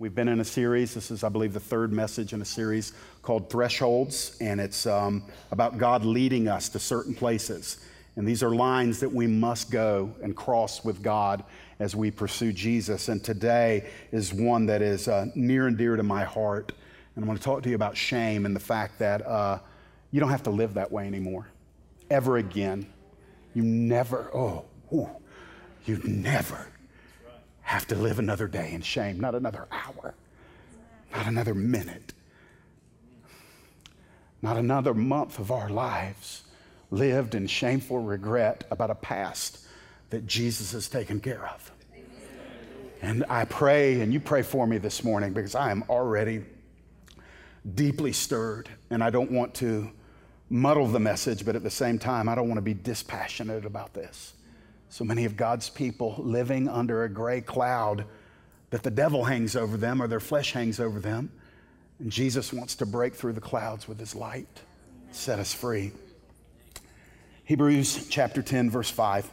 We've 0.00 0.14
been 0.14 0.28
in 0.28 0.40
a 0.40 0.46
series. 0.46 0.94
This 0.94 1.10
is, 1.10 1.22
I 1.24 1.28
believe, 1.28 1.52
the 1.52 1.60
third 1.60 1.92
message 1.92 2.32
in 2.32 2.40
a 2.40 2.44
series 2.46 2.94
called 3.20 3.50
Thresholds, 3.50 4.34
and 4.40 4.58
it's 4.58 4.86
um, 4.86 5.22
about 5.50 5.76
God 5.76 6.06
leading 6.06 6.48
us 6.48 6.70
to 6.70 6.78
certain 6.78 7.14
places. 7.14 7.84
And 8.16 8.26
these 8.26 8.42
are 8.42 8.48
lines 8.48 8.98
that 9.00 9.12
we 9.12 9.26
must 9.26 9.70
go 9.70 10.14
and 10.22 10.34
cross 10.34 10.82
with 10.86 11.02
God 11.02 11.44
as 11.80 11.94
we 11.94 12.10
pursue 12.10 12.50
Jesus. 12.50 13.10
And 13.10 13.22
today 13.22 13.90
is 14.10 14.32
one 14.32 14.64
that 14.64 14.80
is 14.80 15.06
uh, 15.06 15.26
near 15.34 15.66
and 15.66 15.76
dear 15.76 15.96
to 15.96 16.02
my 16.02 16.24
heart. 16.24 16.72
And 17.14 17.22
I 17.22 17.28
want 17.28 17.38
to 17.38 17.44
talk 17.44 17.62
to 17.64 17.68
you 17.68 17.74
about 17.74 17.94
shame 17.94 18.46
and 18.46 18.56
the 18.56 18.60
fact 18.60 19.00
that 19.00 19.26
uh, 19.26 19.58
you 20.12 20.18
don't 20.18 20.30
have 20.30 20.44
to 20.44 20.50
live 20.50 20.72
that 20.74 20.90
way 20.90 21.06
anymore, 21.06 21.46
ever 22.08 22.38
again. 22.38 22.90
You 23.52 23.64
never, 23.64 24.30
oh, 24.34 24.64
ooh, 24.94 25.10
you 25.84 26.00
never 26.04 26.68
have 27.70 27.86
to 27.86 27.94
live 27.94 28.18
another 28.18 28.48
day 28.48 28.72
in 28.72 28.82
shame, 28.82 29.20
not 29.20 29.32
another 29.32 29.68
hour, 29.70 30.12
not 31.12 31.28
another 31.28 31.54
minute, 31.54 32.12
not 34.42 34.56
another 34.56 34.92
month 34.92 35.38
of 35.38 35.52
our 35.52 35.68
lives 35.68 36.42
lived 36.90 37.36
in 37.36 37.46
shameful 37.46 38.00
regret 38.00 38.64
about 38.72 38.90
a 38.90 38.94
past 38.96 39.64
that 40.08 40.26
Jesus 40.26 40.72
has 40.72 40.88
taken 40.88 41.20
care 41.20 41.46
of. 41.46 41.70
And 43.02 43.24
I 43.28 43.44
pray, 43.44 44.00
and 44.00 44.12
you 44.12 44.18
pray 44.18 44.42
for 44.42 44.66
me 44.66 44.78
this 44.78 45.04
morning 45.04 45.32
because 45.32 45.54
I 45.54 45.70
am 45.70 45.84
already 45.88 46.44
deeply 47.76 48.12
stirred, 48.12 48.68
and 48.90 49.00
I 49.00 49.10
don't 49.10 49.30
want 49.30 49.54
to 49.54 49.92
muddle 50.48 50.88
the 50.88 50.98
message, 50.98 51.44
but 51.46 51.54
at 51.54 51.62
the 51.62 51.70
same 51.70 52.00
time, 52.00 52.28
I 52.28 52.34
don't 52.34 52.48
want 52.48 52.58
to 52.58 52.62
be 52.62 52.74
dispassionate 52.74 53.64
about 53.64 53.94
this. 53.94 54.32
So 54.90 55.04
many 55.04 55.24
of 55.24 55.36
God's 55.36 55.70
people 55.70 56.16
living 56.18 56.68
under 56.68 57.04
a 57.04 57.08
gray 57.08 57.40
cloud 57.40 58.04
that 58.70 58.82
the 58.82 58.90
devil 58.90 59.24
hangs 59.24 59.56
over 59.56 59.76
them 59.76 60.02
or 60.02 60.06
their 60.06 60.20
flesh 60.20 60.52
hangs 60.52 60.78
over 60.78 61.00
them. 61.00 61.32
And 61.98 62.12
Jesus 62.12 62.52
wants 62.52 62.74
to 62.76 62.86
break 62.86 63.14
through 63.14 63.32
the 63.32 63.40
clouds 63.40 63.88
with 63.88 63.98
his 63.98 64.14
light, 64.14 64.60
set 65.10 65.38
us 65.38 65.54
free. 65.54 65.92
Hebrews 67.44 68.08
chapter 68.08 68.42
10, 68.42 68.70
verse 68.70 68.90
5. 68.90 69.30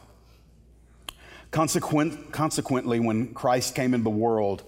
Consequent, 1.50 2.32
consequently, 2.32 3.00
when 3.00 3.34
Christ 3.34 3.74
came 3.74 3.94
into 3.94 4.04
the 4.04 4.10
world, 4.10 4.62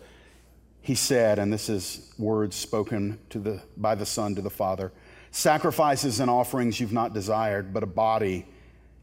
he 0.82 0.94
said, 0.94 1.38
and 1.38 1.52
this 1.52 1.68
is 1.68 2.12
words 2.18 2.56
spoken 2.56 3.18
to 3.30 3.38
the, 3.38 3.62
by 3.76 3.94
the 3.94 4.06
Son 4.06 4.34
to 4.34 4.42
the 4.42 4.50
Father 4.50 4.92
sacrifices 5.30 6.20
and 6.20 6.30
offerings 6.30 6.80
you've 6.80 6.92
not 6.92 7.14
desired, 7.14 7.72
but 7.72 7.82
a 7.82 7.86
body 7.86 8.46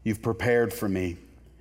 you've 0.04 0.22
prepared 0.22 0.72
for 0.72 0.88
me. 0.88 1.16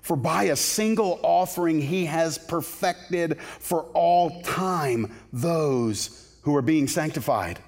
For 0.00 0.16
by 0.16 0.44
a 0.44 0.56
single 0.56 1.20
offering, 1.22 1.80
he 1.80 2.06
has 2.06 2.38
perfected 2.38 3.40
for 3.40 3.82
all 3.94 4.42
time 4.42 5.14
those 5.32 6.36
who 6.42 6.56
are 6.56 6.62
being 6.62 6.88
sanctified. 6.88 7.58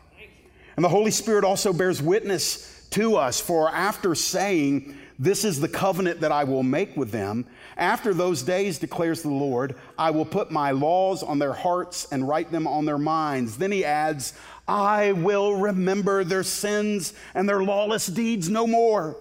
And 0.77 0.85
the 0.85 0.89
Holy 0.89 1.11
Spirit 1.11 1.45
also 1.45 1.73
bears 1.73 2.01
witness 2.01 2.87
to 2.91 3.17
us, 3.17 3.41
for 3.41 3.69
after 3.69 4.15
saying, 4.15 4.97
This 5.19 5.45
is 5.45 5.61
the 5.61 5.69
covenant 5.69 6.21
that 6.21 6.33
I 6.33 6.45
will 6.45 6.63
make 6.63 6.97
with 6.97 7.11
them, 7.11 7.47
after 7.77 8.13
those 8.13 8.43
days, 8.43 8.79
declares 8.79 9.23
the 9.23 9.31
Lord, 9.31 9.77
I 9.99 10.11
will 10.11 10.25
put 10.25 10.51
my 10.51 10.73
laws 10.73 11.23
on 11.23 11.39
their 11.39 11.53
hearts 11.53 12.07
and 12.13 12.29
write 12.29 12.53
them 12.53 12.67
on 12.67 12.85
their 12.85 12.99
minds. 12.99 13.57
Then 13.57 13.73
he 13.73 13.85
adds, 13.85 14.35
I 14.69 15.13
will 15.13 15.57
remember 15.57 16.23
their 16.23 16.43
sins 16.43 17.15
and 17.35 17.49
their 17.49 17.63
lawless 17.63 18.07
deeds 18.07 18.49
no 18.49 18.67
more. 18.67 19.17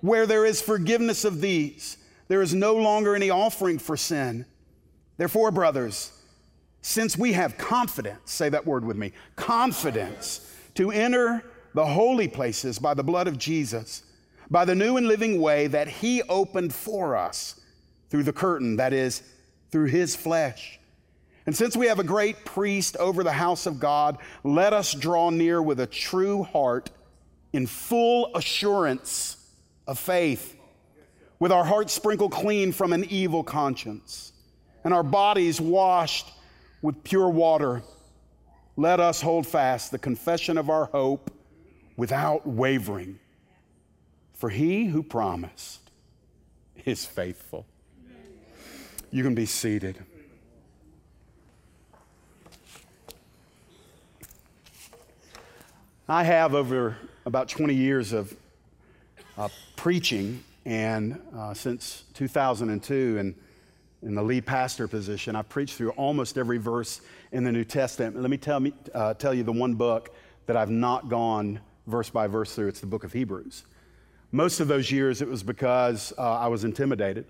Where 0.00 0.26
there 0.26 0.44
is 0.44 0.60
forgiveness 0.60 1.24
of 1.24 1.40
these, 1.40 1.96
there 2.32 2.40
is 2.40 2.54
no 2.54 2.74
longer 2.76 3.14
any 3.14 3.28
offering 3.28 3.78
for 3.78 3.94
sin. 3.94 4.46
Therefore, 5.18 5.50
brothers, 5.50 6.12
since 6.80 7.14
we 7.14 7.34
have 7.34 7.58
confidence, 7.58 8.20
say 8.24 8.48
that 8.48 8.64
word 8.64 8.86
with 8.86 8.96
me 8.96 9.12
confidence 9.36 10.50
to 10.76 10.90
enter 10.90 11.44
the 11.74 11.84
holy 11.84 12.28
places 12.28 12.78
by 12.78 12.94
the 12.94 13.04
blood 13.04 13.28
of 13.28 13.36
Jesus, 13.36 14.02
by 14.50 14.64
the 14.64 14.74
new 14.74 14.96
and 14.96 15.08
living 15.08 15.42
way 15.42 15.66
that 15.66 15.86
He 15.86 16.22
opened 16.22 16.72
for 16.72 17.18
us 17.18 17.60
through 18.08 18.22
the 18.22 18.32
curtain, 18.32 18.76
that 18.76 18.94
is, 18.94 19.22
through 19.70 19.88
His 19.88 20.16
flesh. 20.16 20.80
And 21.44 21.54
since 21.54 21.76
we 21.76 21.88
have 21.88 21.98
a 21.98 22.02
great 22.02 22.46
priest 22.46 22.96
over 22.96 23.22
the 23.22 23.32
house 23.32 23.66
of 23.66 23.78
God, 23.78 24.16
let 24.42 24.72
us 24.72 24.94
draw 24.94 25.28
near 25.28 25.60
with 25.60 25.80
a 25.80 25.86
true 25.86 26.44
heart 26.44 26.92
in 27.52 27.66
full 27.66 28.34
assurance 28.34 29.36
of 29.86 29.98
faith 29.98 30.56
with 31.42 31.50
our 31.50 31.64
hearts 31.64 31.92
sprinkled 31.92 32.30
clean 32.30 32.70
from 32.70 32.92
an 32.92 33.04
evil 33.06 33.42
conscience, 33.42 34.32
and 34.84 34.94
our 34.94 35.02
bodies 35.02 35.60
washed 35.60 36.30
with 36.82 37.02
pure 37.02 37.28
water, 37.28 37.82
let 38.76 39.00
us 39.00 39.20
hold 39.20 39.44
fast 39.44 39.90
the 39.90 39.98
confession 39.98 40.56
of 40.56 40.70
our 40.70 40.84
hope 40.84 41.32
without 41.96 42.46
wavering. 42.46 43.18
For 44.34 44.50
he 44.50 44.84
who 44.84 45.02
promised 45.02 45.80
is 46.84 47.04
faithful. 47.04 47.66
You 49.10 49.24
can 49.24 49.34
be 49.34 49.46
seated. 49.46 49.98
I 56.08 56.22
have 56.22 56.54
over 56.54 56.96
about 57.26 57.48
20 57.48 57.74
years 57.74 58.12
of 58.12 58.32
uh, 59.36 59.48
preaching 59.74 60.44
and 60.64 61.20
uh, 61.36 61.54
since 61.54 62.04
2002, 62.14 63.18
and 63.18 63.34
in 64.02 64.14
the 64.14 64.22
lead 64.22 64.46
pastor 64.46 64.88
position, 64.88 65.36
I've 65.36 65.48
preached 65.48 65.74
through 65.74 65.90
almost 65.90 66.38
every 66.38 66.58
verse 66.58 67.00
in 67.30 67.44
the 67.44 67.52
New 67.52 67.64
Testament. 67.64 68.20
Let 68.20 68.30
me 68.30 68.36
tell, 68.36 68.60
me, 68.60 68.72
uh, 68.94 69.14
tell 69.14 69.34
you 69.34 69.42
the 69.42 69.52
one 69.52 69.74
book 69.74 70.14
that 70.46 70.56
I've 70.56 70.70
not 70.70 71.08
gone 71.08 71.60
verse 71.86 72.10
by 72.10 72.26
verse 72.26 72.54
through. 72.54 72.68
It's 72.68 72.80
the 72.80 72.86
book 72.86 73.04
of 73.04 73.12
Hebrews. 73.12 73.64
Most 74.30 74.60
of 74.60 74.68
those 74.68 74.90
years, 74.90 75.20
it 75.20 75.28
was 75.28 75.42
because 75.42 76.12
uh, 76.16 76.22
I 76.22 76.48
was 76.48 76.64
intimidated. 76.64 77.26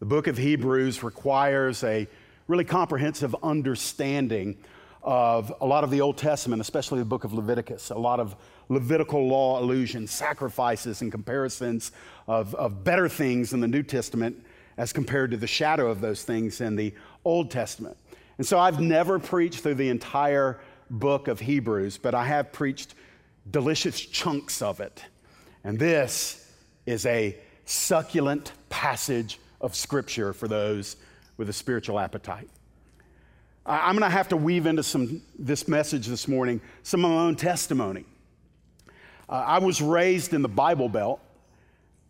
The 0.00 0.06
book 0.06 0.26
of 0.26 0.36
Hebrews 0.36 1.02
requires 1.02 1.84
a 1.84 2.08
really 2.48 2.64
comprehensive 2.64 3.34
understanding 3.42 4.58
of 5.02 5.52
a 5.60 5.66
lot 5.66 5.84
of 5.84 5.90
the 5.90 6.00
Old 6.00 6.16
Testament, 6.18 6.60
especially 6.60 6.98
the 6.98 7.04
book 7.04 7.24
of 7.24 7.32
Leviticus, 7.32 7.90
a 7.90 7.94
lot 7.94 8.20
of 8.20 8.36
Levitical 8.68 9.26
law 9.26 9.60
allusions, 9.60 10.10
sacrifices, 10.10 11.02
and 11.02 11.10
comparisons 11.10 11.92
of, 12.26 12.54
of 12.54 12.84
better 12.84 13.08
things 13.08 13.52
in 13.52 13.60
the 13.60 13.68
New 13.68 13.82
Testament 13.82 14.44
as 14.76 14.92
compared 14.92 15.30
to 15.30 15.36
the 15.36 15.46
shadow 15.46 15.90
of 15.90 16.00
those 16.00 16.24
things 16.24 16.60
in 16.60 16.76
the 16.76 16.94
Old 17.24 17.50
Testament. 17.50 17.96
And 18.38 18.46
so 18.46 18.58
I've 18.58 18.80
never 18.80 19.18
preached 19.18 19.60
through 19.60 19.76
the 19.76 19.88
entire 19.88 20.60
book 20.90 21.28
of 21.28 21.40
Hebrews, 21.40 21.98
but 21.98 22.14
I 22.14 22.26
have 22.26 22.52
preached 22.52 22.94
delicious 23.50 24.00
chunks 24.00 24.62
of 24.62 24.80
it. 24.80 25.04
And 25.62 25.78
this 25.78 26.50
is 26.86 27.06
a 27.06 27.36
succulent 27.64 28.52
passage 28.68 29.38
of 29.60 29.74
Scripture 29.74 30.32
for 30.32 30.48
those 30.48 30.96
with 31.36 31.48
a 31.48 31.52
spiritual 31.52 31.98
appetite. 31.98 32.48
I'm 33.66 33.96
going 33.96 34.08
to 34.08 34.14
have 34.14 34.28
to 34.28 34.36
weave 34.36 34.66
into 34.66 34.82
some 34.82 35.22
this 35.38 35.66
message 35.66 36.06
this 36.06 36.28
morning 36.28 36.60
some 36.82 37.04
of 37.04 37.10
my 37.10 37.16
own 37.16 37.36
testimony. 37.36 38.04
Uh, 39.28 39.32
I 39.32 39.58
was 39.58 39.80
raised 39.80 40.34
in 40.34 40.42
the 40.42 40.48
Bible 40.48 40.88
Belt. 40.88 41.20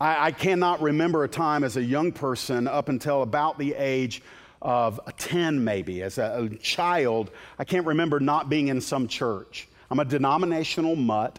I, 0.00 0.26
I, 0.26 0.30
cannot 0.32 0.82
remember 0.82 1.22
a 1.22 1.28
time 1.28 1.62
as 1.62 1.76
a 1.76 1.82
young 1.82 2.10
person 2.10 2.66
up 2.66 2.88
until 2.88 3.22
about 3.22 3.56
the 3.56 3.74
age 3.74 4.20
of 4.60 4.98
10, 5.18 5.62
maybe, 5.62 6.02
as 6.02 6.18
a, 6.18 6.48
a 6.52 6.56
child. 6.56 7.30
I 7.56 7.64
can't 7.64 7.86
remember 7.86 8.18
not 8.18 8.48
being 8.48 8.66
in 8.66 8.80
some 8.80 9.06
church. 9.06 9.68
I'm 9.90 10.00
a 10.00 10.04
denominational 10.04 10.96
mutt. 10.96 11.38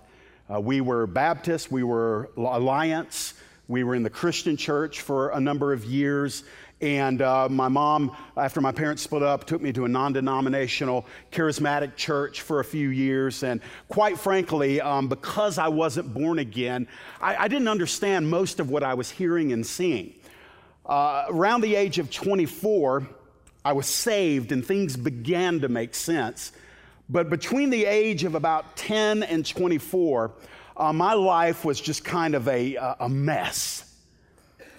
Uh, 0.50 0.62
we 0.62 0.80
were 0.80 1.07
Baptist, 1.07 1.72
we 1.72 1.83
were 1.83 2.30
Alliance, 2.38 3.33
we 3.68 3.83
were 3.83 3.95
in 3.95 4.04
the 4.04 4.10
Christian 4.10 4.56
church 4.56 5.01
for 5.01 5.30
a 5.30 5.39
number 5.42 5.74
of 5.74 5.83
years. 5.83 6.44
And 6.81 7.22
uh, 7.22 7.48
my 7.48 7.69
mom, 7.69 8.16
after 8.36 8.60
my 8.60 8.74
parents 8.74 9.01
split 9.01 9.24
up, 9.24 9.45
took 9.45 9.62
me 9.62 9.72
to 9.74 9.86
a 9.86 9.88
non 9.88 10.12
denominational 10.12 11.06
charismatic 11.31 11.95
church 11.95 12.42
for 12.42 12.60
a 12.60 12.66
few 12.66 12.89
years. 12.89 13.44
And 13.44 13.62
quite 13.88 14.19
frankly, 14.19 14.81
um, 14.81 15.07
because 15.07 15.57
I 15.57 15.69
wasn't 15.69 16.13
born 16.13 16.38
again, 16.39 16.88
I, 17.22 17.36
I, 17.38 17.48
didn't 17.48 17.69
understand 17.69 18.30
most 18.30 18.60
of 18.60 18.69
what 18.69 18.83
I 18.83 18.94
was 18.94 19.10
hearing 19.10 19.54
and 19.54 19.66
seeing. 19.66 20.16
Uh, 20.86 21.25
around 21.30 21.62
the 21.62 21.75
age 21.75 21.98
of 21.98 22.12
24, 22.12 23.07
I 23.63 23.71
was 23.71 23.88
saved 23.88 24.51
and 24.51 24.63
things 24.63 24.98
began 24.98 25.62
to 25.62 25.69
make 25.69 25.95
sense. 25.95 26.51
But 27.10 27.30
between 27.30 27.69
the 27.69 27.86
age 27.86 28.25
of 28.25 28.36
about 28.36 28.75
10 28.75 29.24
and 29.24 29.45
24, 29.45 30.31
uh, 30.75 30.92
my 30.92 31.13
life 31.13 31.63
was 31.63 31.80
just 31.80 32.04
kind 32.04 32.36
of 32.36 32.48
a, 32.50 32.75
a 33.00 33.07
mess 33.07 33.84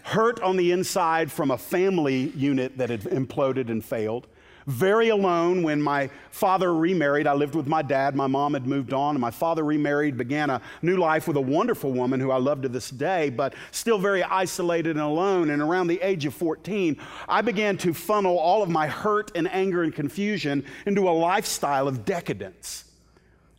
hurt 0.06 0.40
on 0.40 0.56
the 0.56 0.70
inside 0.70 1.32
from 1.32 1.50
a 1.50 1.58
family 1.58 2.28
unit 2.36 2.78
that 2.78 2.90
had 2.90 3.00
imploded 3.00 3.68
and 3.68 3.84
failed. 3.84 4.28
Very 4.68 5.08
alone 5.08 5.64
when 5.64 5.82
my 5.82 6.10
father 6.30 6.72
remarried. 6.72 7.26
I 7.26 7.32
lived 7.34 7.56
with 7.56 7.66
my 7.66 7.82
dad. 7.82 8.14
My 8.14 8.28
mom 8.28 8.54
had 8.54 8.68
moved 8.68 8.92
on, 8.92 9.16
and 9.16 9.20
my 9.20 9.32
father 9.32 9.64
remarried, 9.64 10.16
began 10.16 10.48
a 10.48 10.62
new 10.80 10.96
life 10.96 11.26
with 11.26 11.36
a 11.36 11.40
wonderful 11.40 11.90
woman 11.90 12.20
who 12.20 12.30
I 12.30 12.38
love 12.38 12.62
to 12.62 12.68
this 12.68 12.88
day, 12.88 13.30
but 13.30 13.54
still 13.72 13.98
very 13.98 14.22
isolated 14.22 14.90
and 14.90 15.04
alone. 15.04 15.50
And 15.50 15.60
around 15.60 15.88
the 15.88 16.00
age 16.00 16.24
of 16.24 16.34
14, 16.34 16.96
I 17.28 17.42
began 17.42 17.76
to 17.78 17.92
funnel 17.92 18.38
all 18.38 18.62
of 18.62 18.68
my 18.68 18.86
hurt 18.86 19.32
and 19.34 19.50
anger 19.52 19.82
and 19.82 19.92
confusion 19.92 20.64
into 20.86 21.08
a 21.08 21.10
lifestyle 21.10 21.88
of 21.88 22.04
decadence. 22.04 22.84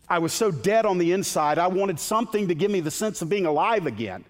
I 0.07 0.19
was 0.19 0.31
so 0.31 0.49
dead 0.49 0.85
on 0.85 0.97
the 0.97 1.11
inside, 1.11 1.57
I 1.57 1.67
wanted 1.67 1.99
something 1.99 2.47
to 2.47 2.55
give 2.55 2.71
me 2.71 2.79
the 2.79 2.91
sense 2.91 3.21
of 3.21 3.27
being 3.27 3.45
alive 3.45 3.85
again. 3.85 4.23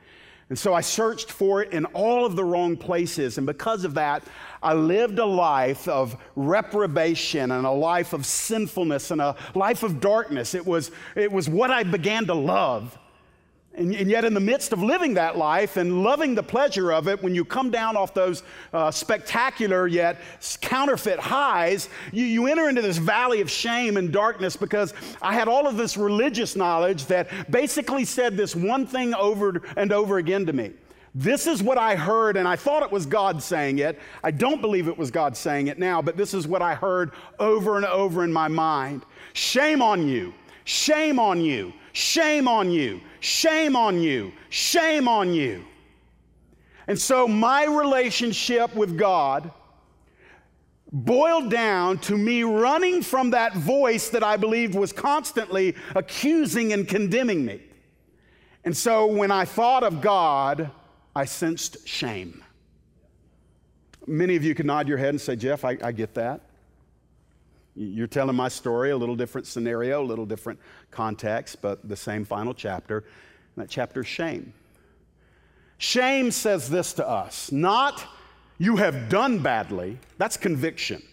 And 0.49 0.57
so 0.57 0.73
I 0.73 0.81
searched 0.81 1.29
for 1.29 1.61
it 1.61 1.73
in 1.73 1.85
all 1.87 2.25
of 2.25 2.37
the 2.37 2.43
wrong 2.43 2.77
places. 2.77 3.37
And 3.37 3.45
because 3.45 3.83
of 3.83 3.95
that, 3.95 4.23
I 4.63 4.73
lived 4.73 5.19
a 5.19 5.25
life 5.25 5.87
of 5.89 6.15
reprobation 6.35 7.51
and 7.51 7.65
a 7.65 7.71
life 7.71 8.13
of 8.13 8.25
sinfulness 8.25 9.11
and 9.11 9.19
a 9.19 9.35
life 9.55 9.83
of 9.83 9.99
darkness. 9.99 10.55
It 10.55 10.65
was, 10.65 10.91
it 11.15 11.31
was 11.31 11.49
what 11.49 11.69
I 11.69 11.83
began 11.83 12.25
to 12.27 12.33
love. 12.33 12.97
And, 13.77 13.93
and, 13.93 14.09
yet, 14.09 14.25
in 14.25 14.33
the 14.33 14.39
midst 14.39 14.73
of 14.73 14.81
living 14.81 15.13
that 15.13 15.37
life 15.37 15.77
and 15.77 16.01
loving 16.01 16.33
the 16.33 16.41
pleasure 16.41 16.91
of 16.91 17.07
it, 17.07 17.21
when 17.21 17.35
you 17.35 17.45
come 17.45 17.69
down 17.69 17.95
off 17.95 18.11
those 18.11 18.41
uh, 18.73 18.89
spectacular 18.89 19.85
yet 19.85 20.19
counterfeit 20.61 21.19
highs, 21.19 21.87
you, 22.11 22.25
you 22.25 22.47
enter 22.47 22.69
into 22.69 22.81
this 22.81 22.97
valley 22.97 23.39
of 23.39 23.51
shame 23.51 23.95
and 23.97 24.11
darkness 24.11 24.57
because 24.57 24.95
I 25.21 25.35
had 25.35 25.47
all 25.47 25.67
of 25.67 25.77
this 25.77 25.95
religious 25.95 26.55
knowledge 26.55 27.05
that 27.05 27.51
basically 27.51 28.03
said 28.03 28.35
this 28.35 28.55
one 28.55 28.87
thing 28.87 29.13
over 29.13 29.61
and 29.77 29.91
over 29.91 30.17
again 30.17 30.47
to 30.47 30.53
me. 30.53 30.71
This 31.13 31.45
is 31.45 31.61
what 31.61 31.77
I 31.77 31.95
heard, 31.95 32.35
and 32.35 32.47
I 32.47 32.55
thought 32.55 32.81
it 32.81 32.91
was 32.91 33.05
God 33.05 33.41
saying 33.43 33.79
it. 33.79 33.99
I 34.23 34.31
don't 34.31 34.61
believe 34.61 34.87
it 34.87 34.97
was 34.97 35.11
God 35.11 35.37
saying 35.37 35.67
it 35.67 35.77
now, 35.77 36.01
but 36.01 36.17
this 36.17 36.33
is 36.33 36.47
what 36.47 36.63
I 36.63 36.73
heard 36.73 37.11
over 37.39 37.77
and 37.77 37.85
over 37.85 38.23
in 38.23 38.33
my 38.33 38.47
mind. 38.47 39.05
Shame 39.33 39.83
on 39.83 40.07
you. 40.07 40.33
Shame 40.65 41.19
on 41.19 41.41
you. 41.41 41.73
Shame 41.93 42.47
on 42.47 42.69
you. 42.71 43.01
Shame 43.19 43.75
on 43.75 44.01
you. 44.01 44.31
Shame 44.49 45.07
on 45.07 45.33
you. 45.33 45.65
And 46.87 46.97
so 46.97 47.27
my 47.27 47.65
relationship 47.65 48.73
with 48.75 48.97
God 48.97 49.51
boiled 50.91 51.51
down 51.51 51.97
to 51.99 52.17
me 52.17 52.43
running 52.43 53.01
from 53.01 53.31
that 53.31 53.53
voice 53.53 54.09
that 54.09 54.23
I 54.23 54.37
believed 54.37 54.73
was 54.73 54.93
constantly 54.93 55.75
accusing 55.95 56.71
and 56.71 56.87
condemning 56.87 57.45
me. 57.45 57.61
And 58.63 58.75
so 58.75 59.05
when 59.05 59.31
I 59.31 59.45
thought 59.45 59.83
of 59.83 60.01
God, 60.01 60.71
I 61.15 61.25
sensed 61.25 61.87
shame. 61.87 62.43
Many 64.05 64.37
of 64.37 64.43
you 64.43 64.55
can 64.55 64.67
nod 64.67 64.87
your 64.87 64.97
head 64.97 65.09
and 65.09 65.19
say, 65.19 65.35
Jeff, 65.35 65.65
I, 65.65 65.77
I 65.83 65.91
get 65.91 66.13
that. 66.13 66.41
You're 67.77 68.07
telling 68.07 68.35
my 68.35 68.47
story, 68.47 68.89
a 68.89 68.97
little 68.97 69.15
different 69.15 69.45
scenario, 69.45 70.01
a 70.01 70.03
little 70.03 70.25
different 70.25 70.59
context, 70.89 71.61
but 71.61 71.87
the 71.87 71.95
same 71.95 72.25
final 72.25 72.53
chapter. 72.53 72.99
And 73.55 73.63
that 73.63 73.69
chapter 73.69 74.01
is 74.01 74.07
shame. 74.07 74.53
Shame 75.77 76.31
says 76.31 76.69
this 76.69 76.93
to 76.93 77.07
us 77.07 77.51
not 77.51 78.03
you 78.57 78.77
have 78.77 79.09
done 79.09 79.39
badly, 79.39 79.99
that's 80.17 80.37
conviction. 80.37 81.03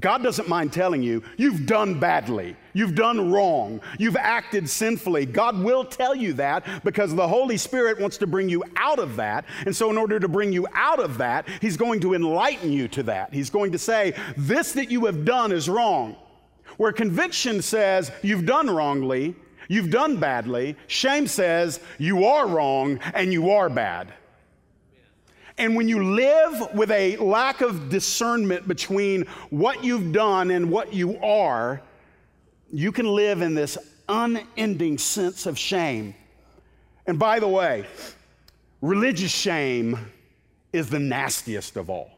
God 0.00 0.22
doesn't 0.24 0.48
mind 0.48 0.72
telling 0.72 1.00
you, 1.00 1.22
you've 1.36 1.64
done 1.64 2.00
badly, 2.00 2.56
you've 2.72 2.96
done 2.96 3.30
wrong, 3.30 3.80
you've 4.00 4.16
acted 4.16 4.68
sinfully. 4.68 5.26
God 5.26 5.62
will 5.62 5.84
tell 5.84 6.14
you 6.14 6.32
that 6.34 6.84
because 6.84 7.14
the 7.14 7.28
Holy 7.28 7.56
Spirit 7.56 8.00
wants 8.00 8.16
to 8.18 8.26
bring 8.26 8.48
you 8.48 8.64
out 8.74 8.98
of 8.98 9.14
that. 9.16 9.44
And 9.64 9.74
so, 9.74 9.88
in 9.90 9.96
order 9.96 10.18
to 10.18 10.26
bring 10.26 10.52
you 10.52 10.66
out 10.74 10.98
of 10.98 11.18
that, 11.18 11.48
He's 11.60 11.76
going 11.76 12.00
to 12.00 12.14
enlighten 12.14 12.72
you 12.72 12.88
to 12.88 13.04
that. 13.04 13.32
He's 13.32 13.48
going 13.48 13.70
to 13.72 13.78
say, 13.78 14.14
This 14.36 14.72
that 14.72 14.90
you 14.90 15.04
have 15.06 15.24
done 15.24 15.52
is 15.52 15.68
wrong. 15.68 16.16
Where 16.78 16.92
conviction 16.92 17.62
says, 17.62 18.10
You've 18.22 18.44
done 18.44 18.68
wrongly, 18.68 19.36
you've 19.68 19.90
done 19.90 20.16
badly, 20.16 20.76
shame 20.88 21.28
says, 21.28 21.78
You 21.98 22.24
are 22.24 22.48
wrong 22.48 22.98
and 23.14 23.32
you 23.32 23.50
are 23.50 23.70
bad. 23.70 24.12
And 25.58 25.74
when 25.74 25.88
you 25.88 26.04
live 26.14 26.74
with 26.74 26.90
a 26.90 27.16
lack 27.16 27.62
of 27.62 27.88
discernment 27.88 28.68
between 28.68 29.22
what 29.50 29.82
you've 29.82 30.12
done 30.12 30.50
and 30.50 30.70
what 30.70 30.92
you 30.92 31.18
are, 31.22 31.80
you 32.70 32.92
can 32.92 33.06
live 33.06 33.40
in 33.40 33.54
this 33.54 33.78
unending 34.08 34.98
sense 34.98 35.46
of 35.46 35.58
shame. 35.58 36.14
And 37.06 37.18
by 37.18 37.40
the 37.40 37.48
way, 37.48 37.86
religious 38.82 39.30
shame 39.30 39.98
is 40.72 40.90
the 40.90 40.98
nastiest 40.98 41.76
of 41.76 41.88
all. 41.88 42.10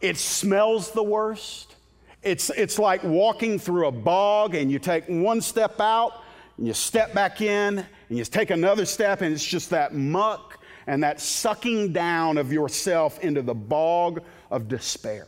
It 0.00 0.18
smells 0.18 0.90
the 0.90 1.02
worst. 1.02 1.76
It's, 2.22 2.50
it's 2.50 2.78
like 2.78 3.02
walking 3.04 3.58
through 3.58 3.86
a 3.86 3.92
bog 3.92 4.54
and 4.54 4.70
you 4.70 4.78
take 4.78 5.06
one 5.06 5.40
step 5.40 5.80
out 5.80 6.22
and 6.58 6.66
you 6.66 6.74
step 6.74 7.14
back 7.14 7.40
in 7.40 7.78
and 7.78 8.18
you 8.18 8.24
take 8.24 8.50
another 8.50 8.84
step 8.84 9.22
and 9.22 9.32
it's 9.32 9.44
just 9.44 9.70
that 9.70 9.94
muck 9.94 10.58
and 10.86 11.02
that 11.02 11.20
sucking 11.20 11.92
down 11.92 12.38
of 12.38 12.52
yourself 12.52 13.18
into 13.20 13.42
the 13.42 13.54
bog 13.54 14.22
of 14.50 14.68
despair. 14.68 15.26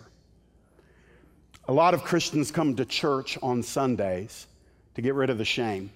A 1.69 1.73
lot 1.73 1.95
of 1.95 2.05
Christians 2.05 2.51
come 2.51 2.77
to 2.77 2.85
church 2.85 3.39
on 3.43 3.63
Sundays 3.63 4.47
to 4.95 5.03
get 5.03 5.15
rid 5.15 5.31
of 5.31 5.39
the 5.39 5.45
shame. 5.45 5.91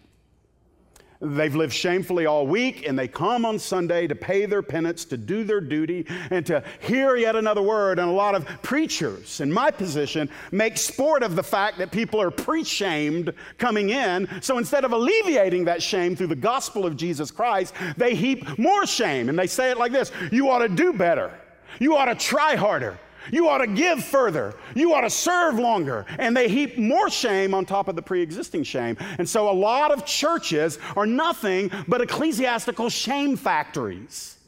They've 1.22 1.54
lived 1.54 1.74
shamefully 1.74 2.24
all 2.24 2.46
week, 2.46 2.88
and 2.88 2.98
they 2.98 3.06
come 3.06 3.44
on 3.44 3.58
Sunday 3.58 4.06
to 4.06 4.14
pay 4.14 4.46
their 4.46 4.62
penance, 4.62 5.04
to 5.06 5.18
do 5.18 5.44
their 5.44 5.60
duty, 5.60 6.06
and 6.30 6.46
to 6.46 6.64
hear 6.80 7.16
yet 7.16 7.36
another 7.36 7.60
word. 7.60 7.98
And 7.98 8.08
a 8.08 8.12
lot 8.12 8.34
of 8.34 8.46
preachers, 8.62 9.40
in 9.40 9.52
my 9.52 9.70
position, 9.70 10.30
make 10.50 10.78
sport 10.78 11.22
of 11.22 11.36
the 11.36 11.42
fact 11.42 11.76
that 11.76 11.90
people 11.90 12.22
are 12.22 12.30
pre 12.30 12.64
shamed 12.64 13.34
coming 13.58 13.90
in. 13.90 14.28
So 14.40 14.56
instead 14.56 14.86
of 14.86 14.92
alleviating 14.92 15.66
that 15.66 15.82
shame 15.82 16.16
through 16.16 16.28
the 16.28 16.36
gospel 16.36 16.86
of 16.86 16.96
Jesus 16.96 17.30
Christ, 17.30 17.74
they 17.98 18.14
heap 18.14 18.58
more 18.58 18.86
shame. 18.86 19.28
And 19.28 19.38
they 19.38 19.46
say 19.46 19.70
it 19.70 19.76
like 19.76 19.92
this 19.92 20.10
You 20.32 20.48
ought 20.48 20.60
to 20.60 20.70
do 20.70 20.94
better, 20.94 21.38
you 21.78 21.96
ought 21.96 22.06
to 22.06 22.14
try 22.14 22.56
harder. 22.56 22.98
You 23.30 23.48
ought 23.48 23.58
to 23.58 23.66
give 23.66 24.02
further. 24.02 24.54
You 24.74 24.94
ought 24.94 25.02
to 25.02 25.10
serve 25.10 25.58
longer. 25.58 26.06
And 26.18 26.36
they 26.36 26.48
heap 26.48 26.78
more 26.78 27.10
shame 27.10 27.54
on 27.54 27.66
top 27.66 27.88
of 27.88 27.96
the 27.96 28.02
pre 28.02 28.22
existing 28.22 28.64
shame. 28.64 28.96
And 29.18 29.28
so 29.28 29.50
a 29.50 29.52
lot 29.52 29.92
of 29.92 30.06
churches 30.06 30.78
are 30.96 31.06
nothing 31.06 31.70
but 31.86 32.00
ecclesiastical 32.00 32.88
shame 32.88 33.36
factories. 33.36 34.38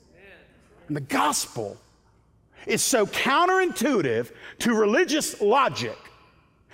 And 0.88 0.96
the 0.96 1.00
gospel 1.00 1.76
is 2.66 2.82
so 2.82 3.06
counterintuitive 3.06 4.30
to 4.60 4.74
religious 4.74 5.40
logic 5.40 5.98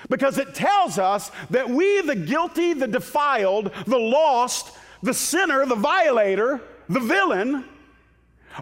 because 0.09 0.39
it 0.39 0.55
tells 0.55 0.99
us 0.99 1.31
that 1.51 1.69
we, 1.69 2.01
the 2.03 2.15
guilty, 2.15 2.73
the 2.73 2.87
defiled, 2.87 3.73
the 3.87 3.99
lost, 3.99 4.77
the 5.03 5.15
sinner, 5.15 5.67
the 5.67 5.75
violator, 5.75 6.61
the 6.89 7.01
villain, 7.01 7.65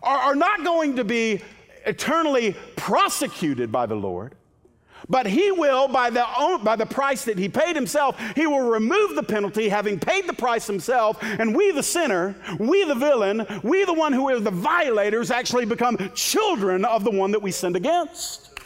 are, 0.03 0.19
are 0.19 0.35
not 0.35 0.65
going 0.65 0.97
to 0.97 1.05
be 1.05 1.41
eternally 1.87 2.57
prosecuted 2.77 3.73
by 3.73 3.87
the 3.87 3.95
Lord, 3.95 4.35
but 5.09 5.27
he 5.27 5.53
will, 5.53 5.89
by 5.89 6.11
the, 6.11 6.27
own, 6.39 6.65
by 6.65 6.75
the 6.75 6.87
price 6.87 7.25
that 7.25 7.39
he 7.39 7.49
paid 7.49 7.77
himself, 7.77 8.21
he 8.35 8.47
will 8.47 8.69
remove 8.69 9.15
the 9.15 9.23
penalty, 9.23 9.69
having 9.69 10.01
paid 10.01 10.27
the 10.27 10.33
price 10.33 10.67
himself. 10.67 11.19
And 11.23 11.55
we, 11.55 11.71
the 11.71 11.83
sinner, 11.83 12.35
we, 12.59 12.85
the 12.85 12.95
villain, 12.95 13.47
we, 13.63 13.85
the 13.85 13.95
one 13.95 14.13
who 14.13 14.29
are 14.29 14.41
the 14.41 14.51
violators, 14.51 15.31
actually 15.31 15.65
become 15.65 15.97
children 16.15 16.85
of 16.85 17.05
the 17.05 17.11
one 17.11 17.31
that 17.31 17.43
we 17.43 17.53
sinned 17.53 17.77
against. 17.77 18.59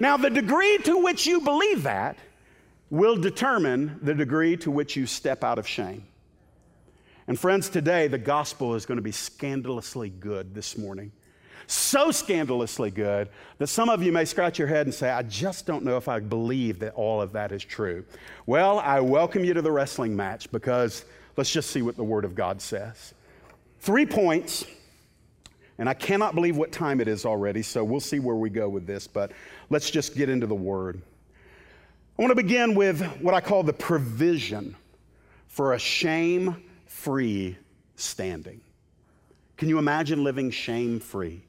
Now, 0.00 0.16
the 0.16 0.30
degree 0.30 0.78
to 0.78 0.98
which 0.98 1.26
you 1.26 1.40
believe 1.40 1.84
that 1.84 2.16
will 2.90 3.16
determine 3.16 4.00
the 4.02 4.14
degree 4.14 4.56
to 4.58 4.70
which 4.70 4.96
you 4.96 5.06
step 5.06 5.44
out 5.44 5.58
of 5.58 5.68
shame. 5.68 6.06
And, 7.28 7.38
friends, 7.38 7.68
today 7.68 8.08
the 8.08 8.18
gospel 8.18 8.74
is 8.74 8.84
going 8.84 8.96
to 8.96 9.02
be 9.02 9.12
scandalously 9.12 10.10
good 10.10 10.54
this 10.54 10.76
morning 10.76 11.12
so 11.72 12.10
scandalously 12.10 12.90
good 12.90 13.28
that 13.58 13.66
some 13.68 13.88
of 13.88 14.02
you 14.02 14.12
may 14.12 14.24
scratch 14.24 14.58
your 14.58 14.68
head 14.68 14.86
and 14.86 14.94
say, 14.94 15.10
I 15.10 15.22
just 15.22 15.66
don't 15.66 15.84
know 15.84 15.96
if 15.96 16.08
I 16.08 16.20
believe 16.20 16.78
that 16.80 16.94
all 16.94 17.20
of 17.20 17.32
that 17.32 17.52
is 17.52 17.64
true. 17.64 18.04
Well, 18.46 18.78
I 18.78 19.00
welcome 19.00 19.44
you 19.44 19.54
to 19.54 19.62
the 19.62 19.72
wrestling 19.72 20.14
match 20.14 20.50
because 20.52 21.04
let's 21.36 21.50
just 21.50 21.70
see 21.70 21.82
what 21.82 21.96
the 21.96 22.04
Word 22.04 22.24
of 22.24 22.34
God 22.34 22.60
says. 22.60 23.14
Three 23.80 24.06
points, 24.06 24.64
and 25.78 25.88
I 25.88 25.94
cannot 25.94 26.34
believe 26.34 26.56
what 26.56 26.72
time 26.72 27.00
it 27.00 27.08
is 27.08 27.24
already, 27.24 27.62
so 27.62 27.82
we'll 27.82 28.00
see 28.00 28.18
where 28.20 28.36
we 28.36 28.50
go 28.50 28.68
with 28.68 28.86
this, 28.86 29.06
but 29.06 29.32
let's 29.70 29.90
just 29.90 30.14
get 30.14 30.28
into 30.28 30.46
the 30.46 30.54
Word. 30.54 31.00
I 32.18 32.22
want 32.22 32.30
to 32.30 32.36
begin 32.36 32.74
with 32.74 33.02
what 33.20 33.34
I 33.34 33.40
call 33.40 33.62
the 33.62 33.72
provision 33.72 34.76
for 35.48 35.72
a 35.72 35.78
shame 35.78 36.62
free 36.86 37.56
standing. 37.96 38.60
Can 39.56 39.68
you 39.68 39.78
imagine 39.78 40.22
living 40.22 40.50
shame 40.50 41.00
free? 41.00 41.42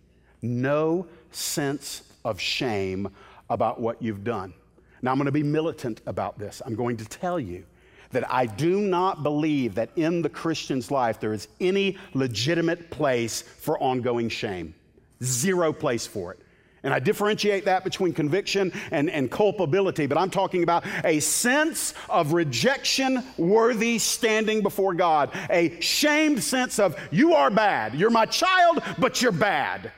No 0.44 1.08
sense 1.32 2.04
of 2.24 2.40
shame 2.40 3.10
about 3.50 3.80
what 3.80 4.02
you've 4.02 4.24
done. 4.24 4.54
Now, 5.02 5.12
I'm 5.12 5.18
going 5.18 5.26
to 5.26 5.32
be 5.32 5.44
militant 5.44 6.02
about 6.06 6.38
this. 6.38 6.62
I'm 6.66 6.76
going 6.76 6.98
to 6.98 7.06
tell 7.06 7.40
you 7.40 7.66
that 8.12 8.32
I 8.32 8.46
do 8.46 8.80
not 8.80 9.24
believe 9.24 9.76
that 9.76 9.90
in 9.96 10.22
the 10.22 10.30
Christian's 10.30 10.92
life 10.92 11.20
there 11.20 11.34
is 11.34 11.48
any 11.60 11.98
legitimate 12.14 12.90
place 12.92 13.42
for 13.42 13.78
ongoing 13.80 14.30
shame. 14.30 14.76
Zero 15.24 15.74
place 15.74 16.06
for 16.06 16.32
it. 16.32 16.40
And 16.84 16.94
I 16.94 17.00
differentiate 17.00 17.66
that 17.66 17.86
between 17.86 18.14
conviction 18.14 18.74
and, 18.92 19.10
and 19.10 19.32
culpability, 19.32 20.06
but 20.06 20.18
I'm 20.18 20.30
talking 20.30 20.64
about 20.64 20.86
a 21.06 21.22
sense 21.22 21.94
of 22.10 22.34
rejection 22.34 23.24
worthy 23.38 23.98
standing 24.00 24.62
before 24.62 24.94
God, 24.94 25.32
a 25.50 25.80
shamed 25.80 26.44
sense 26.44 26.80
of, 26.80 27.00
you 27.10 27.34
are 27.34 27.50
bad. 27.50 27.96
You're 27.96 28.10
my 28.10 28.26
child, 28.26 28.84
but 29.00 29.22
you're 29.22 29.32
bad. 29.32 29.92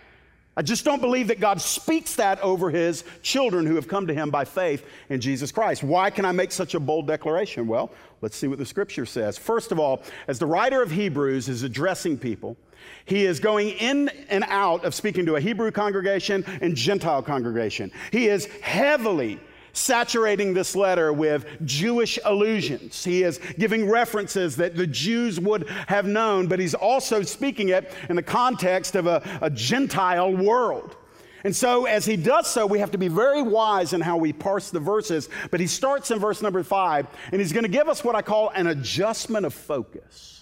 I 0.57 0.62
just 0.62 0.85
don't 0.85 1.01
believe 1.01 1.27
that 1.27 1.41
God 1.41 1.59
speaks 1.59 2.15
that 2.15 2.39
over 2.39 2.69
his 2.69 3.03
children 3.21 3.65
who 3.65 3.75
have 3.75 3.89
come 3.89 4.07
to 4.07 4.13
him 4.13 4.29
by 4.29 4.45
faith 4.45 4.85
in 5.09 5.19
Jesus 5.19 5.51
Christ. 5.51 5.83
Why 5.83 6.09
can 6.09 6.24
I 6.24 6.31
make 6.31 6.51
such 6.53 6.75
a 6.75 6.79
bold 6.79 7.07
declaration? 7.07 7.67
Well, 7.67 7.91
let's 8.21 8.38
see 8.38 8.47
what 8.47 8.57
the 8.57 8.65
scripture 8.65 9.05
says. 9.05 9.38
First 9.38 9.74
of 9.74 9.79
all, 9.79 10.01
as 10.27 10.39
the 10.39 10.45
writer 10.45 10.81
of 10.81 10.91
Hebrews 10.91 11.50
is 11.50 11.63
addressing 11.63 12.17
people, 12.17 12.55
he 13.03 13.25
is 13.25 13.39
going 13.39 13.69
in 13.71 14.09
and 14.29 14.45
out 14.47 14.85
of 14.85 14.95
speaking 14.95 15.25
to 15.25 15.35
a 15.35 15.41
Hebrew 15.41 15.71
congregation 15.71 16.45
and 16.62 16.75
Gentile 16.75 17.21
congregation. 17.21 17.91
He 18.12 18.27
is 18.27 18.45
heavily 18.62 19.39
saturating 19.75 20.53
this 20.53 20.75
letter 20.75 21.12
with 21.13 21.46
Jewish 21.65 22.17
allusions. 22.24 23.03
He 23.03 23.24
is 23.24 23.39
giving 23.60 23.89
references 23.89 24.55
that 24.58 24.75
the 24.75 24.88
Jews 24.88 25.39
would 25.39 25.67
have 25.88 26.05
known, 26.05 26.48
but 26.48 26.60
he's 26.60 26.74
also 26.74 27.22
speaking 27.22 27.70
it 27.70 27.91
in 28.10 28.15
the 28.15 28.24
context 28.24 28.96
of 28.96 29.08
a, 29.08 29.22
a 29.41 29.50
Gentile 29.50 30.36
world. 30.36 30.96
And 31.44 31.55
so, 31.55 31.86
as 31.86 32.05
he 32.05 32.17
does 32.17 32.48
so, 32.48 32.65
we 32.65 32.79
have 32.79 32.89
to 32.91 32.98
be 32.98 33.08
very 33.08 33.44
wise 33.44 33.94
in 33.94 34.01
how 34.01 34.17
we 34.17 34.34
parse 34.34 34.72
the 34.72 34.79
verses. 34.79 35.29
But 35.51 35.60
he 35.60 35.67
starts 35.67 36.10
in 36.10 36.17
verse 36.17 36.41
number 36.41 36.63
five, 36.63 37.05
and 37.32 37.39
he's 37.39 37.53
going 37.53 37.65
to 37.65 37.70
give 37.70 37.88
us 37.88 38.03
what 38.03 38.15
I 38.15 38.24
call 38.24 38.50
an 38.50 38.65
adjustment 38.65 39.46
of 39.46 39.53
focus 39.53 40.35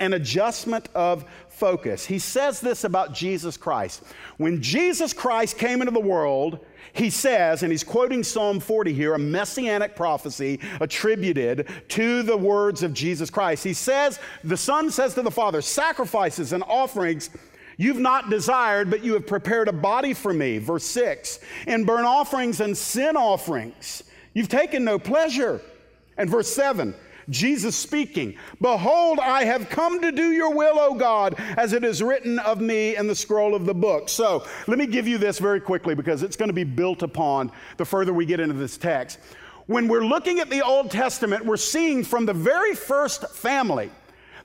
an 0.00 0.14
adjustment 0.14 0.88
of 0.94 1.24
focus. 1.48 2.06
He 2.06 2.18
says 2.18 2.60
this 2.60 2.84
about 2.84 3.14
Jesus 3.14 3.56
Christ. 3.56 4.02
When 4.38 4.60
Jesus 4.62 5.12
Christ 5.12 5.58
came 5.58 5.80
into 5.82 5.92
the 5.92 6.00
world, 6.00 6.58
he 6.92 7.10
says, 7.10 7.62
and 7.62 7.70
he's 7.70 7.84
quoting 7.84 8.24
Psalm 8.24 8.58
40 8.58 8.92
here, 8.92 9.14
a 9.14 9.18
messianic 9.18 9.94
prophecy 9.94 10.58
attributed 10.80 11.68
to 11.88 12.22
the 12.22 12.36
words 12.36 12.82
of 12.82 12.92
Jesus 12.92 13.30
Christ. 13.30 13.62
He 13.62 13.74
says, 13.74 14.18
The 14.42 14.56
Son 14.56 14.90
says 14.90 15.14
to 15.14 15.22
the 15.22 15.30
Father, 15.30 15.62
Sacrifices 15.62 16.52
and 16.52 16.64
offerings 16.64 17.30
you've 17.76 17.98
not 17.98 18.28
desired, 18.30 18.90
but 18.90 19.04
you 19.04 19.12
have 19.14 19.26
prepared 19.26 19.68
a 19.68 19.72
body 19.72 20.14
for 20.14 20.32
me. 20.32 20.58
Verse 20.58 20.84
6 20.84 21.40
In 21.66 21.84
burnt 21.84 22.06
offerings 22.06 22.60
and 22.60 22.76
sin 22.76 23.16
offerings, 23.16 24.02
you've 24.34 24.48
taken 24.48 24.84
no 24.84 24.98
pleasure. 24.98 25.60
And 26.16 26.28
verse 26.28 26.52
7 26.52 26.94
Jesus 27.30 27.76
speaking, 27.76 28.36
Behold, 28.60 29.18
I 29.20 29.44
have 29.44 29.70
come 29.70 30.00
to 30.02 30.12
do 30.12 30.32
your 30.32 30.52
will, 30.52 30.78
O 30.78 30.94
God, 30.94 31.36
as 31.56 31.72
it 31.72 31.84
is 31.84 32.02
written 32.02 32.38
of 32.40 32.60
me 32.60 32.96
in 32.96 33.06
the 33.06 33.14
scroll 33.14 33.54
of 33.54 33.64
the 33.64 33.74
book. 33.74 34.08
So 34.08 34.44
let 34.66 34.78
me 34.78 34.86
give 34.86 35.08
you 35.08 35.16
this 35.16 35.38
very 35.38 35.60
quickly 35.60 35.94
because 35.94 36.22
it's 36.22 36.36
going 36.36 36.48
to 36.48 36.54
be 36.54 36.64
built 36.64 37.02
upon 37.02 37.52
the 37.76 37.84
further 37.84 38.12
we 38.12 38.26
get 38.26 38.40
into 38.40 38.54
this 38.54 38.76
text. 38.76 39.18
When 39.66 39.86
we're 39.86 40.04
looking 40.04 40.40
at 40.40 40.50
the 40.50 40.64
Old 40.64 40.90
Testament, 40.90 41.44
we're 41.44 41.56
seeing 41.56 42.02
from 42.02 42.26
the 42.26 42.34
very 42.34 42.74
first 42.74 43.30
family 43.30 43.90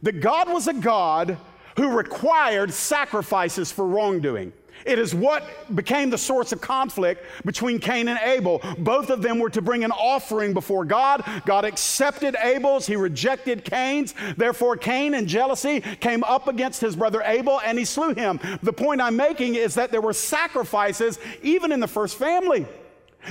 that 0.03 0.21
God 0.21 0.49
was 0.49 0.67
a 0.67 0.73
God 0.73 1.37
who 1.77 1.97
required 1.97 2.71
sacrifices 2.71 3.71
for 3.71 3.85
wrongdoing. 3.87 4.53
It 4.85 4.99
is 4.99 5.15
what 5.15 5.43
became 5.75 6.09
the 6.09 6.17
source 6.17 6.51
of 6.51 6.61
conflict 6.61 7.23
between 7.45 7.79
Cain 7.79 8.07
and 8.07 8.19
Abel. 8.21 8.61
Both 8.77 9.09
of 9.09 9.21
them 9.21 9.39
were 9.39 9.49
to 9.51 9.61
bring 9.61 9.83
an 9.83 9.91
offering 9.91 10.53
before 10.53 10.85
God. 10.85 11.23
God 11.45 11.65
accepted 11.65 12.35
Abel's, 12.41 12.85
he 12.85 12.95
rejected 12.95 13.63
Cain's. 13.63 14.13
Therefore, 14.37 14.77
Cain, 14.77 15.13
in 15.13 15.27
jealousy, 15.27 15.81
came 15.81 16.23
up 16.23 16.47
against 16.47 16.81
his 16.81 16.95
brother 16.95 17.21
Abel 17.23 17.61
and 17.65 17.79
he 17.79 17.85
slew 17.85 18.13
him. 18.13 18.39
The 18.61 18.73
point 18.73 19.01
I'm 19.01 19.15
making 19.15 19.55
is 19.55 19.75
that 19.75 19.91
there 19.91 20.01
were 20.01 20.13
sacrifices 20.13 21.19
even 21.41 21.71
in 21.71 21.79
the 21.79 21.87
first 21.87 22.17
family. 22.17 22.65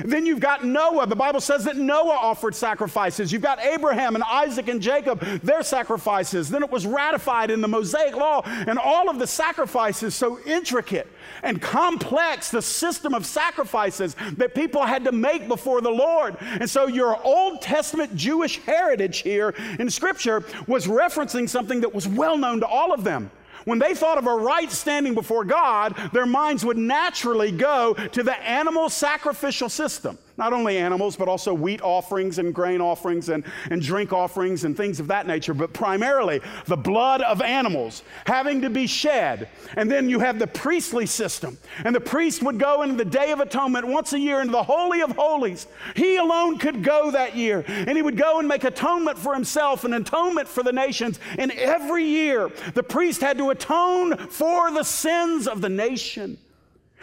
Then 0.05 0.27
you've 0.27 0.41
got 0.41 0.65
Noah. 0.65 1.07
The 1.07 1.17
Bible 1.17 1.41
says 1.41 1.65
that 1.65 1.77
Noah 1.77 2.17
offered 2.17 2.55
sacrifices. 2.55 3.33
You've 3.33 3.43
got 3.43 3.61
Abraham 3.61 4.15
and 4.15 4.25
Isaac 4.25 4.69
and 4.69 4.81
Jacob, 4.81 5.21
their 5.43 5.63
sacrifices. 5.63 6.49
Then 6.49 6.63
it 6.63 6.71
was 6.71 6.87
ratified 6.87 7.51
in 7.51 7.61
the 7.61 7.69
Mosaic 7.69 8.17
Law, 8.17 8.43
and 8.45 8.79
all 8.79 9.09
of 9.09 9.19
the 9.19 9.27
sacrifices 9.27 10.15
so 10.15 10.39
intricate 10.41 11.09
and 11.43 11.61
complex, 11.61 12.51
the 12.51 12.63
system 12.63 13.15
of 13.15 13.27
sacrifices 13.27 14.17
that 14.37 14.55
people 14.55 14.85
had 14.85 15.05
to 15.05 15.13
make 15.13 15.49
before 15.49 15.81
the 15.81 15.91
Lord. 15.91 16.37
And 16.41 16.69
so 16.69 16.87
your 16.87 17.21
Old 17.23 17.61
Testament 17.61 18.17
Jewish 18.17 18.59
heritage 18.61 19.19
here 19.19 19.55
in 19.79 19.91
Scripture 19.91 20.45
was 20.67 20.87
referencing 20.87 21.49
something 21.49 21.81
that 21.81 21.95
was 21.95 22.09
well 22.09 22.37
known 22.37 22.61
to 22.61 22.67
all 22.67 22.93
of 22.93 23.05
them. 23.05 23.31
When 23.65 23.79
they 23.79 23.95
thought 23.95 24.19
of 24.19 24.27
a 24.27 24.35
right 24.35 24.71
standing 24.71 25.15
before 25.15 25.45
God, 25.45 25.95
their 26.13 26.27
minds 26.27 26.65
would 26.65 26.79
naturally 26.79 27.51
go 27.51 27.95
to 27.95 28.23
the 28.23 28.37
animal 28.43 28.89
sacrificial 28.89 29.69
system. 29.69 30.19
Not 30.37 30.53
only 30.53 30.79
animals, 30.79 31.15
but 31.15 31.29
also 31.29 31.55
wheat 31.55 31.81
offerings 31.81 32.39
and 32.39 32.53
grain 32.53 32.81
offerings 32.81 33.29
and, 33.29 33.45
and 33.71 33.81
drink 33.81 34.13
offerings 34.13 34.65
and 34.65 34.77
things 34.77 34.99
of 34.99 35.07
that 35.07 35.29
nature, 35.29 35.55
but 35.55 35.73
primarily 35.73 36.41
the 36.67 36.77
blood 36.77 37.21
of 37.23 37.41
animals 37.41 38.03
having 38.27 38.61
to 38.63 38.71
be 38.71 38.89
shed. 38.89 39.49
And 39.77 39.89
then 39.89 40.09
you 40.09 40.19
have 40.19 40.41
the 40.41 40.49
priestly 40.49 41.07
system. 41.07 41.57
And 41.85 41.95
the 41.95 42.01
priest 42.01 42.43
would 42.43 42.59
go 42.59 42.83
into 42.83 42.97
the 42.97 43.05
Day 43.05 43.31
of 43.31 43.39
Atonement 43.39 43.87
once 43.87 44.13
a 44.13 44.19
year 44.19 44.41
into 44.41 44.53
the 44.53 44.63
Holy 44.63 45.03
of 45.03 45.13
Holies. 45.13 45.69
He 45.95 46.17
alone 46.17 46.59
could 46.59 46.83
go 46.83 47.13
that 47.13 47.37
year. 47.37 47.65
And 47.69 47.97
he 47.97 48.03
would 48.03 48.17
go 48.17 48.41
and 48.41 48.49
make 48.49 48.65
atonement 48.65 49.19
for 49.19 49.35
himself 49.35 49.85
and 49.85 49.95
atonement 49.95 50.49
for 50.49 50.65
the 50.65 50.73
nations. 50.73 51.21
And 51.39 51.53
every 51.53 52.05
year, 52.05 52.51
the 52.75 52.83
priest 52.83 53.21
had 53.21 53.39
to 53.39 53.51
atone 53.51 54.17
for 54.29 54.73
the 54.73 54.83
sins 54.83 55.47
of 55.47 55.61
the 55.61 55.69
nation. 55.69 56.39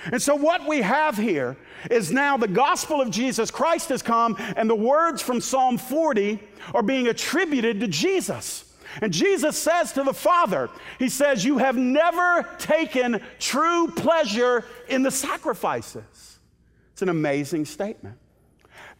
And 0.06 0.22
so, 0.22 0.36
what 0.36 0.68
we 0.68 0.82
have 0.82 1.18
here 1.18 1.58
is 1.90 2.12
now 2.12 2.38
the 2.38 2.48
gospel 2.48 3.02
of 3.02 3.12
Jesus 3.12 3.52
Christ 3.52 3.90
has 3.90 4.02
come, 4.02 4.36
and 4.56 4.70
the 4.70 4.76
words 4.76 5.22
from 5.22 5.42
Psalm 5.42 5.78
40 5.78 6.40
are 6.74 6.84
being 6.84 7.08
attributed 7.08 7.80
to 7.80 7.88
Jesus. 7.88 8.66
And 9.02 9.14
Jesus 9.14 9.58
says 9.58 9.94
to 9.94 10.04
the 10.04 10.14
Father, 10.14 10.70
He 11.00 11.10
says, 11.10 11.46
You 11.46 11.60
have 11.60 11.78
never 11.78 12.48
taken 12.58 13.22
true 13.40 13.88
pleasure 13.90 14.66
in 14.90 15.04
the 15.04 15.12
sacrifices. 15.12 16.40
It's 16.94 17.02
an 17.02 17.10
amazing 17.10 17.66
statement 17.66 18.18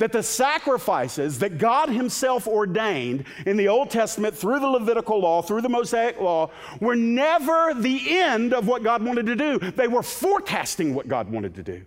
that 0.02 0.12
the 0.12 0.24
sacrifices 0.24 1.38
that 1.38 1.60
God 1.60 1.88
Himself 1.88 2.48
ordained 2.48 3.24
in 3.46 3.56
the 3.56 3.68
Old 3.68 3.92
Testament 3.92 4.36
through 4.36 4.60
the 4.60 4.68
Levitical 4.68 5.22
law, 5.22 5.44
through 5.44 5.62
the 5.62 5.70
Mosaic 5.70 6.20
law, 6.20 6.50
were 6.80 6.96
never 6.96 7.76
the 7.76 8.18
end 8.18 8.52
of 8.52 8.66
what 8.66 8.82
God 8.82 9.04
wanted 9.04 9.28
to 9.28 9.36
do. 9.36 9.60
They 9.60 9.88
were 9.88 10.02
forecasting 10.02 10.96
what 10.96 11.08
God 11.08 11.30
wanted 11.30 11.54
to 11.54 11.62
do. 11.62 11.86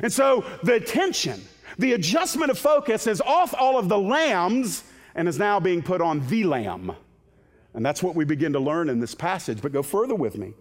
And 0.00 0.12
so 0.12 0.44
the 0.62 0.74
attention, 0.74 1.42
the 1.76 1.94
adjustment 1.94 2.52
of 2.52 2.58
focus 2.58 3.08
is 3.08 3.20
off 3.20 3.52
all 3.52 3.80
of 3.80 3.88
the 3.88 3.98
lambs 3.98 4.84
and 5.16 5.26
is 5.26 5.36
now 5.36 5.58
being 5.58 5.82
put 5.82 6.00
on 6.00 6.24
the 6.28 6.44
lamb. 6.44 6.94
And 7.74 7.84
that's 7.84 8.00
what 8.00 8.14
we 8.14 8.24
begin 8.24 8.52
to 8.52 8.60
learn 8.60 8.88
in 8.88 9.00
this 9.00 9.16
passage. 9.16 9.60
But 9.60 9.72
go 9.72 9.82
further 9.82 10.14
with 10.14 10.38
me. 10.38 10.54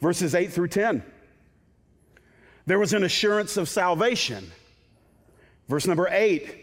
Verses 0.00 0.34
8 0.34 0.50
through 0.50 0.68
10. 0.68 1.02
There 2.64 2.78
was 2.78 2.94
an 2.94 3.04
assurance 3.04 3.58
of 3.58 3.68
salvation 3.68 4.50
Verse 5.68 5.86
number 5.86 6.08
eight. 6.10 6.60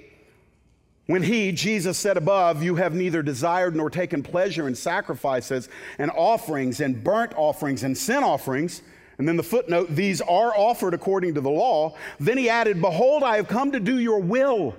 When 1.08 1.24
he, 1.24 1.52
Jesus, 1.52 1.98
said 1.98 2.16
above, 2.16 2.64
You 2.64 2.76
have 2.76 2.94
neither 2.94 3.22
desired 3.22 3.76
nor 3.76 3.90
taken 3.90 4.24
pleasure 4.24 4.68
in 4.68 4.76
sacrifices 4.76 5.68
and 5.98 6.10
offerings 6.12 6.80
and 6.80 7.04
burnt 7.04 7.34
offerings 7.36 7.84
and 7.84 7.98
sin 7.98 8.24
offerings, 8.24 8.82
and 9.18 9.28
then 9.28 9.36
the 9.36 9.44
footnote, 9.44 9.94
These 9.94 10.22
are 10.22 10.56
offered 10.56 10.94
according 10.94 11.34
to 11.34 11.42
the 11.42 11.50
law. 11.50 11.96
Then 12.20 12.38
he 12.38 12.50
added, 12.50 12.82
Behold, 12.82 13.24
I 13.24 13.36
have 13.36 13.48
come 13.48 13.72
to 13.74 13.80
do 13.80 14.00
your 14.00 14.20
will. 14.20 14.76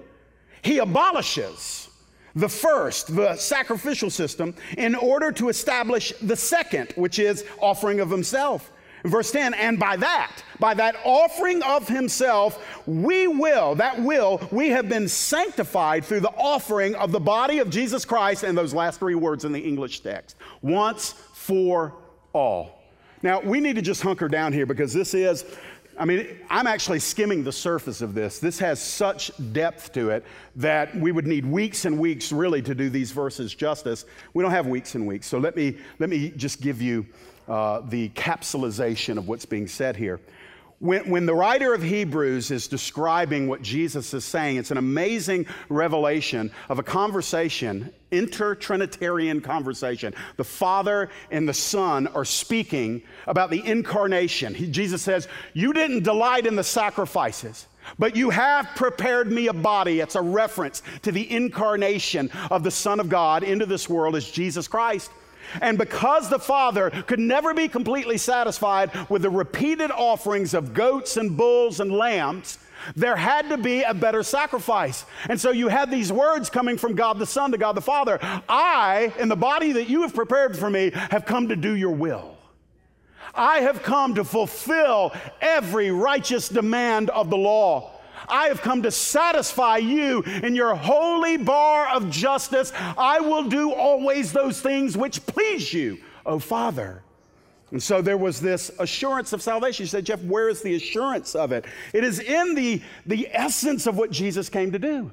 He 0.62 0.79
abolishes 0.79 1.91
the 2.35 2.49
first, 2.49 3.14
the 3.14 3.37
sacrificial 3.37 4.09
system, 4.09 4.55
in 4.79 4.95
order 4.95 5.33
to 5.33 5.49
establish 5.49 6.12
the 6.23 6.37
second, 6.37 6.93
which 6.97 7.19
is 7.19 7.45
offering 7.61 8.00
of 8.00 8.11
himself. 8.11 8.72
Verse 9.05 9.33
10, 9.33 9.55
and 9.55 9.81
by 9.81 9.97
that, 9.97 10.33
by 10.61 10.75
that 10.75 10.95
offering 11.05 11.61
of 11.63 11.89
himself, 11.89 12.65
we 12.87 13.27
will, 13.27 13.75
that 13.75 14.01
will, 14.01 14.41
we 14.53 14.69
have 14.69 14.89
been 14.89 15.09
sanctified 15.09 16.05
through 16.05 16.21
the 16.21 16.31
offering 16.31 16.95
of 16.95 17.11
the 17.11 17.19
body 17.19 17.59
of 17.59 17.69
Jesus 17.69 18.05
Christ, 18.05 18.45
and 18.45 18.57
those 18.57 18.73
last 18.73 19.01
three 19.01 19.17
words 19.17 19.45
in 19.45 19.53
the 19.53 19.61
English 19.61 20.01
text 20.01 20.37
once 20.61 21.15
for 21.33 21.95
all. 22.33 22.81
Now, 23.23 23.41
we 23.41 23.61
need 23.61 23.77
to 23.77 23.83
just 23.83 24.03
hunker 24.03 24.29
down 24.29 24.53
here 24.53 24.67
because 24.67 24.93
this 24.93 25.15
is, 25.15 25.45
I 25.99 26.05
mean, 26.05 26.27
I'm 26.49 26.67
actually 26.69 27.01
skimming 27.01 27.43
the 27.43 27.53
surface 27.53 28.03
of 28.03 28.15
this. 28.15 28.39
This 28.39 28.59
has 28.61 28.81
such 28.81 29.31
depth 29.53 29.93
to 29.95 30.11
it 30.11 30.25
that 30.57 30.95
we 30.97 31.11
would 31.11 31.27
need 31.27 31.45
weeks 31.45 31.85
and 31.85 31.99
weeks 31.99 32.31
really 32.31 32.63
to 32.63 32.75
do 32.75 32.89
these 32.89 33.11
verses 33.11 33.55
justice. 33.55 34.05
We 34.35 34.43
don't 34.43 34.53
have 34.53 34.67
weeks 34.67 34.95
and 34.95 35.07
weeks. 35.07 35.27
So 35.27 35.39
let 35.39 35.57
me, 35.57 35.77
let 35.99 36.09
me 36.09 36.31
just 36.31 36.61
give 36.61 36.81
you 36.81 37.07
uh, 37.49 37.81
the 37.81 38.09
capsulization 38.11 39.19
of 39.19 39.29
what's 39.29 39.47
being 39.47 39.67
said 39.67 39.97
here. 39.97 40.21
When, 40.79 41.09
when, 41.11 41.27
the 41.27 41.35
writer 41.35 41.75
of 41.75 41.83
Hebrews 41.83 42.51
is 42.51 42.67
describing 42.67 43.47
what 43.47 43.63
Jesus 43.63 44.13
is 44.15 44.25
saying, 44.25 44.57
it's 44.57 44.73
an 44.73 44.79
amazing 44.79 45.47
revelation 45.69 46.51
of 46.69 46.81
a 46.81 46.83
conversation, 46.83 47.93
inter-Trinitarian 48.11 49.43
conversation. 49.43 50.13
The 50.37 50.45
Father 50.45 51.09
and 51.31 51.49
the 51.49 51.55
Son 51.55 52.09
are 52.09 52.25
speaking 52.25 53.03
about 53.29 53.51
the 53.51 53.65
incarnation. 53.65 54.55
He, 54.55 54.69
Jesus 54.69 55.03
says, 55.03 55.29
You 55.55 55.73
didn't 55.73 56.03
delight 56.03 56.47
in 56.47 56.57
the 56.57 56.65
sacrifices. 56.65 57.69
But 57.99 58.17
you 58.17 58.31
have 58.31 58.67
prepared 58.75 59.31
me 59.31 59.47
a 59.47 59.53
body. 59.53 60.01
It's 60.01 60.17
a 60.17 60.23
reference 60.23 60.83
to 61.03 61.13
the 61.13 61.31
incarnation 61.31 62.31
of 62.51 62.65
the 62.65 62.71
Son 62.73 62.99
of 62.99 63.09
God 63.09 63.45
into 63.45 63.67
this 63.67 63.89
world 63.89 64.17
as 64.17 64.29
Jesus 64.29 64.67
Christ. 64.67 65.11
And 65.61 65.79
because 65.79 66.29
the 66.29 66.39
Father 66.39 66.91
could 66.91 67.19
never 67.19 67.55
be 67.55 67.69
completely 67.69 68.19
satisfied 68.19 68.91
with 69.09 69.23
the 69.23 69.31
repeated 69.31 69.91
offerings 69.91 70.55
of 70.55 70.75
goats 70.75 71.17
and 71.17 71.37
bulls 71.37 71.81
and 71.81 71.93
lambs, 71.93 72.59
there 72.97 73.17
had 73.17 73.49
to 73.49 73.57
be 73.57 73.83
a 73.83 73.95
better 73.95 74.23
sacrifice. 74.23 75.05
And 75.29 75.41
so 75.41 75.51
you 75.51 75.69
had 75.69 75.91
these 75.91 76.13
words 76.13 76.51
coming 76.51 76.77
from 76.77 76.95
God 76.95 77.19
the 77.19 77.27
Son 77.27 77.53
to 77.53 77.59
God 77.59 77.73
the 77.73 77.81
Father 77.81 78.19
I, 78.49 79.13
in 79.19 79.29
the 79.29 79.37
body 79.37 79.73
that 79.73 79.89
you 79.89 80.03
have 80.03 80.15
prepared 80.15 80.59
for 80.59 80.69
me, 80.69 80.91
have 80.93 81.27
come 81.27 81.49
to 81.49 81.57
do 81.57 81.75
your 81.77 81.95
will. 81.95 82.37
I 83.35 83.61
have 83.61 83.83
come 83.83 84.17
to 84.17 84.25
fulfill 84.25 85.13
every 85.41 85.91
righteous 85.91 86.49
demand 86.49 87.09
of 87.11 87.31
the 87.31 87.37
law. 87.37 87.92
I 88.29 88.47
have 88.47 88.61
come 88.61 88.83
to 88.83 88.91
satisfy 88.91 89.79
you 89.79 90.23
in 90.23 90.55
your 90.55 90.75
holy 90.75 91.37
bar 91.37 91.88
of 91.88 92.11
justice. 92.11 92.73
I 92.76 93.21
will 93.21 93.45
do 93.45 93.73
always 93.73 94.33
those 94.33 94.61
things 94.61 94.97
which 94.97 95.25
please 95.26 95.73
you, 95.73 95.99
O 96.26 96.38
Father. 96.38 97.02
And 97.71 97.83
so 97.83 98.02
there 98.02 98.19
was 98.19 98.38
this 98.41 98.71
assurance 98.79 99.33
of 99.33 99.41
salvation. 99.41 99.85
You 99.85 99.88
said, 99.88 100.05
Jeff, 100.05 100.23
where 100.25 100.50
is 100.50 100.61
the 100.61 100.75
assurance 100.75 101.35
of 101.35 101.52
it? 101.52 101.64
It 101.95 102.05
is 102.05 102.21
in 102.21 102.55
the, 102.55 102.83
the 103.07 103.29
essence 103.33 103.87
of 103.87 103.97
what 103.97 104.11
Jesus 104.11 104.50
came 104.50 104.73
to 104.73 104.79
do. 104.79 105.11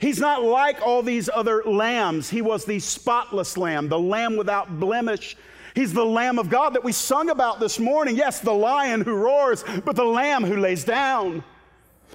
He's 0.00 0.18
not 0.18 0.42
like 0.42 0.80
all 0.82 1.02
these 1.02 1.28
other 1.32 1.62
lambs. 1.64 2.30
He 2.30 2.42
was 2.42 2.64
the 2.64 2.80
spotless 2.80 3.56
lamb, 3.56 3.88
the 3.88 3.98
lamb 3.98 4.36
without 4.36 4.80
blemish. 4.80 5.36
He's 5.74 5.92
the 5.92 6.04
Lamb 6.04 6.40
of 6.40 6.50
God 6.50 6.74
that 6.74 6.82
we 6.82 6.90
sung 6.90 7.30
about 7.30 7.60
this 7.60 7.78
morning. 7.78 8.16
Yes, 8.16 8.40
the 8.40 8.52
lion 8.52 9.02
who 9.02 9.14
roars, 9.14 9.64
but 9.84 9.94
the 9.94 10.04
lamb 10.04 10.42
who 10.42 10.56
lays 10.56 10.82
down. 10.82 11.44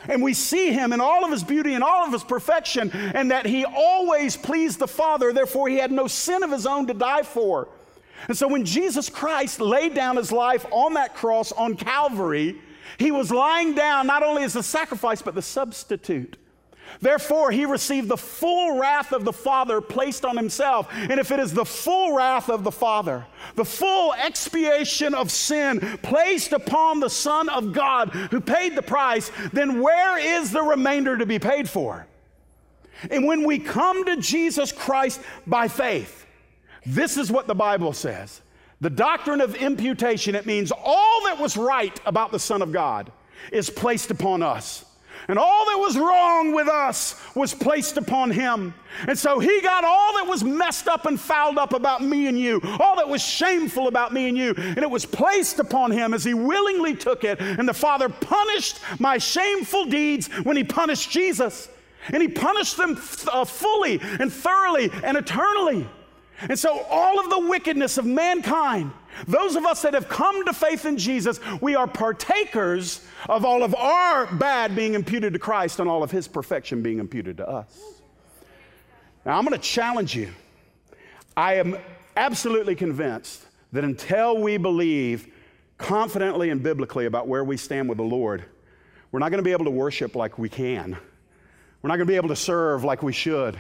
And 0.08 0.22
we 0.22 0.34
see 0.34 0.74
him 0.74 0.92
in 0.92 1.00
all 1.00 1.24
of 1.24 1.32
his 1.32 1.44
beauty 1.44 1.74
and 1.76 1.84
all 1.84 2.06
of 2.06 2.12
his 2.12 2.24
perfection, 2.24 2.92
and 2.92 3.32
that 3.32 3.46
he 3.46 3.66
always 3.66 4.36
pleased 4.36 4.80
the 4.80 4.88
Father, 4.88 5.32
therefore, 5.32 5.70
he 5.70 5.78
had 5.78 5.92
no 5.92 6.08
sin 6.08 6.44
of 6.44 6.52
his 6.52 6.66
own 6.66 6.88
to 6.88 6.94
die 6.94 7.24
for. 7.24 7.70
And 8.28 8.38
so, 8.38 8.48
when 8.48 8.66
Jesus 8.66 9.10
Christ 9.10 9.60
laid 9.60 9.94
down 9.94 10.18
his 10.18 10.32
life 10.32 10.66
on 10.72 10.94
that 10.96 11.16
cross 11.16 11.52
on 11.52 11.76
Calvary, 11.76 12.60
he 12.98 13.12
was 13.12 13.32
lying 13.32 13.76
down 13.76 14.08
not 14.08 14.24
only 14.24 14.44
as 14.44 14.56
a 14.56 14.64
sacrifice, 14.64 15.22
but 15.22 15.36
the 15.36 15.42
substitute. 15.42 16.38
Therefore, 17.02 17.52
he 17.52 17.66
received 17.66 18.08
the 18.08 18.18
full 18.18 18.80
wrath 18.80 19.12
of 19.12 19.26
the 19.26 19.34
Father 19.34 19.82
placed 19.82 20.26
on 20.26 20.38
himself. 20.38 20.88
And 20.92 21.20
if 21.20 21.32
it 21.32 21.40
is 21.40 21.54
the 21.54 21.66
full 21.66 22.16
wrath 22.16 22.50
of 22.50 22.64
the 22.64 22.72
Father, 22.72 23.26
the 23.56 23.66
full 23.66 24.14
expiation 24.14 25.14
of 25.14 25.32
sin 25.32 25.79
placed 26.01 26.53
upon 26.53 27.00
the 27.00 27.10
Son 27.10 27.50
of 27.50 27.74
God 27.74 28.10
who 28.10 28.42
paid 28.42 28.75
the 28.75 28.82
price, 28.82 29.32
then 29.51 29.82
where 29.82 30.18
is 30.18 30.51
the 30.51 30.62
remainder 30.62 31.18
to 31.18 31.25
be 31.25 31.40
paid 31.40 31.70
for? 31.70 32.08
And 33.10 33.25
when 33.25 33.46
we 33.46 33.60
come 33.60 34.06
to 34.06 34.18
Jesus 34.18 34.72
Christ 34.72 35.22
by 35.46 35.68
faith, 35.68 36.25
this 36.86 37.18
is 37.18 37.32
what 37.32 37.48
the 37.48 37.56
Bible 37.56 37.94
says. 37.94 38.42
The 38.82 38.90
doctrine 38.90 39.42
of 39.42 39.56
imputation, 39.56 40.36
it 40.36 40.46
means 40.46 40.72
all 40.72 41.24
that 41.25 41.40
was 41.40 41.56
right 41.56 41.98
about 42.06 42.32
the 42.32 42.40
Son 42.40 42.62
of 42.62 42.72
God 42.72 43.12
is 43.51 43.70
placed 43.70 44.12
upon 44.12 44.44
us. 44.44 44.86
And 45.27 45.40
all 45.40 45.66
that 45.66 45.77
was 45.77 45.98
wrong 45.98 46.53
with 46.53 46.68
us 46.68 47.16
was 47.36 47.53
placed 47.53 47.98
upon 47.98 48.31
him. 48.31 48.74
And 49.07 49.18
so 49.18 49.40
he 49.40 49.62
got 49.62 49.83
all 49.83 50.18
that 50.18 50.27
was 50.27 50.44
messed 50.44 50.88
up 50.88 51.05
and 51.05 51.20
fouled 51.20 51.57
up 51.57 51.74
about 51.74 52.03
me 52.03 52.27
and 52.27 52.40
you, 52.40 52.62
all 52.79 52.96
that 52.98 53.07
was 53.07 53.22
shameful 53.22 53.88
about 53.88 54.14
me 54.14 54.27
and 54.27 54.38
you, 54.38 54.53
and 54.57 54.79
it 54.79 54.90
was 54.90 55.05
placed 55.05 55.59
upon 55.59 55.92
him 55.92 56.14
as 56.14 56.24
he 56.24 56.33
willingly 56.33 56.96
took 56.96 57.24
it. 57.24 57.40
And 57.40 57.68
the 57.68 57.74
Father 57.74 58.09
punished 58.09 58.79
my 59.00 59.18
shameful 59.18 59.86
deeds 59.86 60.27
when 60.44 60.57
he 60.57 60.64
punished 60.64 61.09
Jesus. 61.09 61.70
And 62.09 62.22
he 62.22 62.27
punished 62.27 62.75
them 62.75 63.01
uh, 63.31 63.46
fully 63.46 64.00
and 64.20 64.31
thoroughly 64.31 64.92
and 65.03 65.16
eternally. 65.16 65.88
And 66.42 66.59
so 66.59 66.81
all 66.90 67.20
of 67.20 67.29
the 67.29 67.48
wickedness 67.48 67.98
of 67.98 68.05
mankind 68.05 68.92
those 69.28 69.56
of 69.56 69.66
us 69.66 69.82
that 69.84 69.94
have 69.94 70.10
come 70.10 70.46
to 70.46 70.54
faith 70.54 70.86
in 70.86 70.98
Jesus, 70.98 71.40
we 71.62 71.76
are 71.76 71.88
partakers 71.88 73.06
of 73.30 73.46
all 73.46 73.64
of 73.64 73.76
our 73.76 74.26
bad 74.28 74.76
being 74.76 74.94
imputed 74.94 75.34
to 75.34 75.40
Christ 75.40 75.80
and 75.80 75.90
all 75.90 76.04
of 76.04 76.12
his 76.12 76.28
perfection 76.28 76.82
being 76.82 77.00
imputed 77.00 77.38
to 77.38 77.48
us. 77.48 77.80
Now, 79.26 79.38
I'm 79.38 79.46
going 79.46 79.60
to 79.60 79.68
challenge 79.68 80.16
you. 80.16 80.32
I 81.36 81.56
am 81.56 81.78
absolutely 82.18 82.76
convinced 82.76 83.44
that 83.72 83.84
until 83.84 84.38
we 84.38 84.58
believe 84.58 85.28
confidently 85.78 86.50
and 86.50 86.62
biblically 86.62 87.06
about 87.06 87.28
where 87.28 87.44
we 87.44 87.58
stand 87.58 87.90
with 87.90 87.98
the 87.98 88.04
Lord, 88.04 88.44
we're 89.12 89.20
not 89.20 89.30
going 89.30 89.40
to 89.40 89.44
be 89.44 89.52
able 89.52 89.66
to 89.66 89.72
worship 89.72 90.16
like 90.16 90.38
we 90.38 90.50
can. 90.50 90.98
We're 91.82 91.88
not 91.88 91.98
going 91.98 92.08
to 92.08 92.12
be 92.12 92.16
able 92.16 92.30
to 92.30 92.36
serve 92.36 92.84
like 92.84 93.04
we 93.04 93.14
should. 93.14 93.60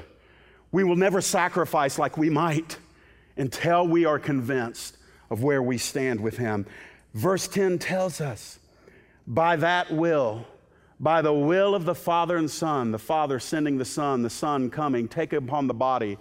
We 0.71 0.83
will 0.83 0.95
never 0.95 1.21
sacrifice 1.21 1.99
like 1.99 2.17
we 2.17 2.29
might 2.29 2.77
until 3.37 3.87
we 3.87 4.05
are 4.05 4.19
convinced 4.19 4.97
of 5.33 5.41
where 5.41 5.63
we 5.63 5.79
stand 5.79 6.21
with 6.21 6.37
Him. 6.37 6.65
Verse 7.15 7.47
10 7.47 7.79
tells 7.79 8.21
us, 8.21 8.59
by 9.25 9.55
that 9.55 9.91
will, 9.91 10.45
by 10.99 11.23
the 11.23 11.33
will 11.33 11.73
of 11.73 11.85
the 11.85 11.95
Father 11.95 12.37
and 12.37 12.49
Son, 12.49 12.91
the 12.91 12.99
Father 12.99 13.39
sending 13.39 13.79
the 13.79 13.85
Son, 13.85 14.21
the 14.21 14.29
Son 14.29 14.69
coming, 14.69 15.07
taking 15.07 15.39
upon 15.39 15.65
the 15.65 15.73
body, 15.73 16.19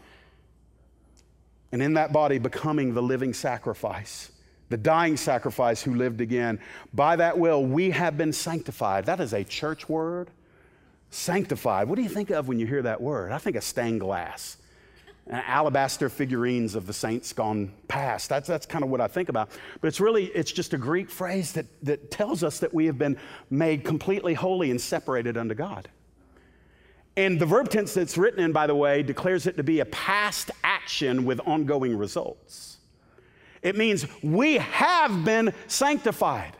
and 1.72 1.82
in 1.82 1.92
that 1.94 2.10
body 2.10 2.38
becoming 2.38 2.94
the 2.94 3.02
living 3.02 3.34
sacrifice, 3.34 4.32
the 4.70 4.78
dying 4.78 5.18
sacrifice 5.18 5.82
who 5.82 5.94
lived 5.94 6.22
again. 6.22 6.58
By 6.94 7.16
that 7.16 7.38
will, 7.38 7.64
we 7.64 7.90
have 7.90 8.16
been 8.16 8.32
sanctified. 8.32 9.04
That 9.04 9.20
is 9.20 9.34
a 9.34 9.44
church 9.44 9.90
word. 9.90 10.30
Sanctified. 11.10 11.86
What 11.88 11.96
do 11.96 12.02
you 12.02 12.08
think 12.08 12.30
of 12.30 12.48
when 12.48 12.58
you 12.58 12.66
hear 12.66 12.80
that 12.82 13.02
word? 13.02 13.30
I 13.30 13.36
think 13.36 13.56
of 13.56 13.64
stained 13.64 14.00
glass 14.00 14.56
Uh, 15.30 15.40
alabaster 15.46 16.08
figurines 16.08 16.74
of 16.74 16.86
the 16.86 16.92
saints 16.92 17.32
gone 17.32 17.72
past. 17.86 18.28
That's, 18.28 18.48
that's 18.48 18.66
kind 18.66 18.82
of 18.82 18.90
what 18.90 19.00
I 19.00 19.06
think 19.06 19.28
about. 19.28 19.50
But 19.80 19.86
it's 19.86 20.00
really, 20.00 20.26
it's 20.26 20.50
just 20.50 20.74
a 20.74 20.78
Greek 20.78 21.08
phrase 21.08 21.52
that, 21.52 21.66
that 21.84 22.10
tells 22.10 22.42
us 22.42 22.58
that 22.58 22.74
we 22.74 22.86
have 22.86 22.98
been 22.98 23.16
made 23.48 23.84
completely 23.84 24.34
holy 24.34 24.72
and 24.72 24.80
separated 24.80 25.36
unto 25.36 25.54
God. 25.54 25.88
And 27.16 27.38
the 27.38 27.46
verb 27.46 27.68
tense 27.68 27.94
that's 27.94 28.18
written 28.18 28.40
in, 28.40 28.52
by 28.52 28.66
the 28.66 28.74
way, 28.74 29.04
declares 29.04 29.46
it 29.46 29.56
to 29.58 29.62
be 29.62 29.78
a 29.80 29.84
past 29.86 30.50
action 30.64 31.24
with 31.24 31.40
ongoing 31.46 31.96
results. 31.96 32.78
It 33.62 33.76
means 33.76 34.06
we 34.22 34.54
have 34.54 35.24
been 35.24 35.54
sanctified. 35.68 36.56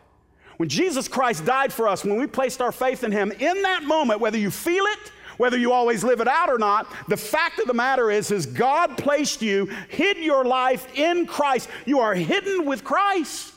When 0.59 0.69
Jesus 0.69 1.09
Christ 1.09 1.45
died 1.45 1.73
for 1.73 1.89
us, 1.89 2.05
when 2.05 2.17
we 2.17 2.29
placed 2.29 2.61
our 2.61 2.71
faith 2.71 3.03
in 3.03 3.11
Him, 3.11 3.33
in 3.33 3.63
that 3.63 3.83
moment, 3.83 4.21
whether 4.21 4.39
you 4.39 4.51
feel 4.51 4.85
it 4.85 5.13
whether 5.37 5.57
you 5.57 5.73
always 5.73 6.05
live 6.05 6.21
it 6.21 6.29
out 6.29 6.49
or 6.49 6.59
not, 6.59 6.87
the 7.09 7.17
fact 7.17 7.59
of 7.59 7.67
the 7.67 7.75
matter 7.75 8.11
is, 8.11 8.31
is 8.31 8.47
God 8.47 8.97
placed 8.97 9.43
you, 9.43 9.67
hid 9.89 10.19
your 10.19 10.45
life 10.45 10.87
in 10.95 11.27
Christ. 11.27 11.69
You 11.87 12.01
are 12.01 12.15
hidden 12.15 12.67
with 12.67 12.85
Christ. 12.85 13.53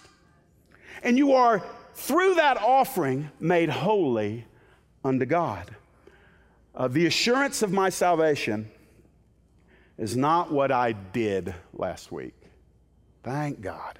And 1.03 1.17
you 1.17 1.33
are, 1.33 1.63
through 1.93 2.35
that 2.35 2.57
offering, 2.57 3.29
made 3.39 3.69
holy 3.69 4.45
unto 5.03 5.25
God. 5.25 5.75
Uh, 6.73 6.88
the 6.88 7.05
assurance 7.05 7.61
of 7.61 7.71
my 7.71 7.89
salvation 7.89 8.69
is 9.97 10.17
not 10.17 10.51
what 10.51 10.71
I 10.71 10.91
did 10.91 11.53
last 11.73 12.11
week. 12.11 12.35
Thank 13.23 13.61
God. 13.61 13.99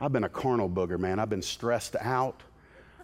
I've 0.00 0.12
been 0.12 0.24
a 0.24 0.28
carnal 0.28 0.68
booger, 0.68 0.98
man. 0.98 1.18
I've 1.18 1.30
been 1.30 1.42
stressed 1.42 1.96
out. 2.00 2.42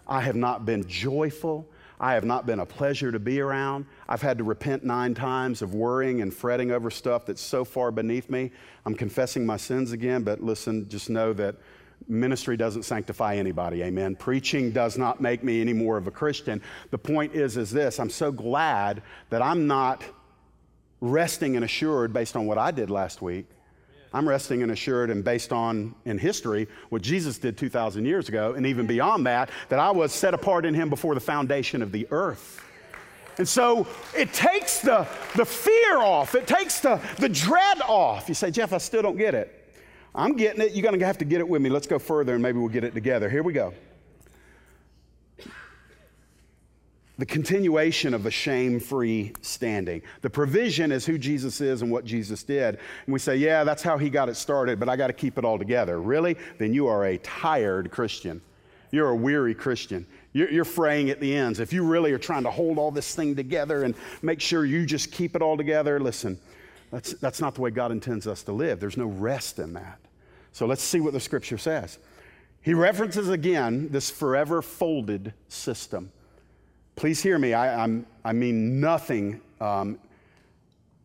I 0.06 0.20
have 0.20 0.36
not 0.36 0.64
been 0.64 0.86
joyful. 0.86 1.68
I 2.00 2.14
have 2.14 2.24
not 2.24 2.46
been 2.46 2.60
a 2.60 2.66
pleasure 2.66 3.12
to 3.12 3.18
be 3.18 3.40
around. 3.40 3.84
I've 4.08 4.22
had 4.22 4.38
to 4.38 4.44
repent 4.44 4.82
nine 4.82 5.12
times 5.12 5.60
of 5.60 5.74
worrying 5.74 6.22
and 6.22 6.32
fretting 6.32 6.70
over 6.70 6.90
stuff 6.90 7.26
that's 7.26 7.42
so 7.42 7.62
far 7.62 7.92
beneath 7.92 8.30
me. 8.30 8.52
I'm 8.86 8.94
confessing 8.94 9.44
my 9.44 9.58
sins 9.58 9.92
again, 9.92 10.22
but 10.22 10.42
listen, 10.42 10.88
just 10.88 11.10
know 11.10 11.34
that 11.34 11.56
ministry 12.08 12.56
doesn't 12.56 12.82
sanctify 12.84 13.36
anybody 13.36 13.82
amen 13.82 14.16
preaching 14.16 14.72
does 14.72 14.96
not 14.96 15.20
make 15.20 15.44
me 15.44 15.60
any 15.60 15.74
more 15.74 15.98
of 15.98 16.06
a 16.06 16.10
christian 16.10 16.62
the 16.90 16.96
point 16.96 17.34
is 17.34 17.58
is 17.58 17.70
this 17.70 18.00
i'm 18.00 18.08
so 18.08 18.32
glad 18.32 19.02
that 19.28 19.42
i'm 19.42 19.66
not 19.66 20.02
resting 21.02 21.56
and 21.56 21.64
assured 21.64 22.10
based 22.10 22.36
on 22.36 22.46
what 22.46 22.56
i 22.56 22.70
did 22.70 22.88
last 22.88 23.20
week 23.20 23.46
i'm 24.12 24.28
resting 24.28 24.62
and 24.62 24.72
assured 24.72 25.10
and 25.10 25.24
based 25.24 25.52
on 25.52 25.94
in 26.04 26.18
history 26.18 26.68
what 26.88 27.02
jesus 27.02 27.38
did 27.38 27.56
2000 27.56 28.04
years 28.04 28.28
ago 28.28 28.54
and 28.54 28.66
even 28.66 28.86
beyond 28.86 29.26
that 29.26 29.50
that 29.68 29.78
i 29.78 29.90
was 29.90 30.12
set 30.12 30.34
apart 30.34 30.64
in 30.64 30.74
him 30.74 30.88
before 30.88 31.14
the 31.14 31.20
foundation 31.20 31.82
of 31.82 31.92
the 31.92 32.06
earth 32.10 32.62
and 33.40 33.48
so 33.48 33.86
it 34.14 34.34
takes 34.34 34.80
the, 34.80 35.06
the 35.34 35.46
fear 35.46 35.96
off, 35.96 36.34
it 36.34 36.46
takes 36.46 36.80
the, 36.80 37.00
the 37.18 37.28
dread 37.28 37.80
off. 37.80 38.28
You 38.28 38.34
say, 38.34 38.50
Jeff, 38.50 38.74
I 38.74 38.76
still 38.78 39.00
don't 39.00 39.16
get 39.16 39.34
it. 39.34 39.74
I'm 40.14 40.36
getting 40.36 40.60
it. 40.60 40.72
You're 40.72 40.82
going 40.82 40.98
to 40.98 41.06
have 41.06 41.16
to 41.18 41.24
get 41.24 41.40
it 41.40 41.48
with 41.48 41.62
me. 41.62 41.70
Let's 41.70 41.86
go 41.86 41.98
further 41.98 42.34
and 42.34 42.42
maybe 42.42 42.58
we'll 42.58 42.68
get 42.68 42.84
it 42.84 42.92
together. 42.92 43.30
Here 43.30 43.42
we 43.42 43.54
go. 43.54 43.72
The 47.20 47.26
continuation 47.26 48.14
of 48.14 48.24
a 48.24 48.30
shame 48.30 48.80
free 48.80 49.34
standing. 49.42 50.00
The 50.22 50.30
provision 50.30 50.90
is 50.90 51.04
who 51.04 51.18
Jesus 51.18 51.60
is 51.60 51.82
and 51.82 51.90
what 51.92 52.06
Jesus 52.06 52.42
did. 52.42 52.78
And 53.04 53.12
we 53.12 53.18
say, 53.18 53.36
yeah, 53.36 53.62
that's 53.62 53.82
how 53.82 53.98
he 53.98 54.08
got 54.08 54.30
it 54.30 54.36
started, 54.36 54.80
but 54.80 54.88
I 54.88 54.96
got 54.96 55.08
to 55.08 55.12
keep 55.12 55.36
it 55.36 55.44
all 55.44 55.58
together. 55.58 56.00
Really? 56.00 56.38
Then 56.56 56.72
you 56.72 56.86
are 56.86 57.04
a 57.04 57.18
tired 57.18 57.90
Christian. 57.90 58.40
You're 58.90 59.10
a 59.10 59.14
weary 59.14 59.54
Christian. 59.54 60.06
You're, 60.32 60.50
you're, 60.50 60.64
fraying 60.64 61.10
at 61.10 61.20
the 61.20 61.36
ends. 61.36 61.60
If 61.60 61.74
you 61.74 61.84
really 61.84 62.10
are 62.12 62.18
trying 62.18 62.44
to 62.44 62.50
hold 62.50 62.78
all 62.78 62.90
this 62.90 63.14
thing 63.14 63.36
together 63.36 63.84
and 63.84 63.94
make 64.22 64.40
sure 64.40 64.64
you 64.64 64.86
just 64.86 65.12
keep 65.12 65.36
it 65.36 65.42
all 65.42 65.58
together, 65.58 66.00
listen, 66.00 66.40
that's, 66.90 67.12
that's 67.12 67.42
not 67.42 67.54
the 67.54 67.60
way 67.60 67.70
God 67.70 67.92
intends 67.92 68.26
us 68.26 68.42
to 68.44 68.52
live. 68.52 68.80
There's 68.80 68.96
no 68.96 69.08
rest 69.08 69.58
in 69.58 69.74
that. 69.74 69.98
So 70.52 70.64
let's 70.64 70.82
see 70.82 71.00
what 71.00 71.12
the 71.12 71.20
scripture 71.20 71.58
says. 71.58 71.98
He 72.62 72.72
references 72.72 73.28
again 73.28 73.90
this 73.90 74.10
forever 74.10 74.62
folded 74.62 75.34
system. 75.48 76.12
Please 77.00 77.22
hear 77.22 77.38
me. 77.38 77.54
I, 77.54 77.82
I'm, 77.82 78.04
i 78.26 78.32
mean 78.34 78.78
nothing. 78.78 79.40
Um, 79.58 79.98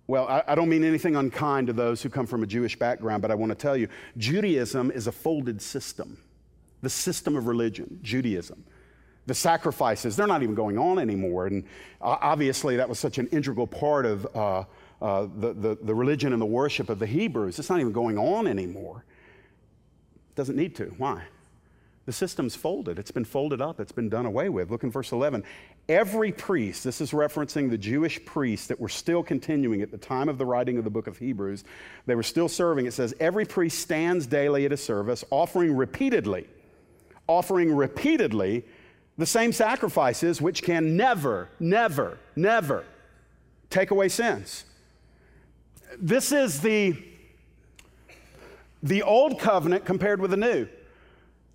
well, 0.07 0.27
I, 0.27 0.43
I 0.45 0.53
don't 0.53 0.67
mean 0.67 0.83
anything 0.83 1.15
unkind 1.15 1.67
to 1.67 1.73
those 1.73 2.01
who 2.01 2.09
come 2.09 2.27
from 2.27 2.43
a 2.43 2.45
Jewish 2.45 2.77
background, 2.77 3.21
but 3.21 3.31
I 3.31 3.35
want 3.35 3.51
to 3.51 3.55
tell 3.55 3.77
you 3.77 3.87
Judaism 4.17 4.91
is 4.91 5.07
a 5.07 5.13
folded 5.13 5.61
system. 5.61 6.17
The 6.81 6.89
system 6.89 7.37
of 7.37 7.47
religion, 7.47 8.01
Judaism 8.03 8.65
the 9.25 9.33
sacrifices, 9.33 10.17
they're 10.17 10.27
not 10.27 10.43
even 10.43 10.53
going 10.53 10.77
on 10.77 10.99
anymore. 10.99 11.47
And 11.47 11.63
obviously, 12.01 12.75
that 12.75 12.89
was 12.89 12.99
such 12.99 13.17
an 13.17 13.27
integral 13.27 13.65
part 13.65 14.05
of 14.05 14.27
uh, 14.35 14.63
uh, 15.01 15.27
the, 15.37 15.53
the, 15.53 15.77
the, 15.81 15.95
religion 15.95 16.33
and 16.33 16.39
the 16.39 16.45
worship 16.45 16.89
of 16.89 16.99
the 16.99 17.07
Hebrews. 17.07 17.57
It's 17.57 17.69
not 17.69 17.79
even 17.79 17.93
going 17.93 18.19
on 18.19 18.45
anymore. 18.45 19.03
It 20.29 20.35
doesn't 20.35 20.57
need 20.57 20.75
to. 20.75 20.93
Why? 20.97 21.23
The 22.05 22.13
system's 22.13 22.55
folded. 22.55 22.99
It's 22.99 23.11
been 23.11 23.25
folded 23.25 23.61
up. 23.61 23.79
It's 23.79 23.91
been 23.91 24.09
done 24.09 24.27
away 24.27 24.49
with. 24.49 24.69
Look 24.69 24.83
in 24.83 24.91
verse 24.91 25.11
11. 25.11 25.43
Every 25.87 26.31
priest, 26.31 26.83
this 26.83 26.99
is 26.99 27.11
referencing 27.11 27.69
the 27.69 27.77
Jewish 27.77 28.23
priests 28.25 28.67
that 28.67 28.79
were 28.79 28.89
still 28.89 29.21
continuing 29.21 29.83
at 29.83 29.91
the 29.91 29.99
time 29.99 30.29
of 30.29 30.39
the 30.39 30.45
writing 30.45 30.79
of 30.79 30.83
the 30.83 30.89
book 30.89 31.05
of 31.05 31.19
Hebrews. 31.19 31.63
They 32.07 32.15
were 32.15 32.23
still 32.23 32.49
serving. 32.49 32.87
It 32.87 32.93
says, 32.93 33.13
Every 33.19 33.45
priest 33.45 33.79
stands 33.79 34.25
daily 34.25 34.65
at 34.65 34.71
a 34.71 34.77
service, 34.77 35.23
offering 35.29 35.75
repeatedly, 35.75 36.47
offering 37.27 37.75
repeatedly 37.75 38.63
the 39.19 39.27
same 39.27 39.53
sacrifices 39.53 40.41
which 40.41 40.63
can 40.63 40.97
never, 40.97 41.49
never, 41.59 42.17
never 42.35 42.83
take 43.69 43.91
away 43.91 44.09
sins. 44.09 44.65
This 45.99 46.31
is 46.31 46.61
the, 46.61 46.97
the 48.81 49.03
old 49.03 49.39
covenant 49.39 49.85
compared 49.85 50.19
with 50.19 50.31
the 50.31 50.37
new. 50.37 50.67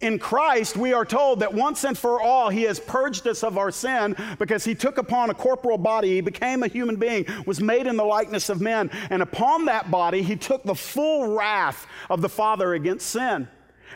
In 0.00 0.18
Christ, 0.18 0.78
we 0.78 0.94
are 0.94 1.04
told 1.04 1.40
that 1.40 1.52
once 1.52 1.84
and 1.84 1.96
for 1.96 2.22
all, 2.22 2.48
He 2.48 2.62
has 2.62 2.80
purged 2.80 3.26
us 3.26 3.44
of 3.44 3.58
our 3.58 3.70
sin 3.70 4.16
because 4.38 4.64
He 4.64 4.74
took 4.74 4.96
upon 4.96 5.28
a 5.28 5.34
corporal 5.34 5.76
body. 5.76 6.14
He 6.14 6.20
became 6.22 6.62
a 6.62 6.68
human 6.68 6.96
being, 6.96 7.26
was 7.46 7.60
made 7.60 7.86
in 7.86 7.96
the 7.96 8.04
likeness 8.04 8.48
of 8.48 8.62
men. 8.62 8.90
And 9.10 9.20
upon 9.20 9.66
that 9.66 9.90
body, 9.90 10.22
He 10.22 10.36
took 10.36 10.62
the 10.62 10.74
full 10.74 11.36
wrath 11.36 11.86
of 12.08 12.22
the 12.22 12.30
Father 12.30 12.72
against 12.72 13.10
sin. 13.10 13.46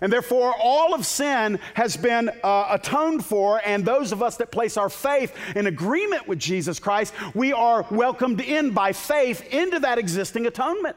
And 0.01 0.12
therefore, 0.12 0.55
all 0.61 0.93
of 0.93 1.07
sin 1.07 1.59
has 1.75 1.97
been 1.97 2.31
uh, 2.43 2.67
atoned 2.71 3.25
for, 3.25 3.62
and 3.64 3.85
those 3.85 4.12
of 4.12 4.23
us 4.23 4.37
that 4.38 4.51
place 4.51 4.77
our 4.77 4.90
faith 4.90 5.35
in 5.55 5.67
agreement 5.67 6.29
with 6.29 6.38
Jesus 6.38 6.79
Christ, 6.79 7.14
we 7.35 7.53
are 7.53 7.87
welcomed 7.90 8.40
in 8.40 8.73
by 8.73 8.93
faith 8.93 9.47
into 9.53 9.79
that 9.79 9.99
existing 9.99 10.47
atonement. 10.47 10.97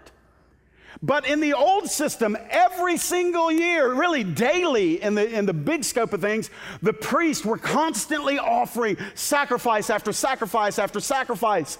But 1.01 1.27
in 1.27 1.39
the 1.39 1.53
old 1.53 1.89
system, 1.89 2.37
every 2.49 2.97
single 2.97 3.51
year, 3.51 3.93
really 3.93 4.23
daily 4.23 5.01
in 5.01 5.15
the, 5.15 5.29
in 5.29 5.45
the 5.45 5.53
big 5.53 5.83
scope 5.83 6.13
of 6.13 6.21
things, 6.21 6.49
the 6.81 6.93
priests 6.93 7.45
were 7.45 7.57
constantly 7.57 8.39
offering 8.39 8.97
sacrifice 9.13 9.89
after 9.89 10.11
sacrifice 10.11 10.79
after 10.79 10.99
sacrifice. 10.99 11.77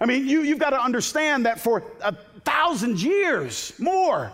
I 0.00 0.06
mean, 0.06 0.26
you, 0.26 0.42
you've 0.42 0.58
got 0.58 0.70
to 0.70 0.80
understand 0.80 1.46
that 1.46 1.60
for 1.60 1.84
a 2.02 2.14
thousand 2.44 3.00
years 3.00 3.72
more, 3.78 4.32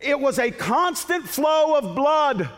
it 0.00 0.18
was 0.18 0.38
a 0.38 0.50
constant 0.50 1.28
flow 1.28 1.76
of 1.76 1.94
blood. 1.94 2.48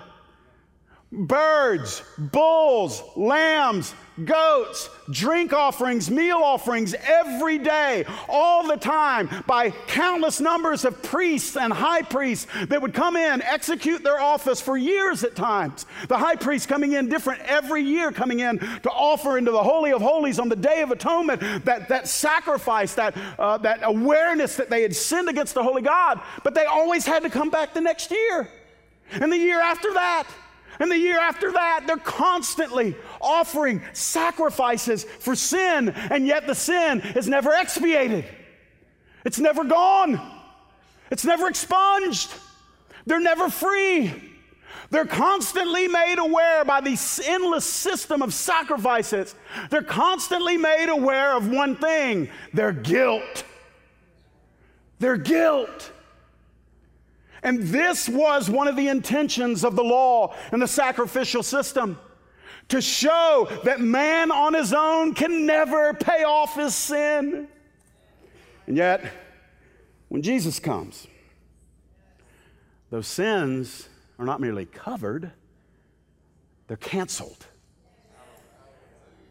Birds, 1.17 2.03
bulls, 2.19 3.03
lambs, 3.15 3.95
goats, 4.25 4.91
drink 5.11 5.53
offerings, 5.53 6.11
meal 6.11 6.39
offerings 6.39 6.95
every 6.95 7.59
day, 7.59 8.05
all 8.29 8.67
the 8.67 8.77
time, 8.77 9.29
by 9.47 9.71
countless 9.87 10.41
numbers 10.41 10.85
of 10.85 11.03
priests 11.03 11.57
and 11.57 11.73
high 11.73 12.03
priests 12.03 12.47
that 12.67 12.81
would 12.81 12.95
come 12.95 13.17
in, 13.17 13.43
execute 13.43 14.03
their 14.03 14.21
office 14.21 14.61
for 14.61 14.77
years 14.77 15.25
at 15.25 15.35
times. 15.35 15.87
The 16.09 16.19
high 16.19 16.37
priest 16.37 16.69
coming 16.69 16.93
in 16.93 17.09
different 17.09 17.43
every 17.43 17.83
year, 17.83 18.13
coming 18.13 18.41
in 18.41 18.59
to 18.59 18.91
offer 18.91 19.39
into 19.39 19.51
the 19.51 19.63
Holy 19.63 19.93
of 19.93 20.03
Holies 20.03 20.39
on 20.39 20.49
the 20.49 20.57
Day 20.57 20.83
of 20.83 20.91
Atonement 20.91 21.41
that, 21.65 21.89
that 21.89 22.09
sacrifice, 22.09 22.95
that, 22.95 23.17
uh, 23.39 23.59
that 23.59 23.81
awareness 23.83 24.57
that 24.57 24.71
they 24.71 24.83
had 24.83 24.95
sinned 24.95 25.29
against 25.29 25.55
the 25.55 25.63
Holy 25.63 25.83
God, 25.83 26.21
but 26.43 26.55
they 26.55 26.67
always 26.67 27.07
had 27.07 27.23
to 27.23 27.31
come 27.31 27.51
back 27.51 27.75
the 27.75 27.81
next 27.81 28.11
year. 28.11 28.49
And 29.13 29.31
the 29.31 29.39
year 29.39 29.61
after 29.61 29.93
that, 29.95 30.27
and 30.79 30.91
the 30.91 30.99
year 30.99 31.19
after 31.19 31.53
that, 31.53 31.85
they're 31.87 31.97
constantly 31.97 32.97
offering 33.21 33.83
sacrifices 33.93 35.05
for 35.05 35.35
sin, 35.35 35.91
and 35.91 36.27
yet 36.27 36.47
the 36.47 36.55
sin 36.55 37.01
is 37.01 37.29
never 37.29 37.53
expiated. 37.55 38.25
It's 39.25 39.39
never 39.39 39.65
gone. 39.65 40.21
It's 41.11 41.25
never 41.25 41.49
expunged. 41.49 42.33
They're 43.07 43.21
never 43.21 43.49
free. 43.49 44.13
They're 44.91 45.07
constantly 45.07 45.89
made 45.89 46.19
aware 46.19 46.65
by 46.65 46.81
the 46.81 46.97
endless 47.27 47.65
system 47.65 48.23
of 48.23 48.33
sacrifices. 48.35 49.35
They're 49.71 49.83
constantly 49.83 50.57
made 50.57 50.89
aware 50.89 51.37
of 51.37 51.49
one 51.49 51.77
thing 51.77 52.29
their 52.53 52.73
guilt. 52.73 53.45
Their 54.99 55.17
guilt. 55.17 55.91
And 57.45 57.63
this 57.63 58.09
was 58.09 58.49
one 58.49 58.67
of 58.69 58.75
the 58.75 58.89
intentions 58.89 59.65
of 59.65 59.77
the 59.77 59.85
law 59.85 60.35
and 60.51 60.61
the 60.61 60.67
sacrificial 60.67 61.43
system 61.43 61.99
to 62.69 62.81
show 62.81 63.49
that 63.65 63.81
man 63.81 64.33
on 64.33 64.55
his 64.55 64.73
own 64.73 65.13
can 65.13 65.45
never 65.45 65.93
pay 65.93 66.25
off 66.25 66.57
his 66.57 66.75
sin. 66.75 67.47
And 68.67 68.77
yet, 68.79 69.13
when 70.09 70.23
Jesus 70.23 70.59
comes, 70.59 71.07
those 72.91 73.07
sins 73.07 73.91
are 74.19 74.25
not 74.25 74.41
merely 74.41 74.65
covered, 74.65 75.31
they're 76.67 76.79
canceled. 76.79 77.47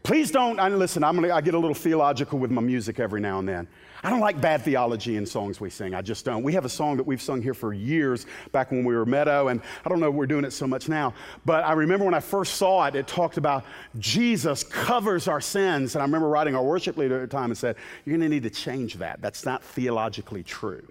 Please 0.04 0.30
don't, 0.30 0.56
listen, 0.78 1.02
I'm 1.02 1.16
gonna, 1.16 1.34
I 1.34 1.40
get 1.40 1.54
a 1.54 1.58
little 1.58 1.74
theological 1.74 2.38
with 2.38 2.52
my 2.52 2.60
music 2.60 3.00
every 3.00 3.20
now 3.20 3.40
and 3.40 3.48
then. 3.48 3.66
I 4.04 4.10
don't 4.10 4.20
like 4.20 4.38
bad 4.38 4.60
theology 4.60 5.16
in 5.16 5.24
songs 5.24 5.62
we 5.62 5.70
sing. 5.70 5.94
I 5.94 6.02
just 6.02 6.26
don't. 6.26 6.42
We 6.42 6.52
have 6.52 6.66
a 6.66 6.68
song 6.68 6.98
that 6.98 7.06
we've 7.06 7.22
sung 7.22 7.40
here 7.40 7.54
for 7.54 7.72
years 7.72 8.26
back 8.52 8.70
when 8.70 8.84
we 8.84 8.94
were 8.94 9.06
Meadow, 9.06 9.48
and 9.48 9.62
I 9.82 9.88
don't 9.88 9.98
know 9.98 10.10
if 10.10 10.14
we're 10.14 10.26
doing 10.26 10.44
it 10.44 10.52
so 10.52 10.66
much 10.66 10.90
now. 10.90 11.14
But 11.46 11.64
I 11.64 11.72
remember 11.72 12.04
when 12.04 12.12
I 12.12 12.20
first 12.20 12.56
saw 12.56 12.84
it, 12.84 12.96
it 12.96 13.06
talked 13.06 13.38
about 13.38 13.64
Jesus 13.98 14.62
covers 14.62 15.26
our 15.26 15.40
sins. 15.40 15.94
And 15.94 16.02
I 16.02 16.04
remember 16.04 16.28
writing 16.28 16.54
our 16.54 16.62
worship 16.62 16.98
leader 16.98 17.22
at 17.22 17.30
the 17.30 17.34
time 17.34 17.46
and 17.46 17.56
said, 17.56 17.76
You're 18.04 18.18
going 18.18 18.28
to 18.28 18.34
need 18.34 18.42
to 18.42 18.50
change 18.50 18.96
that. 18.96 19.22
That's 19.22 19.46
not 19.46 19.64
theologically 19.64 20.42
true. 20.42 20.86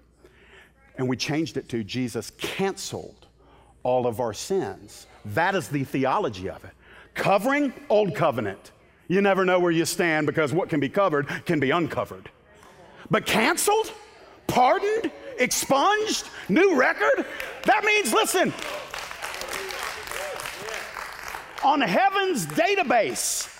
And 0.98 1.08
we 1.08 1.16
changed 1.16 1.56
it 1.56 1.68
to 1.68 1.84
Jesus 1.84 2.32
canceled 2.32 3.28
all 3.84 4.08
of 4.08 4.18
our 4.18 4.34
sins. 4.34 5.06
That 5.26 5.54
is 5.54 5.68
the 5.68 5.84
theology 5.84 6.50
of 6.50 6.64
it. 6.64 6.72
Covering, 7.14 7.72
old 7.88 8.16
covenant. 8.16 8.72
You 9.06 9.20
never 9.20 9.44
know 9.44 9.60
where 9.60 9.70
you 9.70 9.84
stand 9.84 10.26
because 10.26 10.52
what 10.52 10.68
can 10.68 10.80
be 10.80 10.88
covered 10.88 11.28
can 11.44 11.60
be 11.60 11.70
uncovered. 11.70 12.28
But 13.10 13.26
canceled, 13.26 13.92
pardoned, 14.46 15.10
expunged, 15.38 16.28
new 16.48 16.76
record? 16.76 17.26
That 17.64 17.84
means, 17.84 18.12
listen, 18.12 18.52
on 21.62 21.80
heaven's 21.80 22.46
database, 22.46 23.50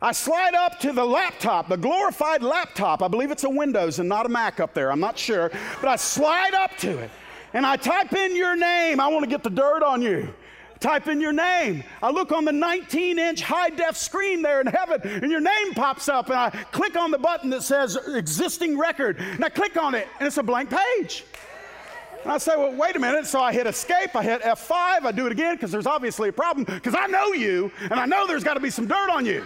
I 0.00 0.12
slide 0.12 0.54
up 0.54 0.78
to 0.80 0.92
the 0.92 1.04
laptop, 1.04 1.68
the 1.68 1.76
glorified 1.76 2.42
laptop. 2.42 3.02
I 3.02 3.08
believe 3.08 3.30
it's 3.30 3.44
a 3.44 3.50
Windows 3.50 3.98
and 3.98 4.08
not 4.08 4.26
a 4.26 4.28
Mac 4.28 4.60
up 4.60 4.74
there. 4.74 4.92
I'm 4.92 5.00
not 5.00 5.18
sure. 5.18 5.50
But 5.80 5.88
I 5.88 5.96
slide 5.96 6.54
up 6.54 6.76
to 6.78 6.98
it. 6.98 7.10
and 7.54 7.64
I 7.64 7.76
type 7.76 8.12
in 8.12 8.36
your 8.36 8.54
name. 8.54 9.00
I 9.00 9.08
want 9.08 9.24
to 9.24 9.30
get 9.30 9.42
the 9.42 9.50
dirt 9.50 9.82
on 9.82 10.02
you. 10.02 10.32
Type 10.80 11.08
in 11.08 11.20
your 11.20 11.32
name. 11.32 11.82
I 12.02 12.10
look 12.10 12.32
on 12.32 12.44
the 12.44 12.52
19 12.52 13.18
inch 13.18 13.42
high 13.42 13.70
def 13.70 13.96
screen 13.96 14.42
there 14.42 14.60
in 14.60 14.66
heaven, 14.66 15.00
and 15.02 15.30
your 15.30 15.40
name 15.40 15.74
pops 15.74 16.08
up, 16.08 16.28
and 16.28 16.38
I 16.38 16.50
click 16.50 16.96
on 16.96 17.10
the 17.10 17.18
button 17.18 17.50
that 17.50 17.62
says 17.62 17.96
existing 18.14 18.78
record, 18.78 19.18
and 19.18 19.44
I 19.44 19.48
click 19.48 19.76
on 19.76 19.94
it, 19.94 20.06
and 20.18 20.26
it's 20.26 20.36
a 20.36 20.42
blank 20.42 20.70
page. 20.70 21.24
And 22.22 22.32
I 22.32 22.38
say, 22.38 22.56
well, 22.56 22.74
wait 22.74 22.96
a 22.96 22.98
minute. 22.98 23.24
So 23.26 23.40
I 23.40 23.52
hit 23.52 23.68
escape, 23.68 24.16
I 24.16 24.22
hit 24.22 24.42
F5, 24.42 25.04
I 25.04 25.12
do 25.12 25.26
it 25.26 25.32
again 25.32 25.54
because 25.54 25.70
there's 25.70 25.86
obviously 25.86 26.28
a 26.28 26.32
problem 26.32 26.64
because 26.64 26.96
I 26.98 27.06
know 27.06 27.32
you 27.32 27.70
and 27.82 27.94
I 27.94 28.04
know 28.04 28.26
there's 28.26 28.42
got 28.42 28.54
to 28.54 28.60
be 28.60 28.70
some 28.70 28.88
dirt 28.88 29.10
on 29.10 29.24
you. 29.24 29.44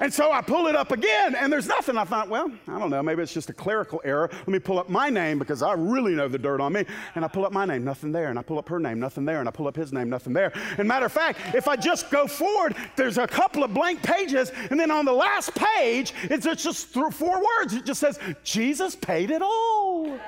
And 0.00 0.12
so 0.12 0.32
I 0.32 0.40
pull 0.40 0.66
it 0.66 0.76
up 0.76 0.92
again 0.92 1.34
and 1.34 1.52
there's 1.52 1.66
nothing. 1.66 1.96
I 1.96 2.04
thought, 2.04 2.28
well, 2.28 2.50
I 2.68 2.78
don't 2.78 2.90
know, 2.90 3.02
maybe 3.02 3.22
it's 3.22 3.32
just 3.32 3.50
a 3.50 3.54
clerical 3.54 4.00
error. 4.04 4.28
Let 4.30 4.48
me 4.48 4.58
pull 4.58 4.78
up 4.78 4.88
my 4.88 5.08
name 5.08 5.38
because 5.38 5.62
I 5.62 5.72
really 5.72 6.14
know 6.14 6.28
the 6.28 6.38
dirt 6.38 6.60
on 6.60 6.72
me. 6.72 6.84
And 7.14 7.24
I 7.24 7.28
pull 7.28 7.44
up 7.44 7.52
my 7.52 7.64
name, 7.64 7.84
nothing 7.84 8.12
there. 8.12 8.28
And 8.28 8.38
I 8.38 8.42
pull 8.42 8.58
up 8.58 8.68
her 8.68 8.78
name, 8.78 9.00
nothing 9.00 9.24
there. 9.24 9.40
And 9.40 9.48
I 9.48 9.52
pull 9.52 9.68
up 9.68 9.76
his 9.76 9.92
name, 9.92 10.08
nothing 10.08 10.32
there. 10.32 10.52
And 10.78 10.86
matter 10.86 11.06
of 11.06 11.12
fact, 11.12 11.54
if 11.54 11.68
I 11.68 11.76
just 11.76 12.10
go 12.10 12.26
forward, 12.26 12.76
there's 12.96 13.18
a 13.18 13.26
couple 13.26 13.64
of 13.64 13.72
blank 13.72 14.02
pages. 14.02 14.52
And 14.70 14.78
then 14.78 14.90
on 14.90 15.04
the 15.04 15.12
last 15.12 15.54
page, 15.54 16.12
it's 16.24 16.46
just 16.62 16.88
four 16.88 17.10
words. 17.10 17.74
It 17.74 17.84
just 17.84 18.00
says, 18.00 18.18
Jesus 18.44 18.96
paid 18.96 19.30
it 19.30 19.42
all. 19.42 20.18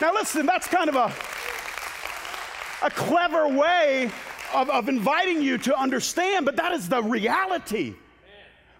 Now, 0.00 0.12
listen, 0.14 0.46
that's 0.46 0.66
kind 0.66 0.88
of 0.88 0.96
a, 0.96 1.12
a 2.84 2.90
clever 2.90 3.48
way 3.48 4.10
of, 4.54 4.70
of 4.70 4.88
inviting 4.88 5.42
you 5.42 5.58
to 5.58 5.78
understand, 5.78 6.44
but 6.44 6.56
that 6.56 6.72
is 6.72 6.88
the 6.88 7.02
reality. 7.02 7.94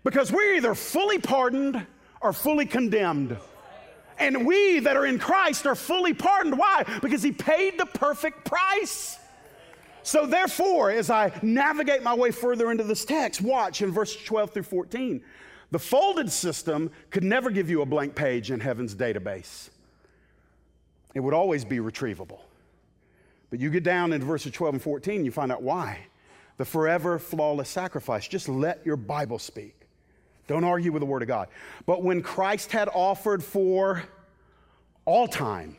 Because 0.05 0.33
we're 0.33 0.55
either 0.55 0.75
fully 0.75 1.19
pardoned 1.19 1.87
or 2.21 2.33
fully 2.33 2.67
condemned. 2.67 3.37
And 4.19 4.47
we 4.47 4.81
that 4.81 4.97
are 4.97 5.07
in 5.07 5.19
Christ 5.19 5.67
are 5.67 5.75
fully 5.75 6.15
pardoned. 6.15 6.59
Why? 6.59 6.85
Because 7.01 7.23
He 7.23 7.33
paid 7.33 7.79
the 7.79 7.87
perfect 7.87 8.45
price. 8.45 9.19
So, 10.05 10.27
therefore, 10.27 10.91
as 10.91 11.11
I 11.11 11.33
navigate 11.43 12.03
my 12.03 12.15
way 12.15 12.33
further 12.33 12.71
into 12.73 12.83
this 12.83 13.05
text, 13.05 13.41
watch 13.41 13.83
in 13.83 13.93
verse 13.93 14.17
12 14.25 14.51
through 14.51 14.63
14. 14.65 15.23
The 15.71 15.79
folded 15.79 16.31
system 16.31 16.91
could 17.11 17.25
never 17.25 17.51
give 17.51 17.71
you 17.71 17.83
a 17.83 17.87
blank 17.87 18.15
page 18.15 18.51
in 18.51 18.61
heaven's 18.61 18.95
database 18.95 19.71
it 21.15 21.21
would 21.21 21.35
always 21.35 21.65
be 21.65 21.79
retrievable. 21.79 22.41
But 23.53 23.61
you 23.61 23.69
get 23.69 23.85
down 23.85 24.15
into 24.15 24.25
verses 24.25 24.51
12 24.53 24.77
and 24.77 24.83
14, 24.83 25.27
you 25.27 25.31
find 25.31 25.53
out 25.53 25.63
why. 25.63 26.07
The 26.57 26.65
forever 26.65 27.19
flawless 27.19 27.69
sacrifice. 27.69 28.27
Just 28.27 28.49
let 28.49 28.81
your 28.87 28.97
Bible 28.97 29.39
speak. 29.39 29.79
Don't 30.47 30.65
argue 30.65 30.91
with 30.91 31.01
the 31.01 31.07
Word 31.07 31.21
of 31.21 31.29
God. 31.29 31.49
But 31.85 32.03
when 32.03 32.23
Christ 32.23 32.73
had 32.73 32.89
offered 32.89 33.45
for 33.45 34.05
all 35.05 35.29
time 35.29 35.77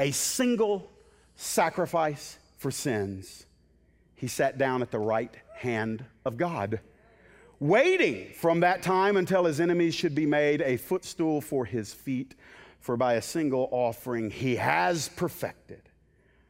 a 0.00 0.10
single 0.10 0.90
sacrifice 1.36 2.40
for 2.56 2.72
sins, 2.72 3.46
he 4.16 4.26
sat 4.26 4.58
down 4.58 4.82
at 4.82 4.90
the 4.90 4.98
right 4.98 5.36
hand 5.54 6.04
of 6.24 6.36
God, 6.36 6.80
waiting 7.60 8.32
from 8.34 8.58
that 8.60 8.82
time 8.82 9.16
until 9.16 9.44
his 9.44 9.60
enemies 9.60 9.94
should 9.94 10.16
be 10.16 10.26
made 10.26 10.60
a 10.62 10.76
footstool 10.76 11.40
for 11.40 11.64
his 11.64 11.94
feet. 11.94 12.34
For 12.80 12.96
by 12.96 13.14
a 13.14 13.22
single 13.22 13.68
offering 13.70 14.32
he 14.32 14.56
has 14.56 15.08
perfected 15.10 15.87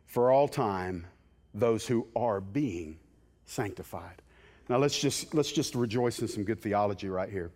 for 0.09 0.33
all 0.33 0.49
time 0.49 1.07
those 1.55 1.87
who 1.87 2.09
are 2.17 2.41
being 2.41 2.99
sanctified. 3.45 4.21
Now 4.69 4.79
let's 4.79 4.99
just, 4.99 5.35
let's 5.35 5.53
just 5.53 5.75
rejoice 5.75 6.19
in 6.19 6.29
some 6.29 6.45
good 6.45 6.61
theology 6.61 7.09
right 7.09 7.31
here. 7.31 7.53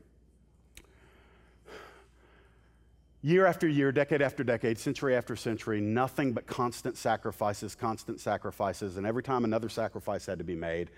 Year 3.25 3.47
after 3.47 3.69
year, 3.69 3.93
decade 3.93 4.21
after 4.21 4.43
decade, 4.43 4.79
century 4.79 5.15
after 5.15 5.37
century, 5.37 5.81
nothing 5.81 6.33
but 6.33 6.47
constant 6.47 6.97
sacrifices, 6.97 7.75
constant 7.75 8.19
sacrifices. 8.21 8.97
And 8.97 9.07
every 9.07 9.23
time 9.23 9.45
another 9.45 9.69
sacrifice 9.69 10.27
had 10.27 10.39
to 10.39 10.45
be 10.45 10.57
made, 10.57 10.91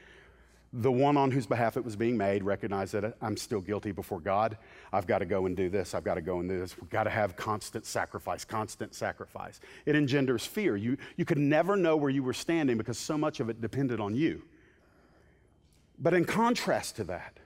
the 0.76 0.90
one 0.90 1.16
on 1.16 1.30
whose 1.30 1.46
behalf 1.46 1.76
it 1.76 1.84
was 1.84 1.94
being 1.94 2.16
made 2.16 2.42
recognized 2.42 2.94
that 2.94 3.16
I'm 3.22 3.37
still 3.37 3.60
guilty 3.60 3.92
before 3.92 4.18
God. 4.18 4.58
I've 4.92 5.06
got 5.06 5.18
to 5.18 5.24
go 5.24 5.46
and 5.46 5.56
do 5.56 5.68
this. 5.68 5.94
I've 5.94 6.02
got 6.02 6.14
to 6.14 6.20
go 6.20 6.40
and 6.40 6.48
do 6.48 6.58
this. 6.58 6.76
We've 6.76 6.90
got 6.90 7.04
to 7.04 7.10
have 7.10 7.37
constant 7.37 7.87
sacrifice, 7.87 8.44
constant 8.44 8.92
sacrifice. 8.92 9.60
It 9.87 9.94
engenders 9.94 10.44
fear. 10.44 10.76
You, 10.76 10.96
you 11.16 11.24
could 11.24 11.38
never 11.38 11.76
know 11.76 11.96
where 11.96 12.10
you 12.10 12.24
were 12.24 12.32
standing 12.32 12.76
because 12.76 12.98
so 12.98 13.16
much 13.16 13.38
of 13.38 13.48
it 13.48 13.60
depended 13.60 14.00
on 14.00 14.16
you. 14.16 14.42
But 15.96 16.12
in 16.12 16.24
contrast 16.24 16.96
to 16.96 17.04
that, 17.04 17.38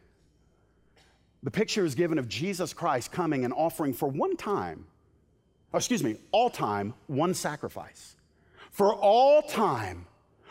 the 1.43 1.51
picture 1.51 1.85
is 1.85 1.95
given 1.95 2.19
of 2.19 2.29
Jesus 2.29 2.73
Christ 2.73 3.12
coming 3.12 3.45
and 3.45 3.53
offering 3.53 3.93
for 3.93 4.09
one 4.09 4.38
time, 4.38 4.87
oh, 5.75 5.77
excuse 5.77 6.03
me, 6.03 6.17
all 6.33 6.49
time, 6.49 6.95
one 7.09 7.35
sacrifice. 7.35 8.17
For 8.71 8.95
all 8.95 9.43
time, 9.43 10.07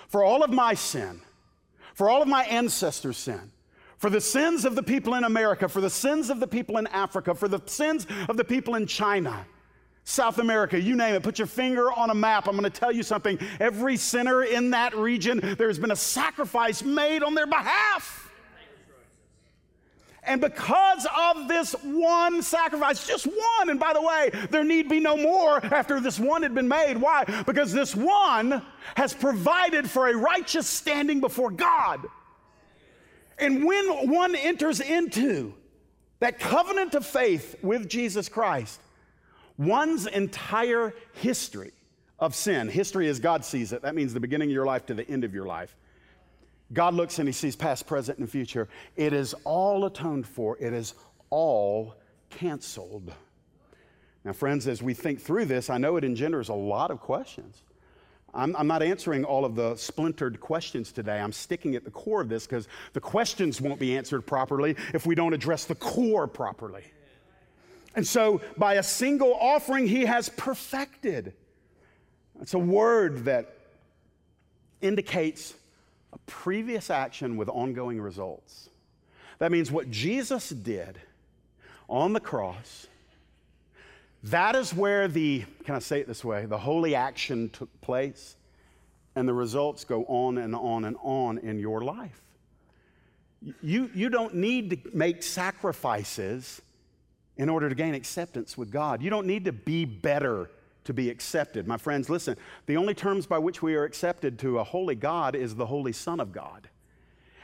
for 0.08 0.24
all 0.24 0.44
of 0.44 0.52
my 0.52 0.76
sin 0.76 1.22
for 1.98 2.12
all 2.12 2.22
of 2.22 2.28
my 2.28 2.44
ancestors' 2.44 3.18
sin, 3.18 3.42
for 3.98 4.12
the 4.12 4.22
sins 4.22 4.66
of 4.66 4.76
the 4.76 4.84
people 4.84 5.16
in 5.16 5.24
America, 5.24 5.68
for 5.68 5.82
the 5.82 5.90
sins 5.90 6.30
of 6.30 6.40
the 6.40 6.46
people 6.46 6.78
in 6.78 6.86
Africa, 6.86 7.34
for 7.34 7.48
the 7.48 7.60
sins 7.66 8.06
of 8.30 8.38
the 8.38 8.44
people 8.44 8.76
in 8.76 8.86
China, 8.86 9.48
South 10.04 10.38
America, 10.38 10.80
you 10.80 10.96
name 10.96 11.16
it. 11.16 11.24
Put 11.24 11.40
your 11.40 11.48
finger 11.48 11.92
on 11.92 12.12
a 12.12 12.14
map. 12.14 12.48
I'm 12.48 12.56
going 12.56 12.70
to 12.72 12.80
tell 12.80 12.92
you 12.92 13.02
something. 13.02 13.40
Every 13.60 13.98
sinner 13.98 14.44
in 14.44 14.70
that 14.70 14.96
region, 14.96 15.56
there's 15.58 15.80
been 15.80 15.90
a 15.90 15.96
sacrifice 15.96 16.84
made 16.84 17.24
on 17.24 17.34
their 17.34 17.48
behalf. 17.48 18.27
And 20.28 20.42
because 20.42 21.08
of 21.18 21.48
this 21.48 21.74
one 21.84 22.42
sacrifice, 22.42 23.08
just 23.08 23.26
one, 23.26 23.70
and 23.70 23.80
by 23.80 23.94
the 23.94 24.02
way, 24.02 24.30
there 24.52 24.66
need 24.66 24.90
be 24.90 25.00
no 25.00 25.16
more 25.16 25.64
after 25.66 26.02
this 26.02 26.20
one 26.20 26.44
had 26.44 26.54
been 26.54 26.68
made. 26.68 26.98
Why? 26.98 27.24
Because 27.46 27.72
this 27.72 27.96
one 27.96 28.62
has 28.96 29.14
provided 29.14 29.90
for 29.90 30.10
a 30.10 30.16
righteous 30.16 30.68
standing 30.68 31.22
before 31.22 31.50
God. 31.50 32.06
And 33.40 33.66
when 33.66 34.10
one 34.12 34.36
enters 34.36 34.82
into 34.82 35.54
that 36.20 36.40
covenant 36.40 36.94
of 36.94 37.06
faith 37.06 37.56
with 37.62 37.88
Jesus 37.88 38.28
Christ, 38.28 38.82
one's 39.58 40.08
entire 40.08 40.94
history 41.14 41.72
of 42.20 42.36
sin, 42.36 42.68
history 42.68 43.08
as 43.08 43.20
God 43.20 43.46
sees 43.46 43.72
it, 43.72 43.84
that 43.84 43.96
means 43.96 44.14
the 44.14 44.20
beginning 44.20 44.50
of 44.50 44.54
your 44.54 44.66
life 44.66 44.86
to 44.88 44.94
the 44.94 45.08
end 45.10 45.24
of 45.24 45.34
your 45.34 45.46
life, 45.46 45.76
God 46.74 46.94
looks 46.94 47.20
and 47.20 47.28
he 47.28 47.34
sees 47.34 47.56
past, 47.56 47.88
present, 47.88 48.20
and 48.20 48.30
future. 48.30 48.68
It 48.96 49.14
is 49.14 49.34
all 49.44 49.86
atoned 49.86 50.28
for, 50.28 50.58
it 50.60 50.74
is 50.74 50.94
all 51.30 51.96
canceled. 52.30 53.14
Now, 54.24 54.34
friends, 54.34 54.68
as 54.68 54.84
we 54.84 54.94
think 54.94 55.22
through 55.22 55.46
this, 55.46 55.70
I 55.70 55.78
know 55.78 55.96
it 55.96 56.04
engenders 56.04 56.50
a 56.50 56.54
lot 56.54 56.92
of 56.92 57.00
questions. 57.00 57.64
I'm, 58.34 58.56
I'm, 58.58 58.68
not 58.68 58.84
answering 58.84 59.24
all 59.24 59.46
of 59.46 59.56
the 59.56 59.76
splintered 59.78 60.42
questions 60.42 60.92
today. 60.92 61.20
I'm 61.20 61.32
sticking 61.32 61.76
at 61.76 61.86
the 61.86 61.92
core 61.92 62.22
of 62.22 62.28
this 62.28 62.46
because 62.46 62.68
the 62.92 63.00
questions 63.00 63.62
won't 63.62 63.80
be 63.80 63.96
answered 63.96 64.24
properly 64.24 64.76
if 64.94 65.06
we 65.06 65.16
don't 65.16 65.34
address 65.34 65.64
the 65.64 65.76
core 65.76 66.28
properly. 66.28 66.84
And 67.96 68.06
so, 68.06 68.42
by 68.58 68.76
a 68.76 68.84
single 68.84 69.34
offering, 69.34 69.88
he 69.88 70.06
has 70.06 70.30
perfected. 70.30 71.34
It's 72.42 72.54
a 72.54 72.60
word 72.60 73.26
that 73.26 73.56
indicates 74.82 75.56
a 76.14 76.18
previous 76.26 76.90
action 76.90 77.38
with 77.38 77.50
ongoing 77.50 78.00
results. 78.00 78.70
That 79.40 79.52
means 79.52 79.72
what 79.72 79.92
Jesus 79.92 80.50
did 80.50 81.00
on 81.90 82.14
the 82.14 82.20
cross, 82.20 82.88
that 84.24 84.56
is 84.56 84.74
where 84.74 85.08
the, 85.08 85.46
can 85.64 85.76
I 85.76 85.80
say 85.80 86.00
it 86.00 86.08
this 86.08 86.26
way, 86.26 86.46
the 86.46 86.58
holy 86.58 86.96
action 86.96 87.50
took 87.50 87.70
place, 87.82 88.36
and 89.16 89.28
the 89.28 89.34
results 89.34 89.86
go 89.86 90.04
on 90.06 90.38
and 90.38 90.56
on 90.56 90.86
and 90.86 90.98
on 91.02 91.38
in 91.38 91.60
your 91.60 91.82
life. 91.82 92.22
You, 93.62 93.90
you 93.94 94.10
don't 94.10 94.36
need 94.36 94.70
to 94.72 94.98
make 94.98 95.24
sacrifices 95.24 96.62
in 97.38 97.50
order 97.50 97.70
to 97.70 97.76
gain 97.76 97.94
acceptance 97.94 98.58
with 98.58 98.72
God. 98.72 99.02
You 99.02 99.10
don't 99.10 99.28
need 99.28 99.46
to 99.46 99.52
be 99.52 99.86
better 99.86 100.50
to 100.88 100.94
be 100.94 101.10
accepted. 101.10 101.68
My 101.68 101.78
friends, 101.78 102.10
listen, 102.10 102.38
the 102.66 102.78
only 102.78 102.94
terms 102.94 103.26
by 103.28 103.38
which 103.38 103.62
we 103.62 103.76
are 103.76 103.84
accepted 103.84 104.40
to 104.40 104.60
a 104.60 104.64
holy 104.64 104.96
God 104.96 105.36
is 105.36 105.56
the 105.56 105.66
Holy 105.66 105.94
Son 105.94 106.20
of 106.20 106.32
God. 106.32 106.70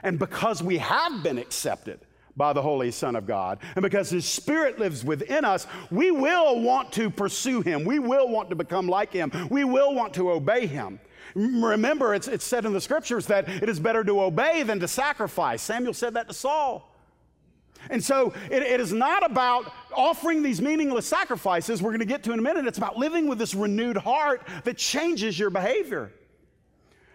And 0.01 0.17
because 0.17 0.63
we 0.63 0.77
have 0.79 1.23
been 1.23 1.37
accepted 1.37 1.99
by 2.35 2.53
the 2.53 2.61
Holy 2.61 2.89
Son 2.89 3.15
of 3.15 3.27
God, 3.27 3.59
and 3.75 3.83
because 3.83 4.09
His 4.09 4.25
Spirit 4.25 4.79
lives 4.79 5.03
within 5.03 5.45
us, 5.45 5.67
we 5.91 6.09
will 6.09 6.61
want 6.61 6.91
to 6.93 7.09
pursue 7.09 7.61
Him. 7.61 7.83
We 7.83 7.99
will 7.99 8.29
want 8.29 8.49
to 8.49 8.55
become 8.55 8.87
like 8.87 9.13
Him. 9.13 9.31
We 9.51 9.65
will 9.65 9.93
want 9.93 10.13
to 10.15 10.31
obey 10.31 10.65
Him. 10.65 10.99
Remember, 11.35 12.15
it's, 12.15 12.27
it's 12.27 12.45
said 12.45 12.65
in 12.65 12.73
the 12.73 12.81
scriptures 12.81 13.27
that 13.27 13.49
it 13.49 13.67
is 13.67 13.79
better 13.79 14.03
to 14.03 14.21
obey 14.21 14.63
than 14.63 14.79
to 14.79 14.87
sacrifice. 14.87 15.61
Samuel 15.61 15.93
said 15.93 16.13
that 16.13 16.27
to 16.29 16.33
Saul. 16.33 16.92
And 17.89 18.03
so 18.03 18.33
it, 18.49 18.63
it 18.63 18.79
is 18.79 18.93
not 18.93 19.29
about 19.29 19.71
offering 19.95 20.43
these 20.43 20.61
meaningless 20.61 21.05
sacrifices, 21.05 21.81
we're 21.81 21.91
going 21.91 21.99
to 21.99 22.05
get 22.05 22.23
to 22.23 22.31
in 22.31 22.39
a 22.39 22.41
minute. 22.41 22.65
It's 22.65 22.77
about 22.77 22.97
living 22.97 23.27
with 23.27 23.37
this 23.37 23.53
renewed 23.53 23.97
heart 23.97 24.47
that 24.63 24.77
changes 24.77 25.37
your 25.37 25.49
behavior. 25.49 26.11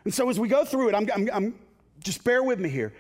And 0.05 0.15
so 0.15 0.29
as 0.31 0.39
we 0.39 0.49
go 0.49 0.65
through 0.65 0.91
it, 0.91 0.95
I'm, 0.95 1.09
I'm, 1.15 1.31
I'm 1.33 1.55
just 2.01 2.25
bear 2.25 2.43
with 2.43 2.59
me 2.59 2.69
here. 2.69 2.95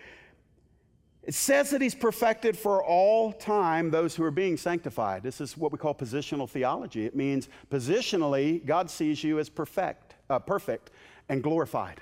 It 1.23 1.35
says 1.35 1.71
that 1.71 1.83
he's 1.83 1.95
perfected 1.95 2.57
for 2.57 2.83
all 2.83 3.33
time 3.33 3.91
those 3.91 4.17
who 4.17 4.25
are 4.25 4.31
being 4.31 4.57
sanctified. 4.57 5.23
This 5.23 5.43
is 5.43 5.59
what 5.59 5.73
we 5.73 5.79
call 5.79 5.95
positional 5.95 6.49
theology. 6.49 7.05
It 7.05 7.15
means 7.15 7.51
positionally, 7.71 8.65
God 8.65 8.91
sees 8.91 9.23
you 9.23 9.39
as 9.39 9.51
perfect, 9.51 10.15
uh, 10.31 10.39
perfect 10.39 10.91
and 11.29 11.43
glorified. 11.43 12.01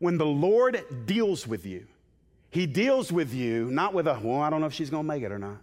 When 0.00 0.18
the 0.18 0.26
Lord 0.26 0.84
deals 1.06 1.46
with 1.46 1.64
you, 1.64 1.86
he 2.54 2.66
deals 2.66 3.10
with 3.10 3.34
you 3.34 3.68
not 3.72 3.94
with 3.94 4.06
a, 4.06 4.16
well, 4.22 4.40
I 4.40 4.48
don't 4.48 4.60
know 4.60 4.68
if 4.68 4.72
she's 4.72 4.88
going 4.88 5.02
to 5.02 5.08
make 5.08 5.24
it 5.24 5.32
or 5.32 5.40
not. 5.40 5.58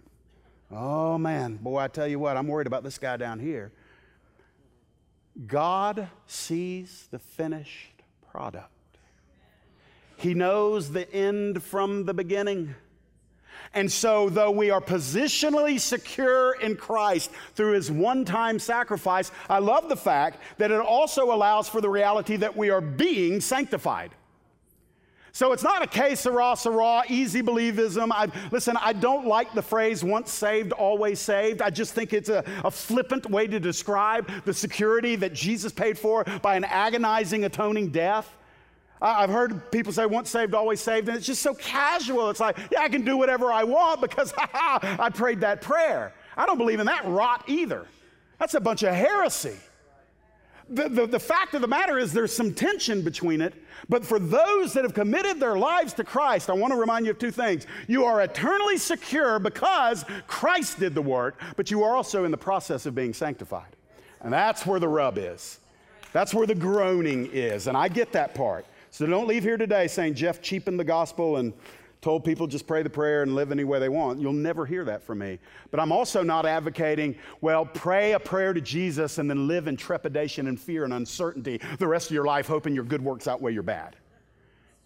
Oh 0.70 1.16
man, 1.16 1.56
boy, 1.56 1.78
I 1.78 1.88
tell 1.88 2.06
you 2.06 2.18
what, 2.18 2.36
I'm 2.36 2.46
worried 2.46 2.66
about 2.66 2.84
this 2.84 2.98
guy 2.98 3.16
down 3.16 3.40
here. 3.40 3.72
God 5.46 6.10
sees 6.26 7.08
the 7.10 7.18
finished 7.18 8.02
product. 8.30 8.68
He 10.18 10.34
knows 10.34 10.92
the 10.92 11.10
end 11.14 11.62
from 11.62 12.04
the 12.04 12.12
beginning. 12.12 12.74
And 13.72 13.90
so, 13.90 14.28
though 14.28 14.50
we 14.50 14.68
are 14.68 14.82
positionally 14.82 15.80
secure 15.80 16.52
in 16.60 16.76
Christ 16.76 17.30
through 17.54 17.72
his 17.72 17.90
one 17.90 18.26
time 18.26 18.58
sacrifice, 18.58 19.32
I 19.48 19.60
love 19.60 19.88
the 19.88 19.96
fact 19.96 20.40
that 20.58 20.70
it 20.70 20.78
also 20.78 21.32
allows 21.32 21.70
for 21.70 21.80
the 21.80 21.88
reality 21.88 22.36
that 22.36 22.54
we 22.54 22.68
are 22.68 22.82
being 22.82 23.40
sanctified. 23.40 24.10
So 25.34 25.52
it's 25.52 25.62
not 25.62 25.82
a 25.82 25.86
case 25.86 26.26
of 26.26 26.34
sarah 26.34 26.54
sarah, 26.56 27.02
easy 27.08 27.42
believism. 27.42 28.10
I, 28.12 28.28
listen, 28.50 28.76
I 28.78 28.92
don't 28.92 29.26
like 29.26 29.54
the 29.54 29.62
phrase 29.62 30.04
once 30.04 30.30
saved, 30.30 30.72
always 30.72 31.20
saved. 31.20 31.62
I 31.62 31.70
just 31.70 31.94
think 31.94 32.12
it's 32.12 32.28
a, 32.28 32.44
a 32.64 32.70
flippant 32.70 33.30
way 33.30 33.46
to 33.46 33.58
describe 33.58 34.30
the 34.44 34.52
security 34.52 35.16
that 35.16 35.32
Jesus 35.32 35.72
paid 35.72 35.98
for 35.98 36.24
by 36.42 36.56
an 36.56 36.64
agonizing, 36.64 37.44
atoning 37.44 37.88
death. 37.88 38.30
I've 39.00 39.30
heard 39.30 39.72
people 39.72 39.90
say 39.90 40.04
once 40.04 40.28
saved, 40.28 40.54
always 40.54 40.80
saved, 40.80 41.08
and 41.08 41.16
it's 41.16 41.26
just 41.26 41.42
so 41.42 41.54
casual. 41.54 42.28
It's 42.28 42.38
like, 42.38 42.56
yeah, 42.70 42.82
I 42.82 42.88
can 42.88 43.02
do 43.02 43.16
whatever 43.16 43.50
I 43.50 43.64
want 43.64 44.02
because 44.02 44.34
I 44.38 45.10
prayed 45.12 45.40
that 45.40 45.62
prayer. 45.62 46.12
I 46.36 46.44
don't 46.44 46.58
believe 46.58 46.78
in 46.78 46.86
that 46.86 47.06
rot 47.06 47.44
either. 47.48 47.86
That's 48.38 48.54
a 48.54 48.60
bunch 48.60 48.82
of 48.82 48.94
heresy. 48.94 49.56
The, 50.72 50.88
the, 50.88 51.06
the, 51.06 51.20
fact 51.20 51.52
of 51.52 51.60
the 51.60 51.68
matter 51.68 51.98
is 51.98 52.14
there's 52.14 52.34
some 52.34 52.54
tension 52.54 53.02
between 53.02 53.42
it, 53.42 53.52
but 53.90 54.06
for 54.06 54.18
those 54.18 54.72
that 54.72 54.84
have 54.84 54.94
committed 54.94 55.38
their 55.38 55.58
lives 55.58 55.92
to 55.94 56.04
Christ, 56.04 56.48
I 56.48 56.54
want 56.54 56.72
to 56.72 56.78
remind 56.78 57.04
you 57.04 57.12
of 57.12 57.18
two 57.18 57.30
things. 57.30 57.66
You 57.88 58.06
are 58.06 58.22
eternally 58.22 58.78
secure 58.78 59.38
because 59.38 60.06
Christ 60.26 60.80
did 60.80 60.94
the 60.94 61.02
work, 61.02 61.38
but 61.56 61.70
you 61.70 61.82
are 61.82 61.94
also 61.94 62.24
in 62.24 62.30
the 62.30 62.38
process 62.38 62.86
of 62.86 62.94
being 62.94 63.12
sanctified. 63.12 63.76
And 64.22 64.32
that's 64.32 64.64
where 64.64 64.80
the 64.80 64.88
rub 64.88 65.18
is. 65.18 65.58
That's 66.14 66.32
where 66.32 66.46
the 66.46 66.54
groaning 66.54 67.28
is. 67.32 67.66
And 67.66 67.76
I 67.76 67.88
get 67.88 68.12
that 68.12 68.34
part. 68.34 68.64
So 68.90 69.04
don't 69.04 69.26
leave 69.26 69.42
here 69.42 69.58
today 69.58 69.88
saying 69.88 70.14
Jeff 70.14 70.40
cheapened 70.40 70.80
the 70.80 70.84
gospel 70.84 71.36
and 71.36 71.52
told 72.02 72.24
people 72.24 72.48
just 72.48 72.66
pray 72.66 72.82
the 72.82 72.90
prayer 72.90 73.22
and 73.22 73.34
live 73.34 73.52
any 73.52 73.62
way 73.62 73.78
they 73.78 73.88
want. 73.88 74.20
You'll 74.20 74.32
never 74.32 74.66
hear 74.66 74.84
that 74.84 75.04
from 75.04 75.20
me. 75.20 75.38
But 75.70 75.78
I'm 75.78 75.92
also 75.92 76.24
not 76.24 76.44
advocating, 76.44 77.16
well, 77.40 77.64
pray 77.64 78.12
a 78.12 78.18
prayer 78.18 78.52
to 78.52 78.60
Jesus 78.60 79.18
and 79.18 79.30
then 79.30 79.46
live 79.46 79.68
in 79.68 79.76
trepidation 79.76 80.48
and 80.48 80.60
fear 80.60 80.84
and 80.84 80.92
uncertainty 80.92 81.60
the 81.78 81.86
rest 81.86 82.10
of 82.10 82.14
your 82.14 82.24
life, 82.24 82.48
hoping 82.48 82.74
your 82.74 82.84
good 82.84 83.02
works 83.02 83.28
outweigh 83.28 83.52
your 83.52 83.62
bad. 83.62 83.96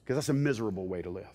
Because 0.04 0.16
that's 0.16 0.28
a 0.28 0.34
miserable 0.34 0.86
way 0.86 1.00
to 1.00 1.08
live. 1.08 1.26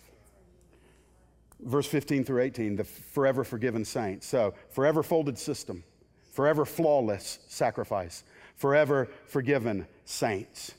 Verse 1.59 1.87
15 1.87 2.23
through 2.25 2.41
18, 2.43 2.75
the 2.75 2.83
forever 2.83 3.43
forgiven 3.43 3.83
saints. 3.83 4.27
So, 4.27 4.53
forever 4.69 5.03
folded 5.03 5.37
system, 5.37 5.83
forever 6.31 6.63
flawless 6.63 7.39
sacrifice, 7.47 8.23
forever 8.55 9.09
forgiven 9.25 9.87
saints. 10.05 10.73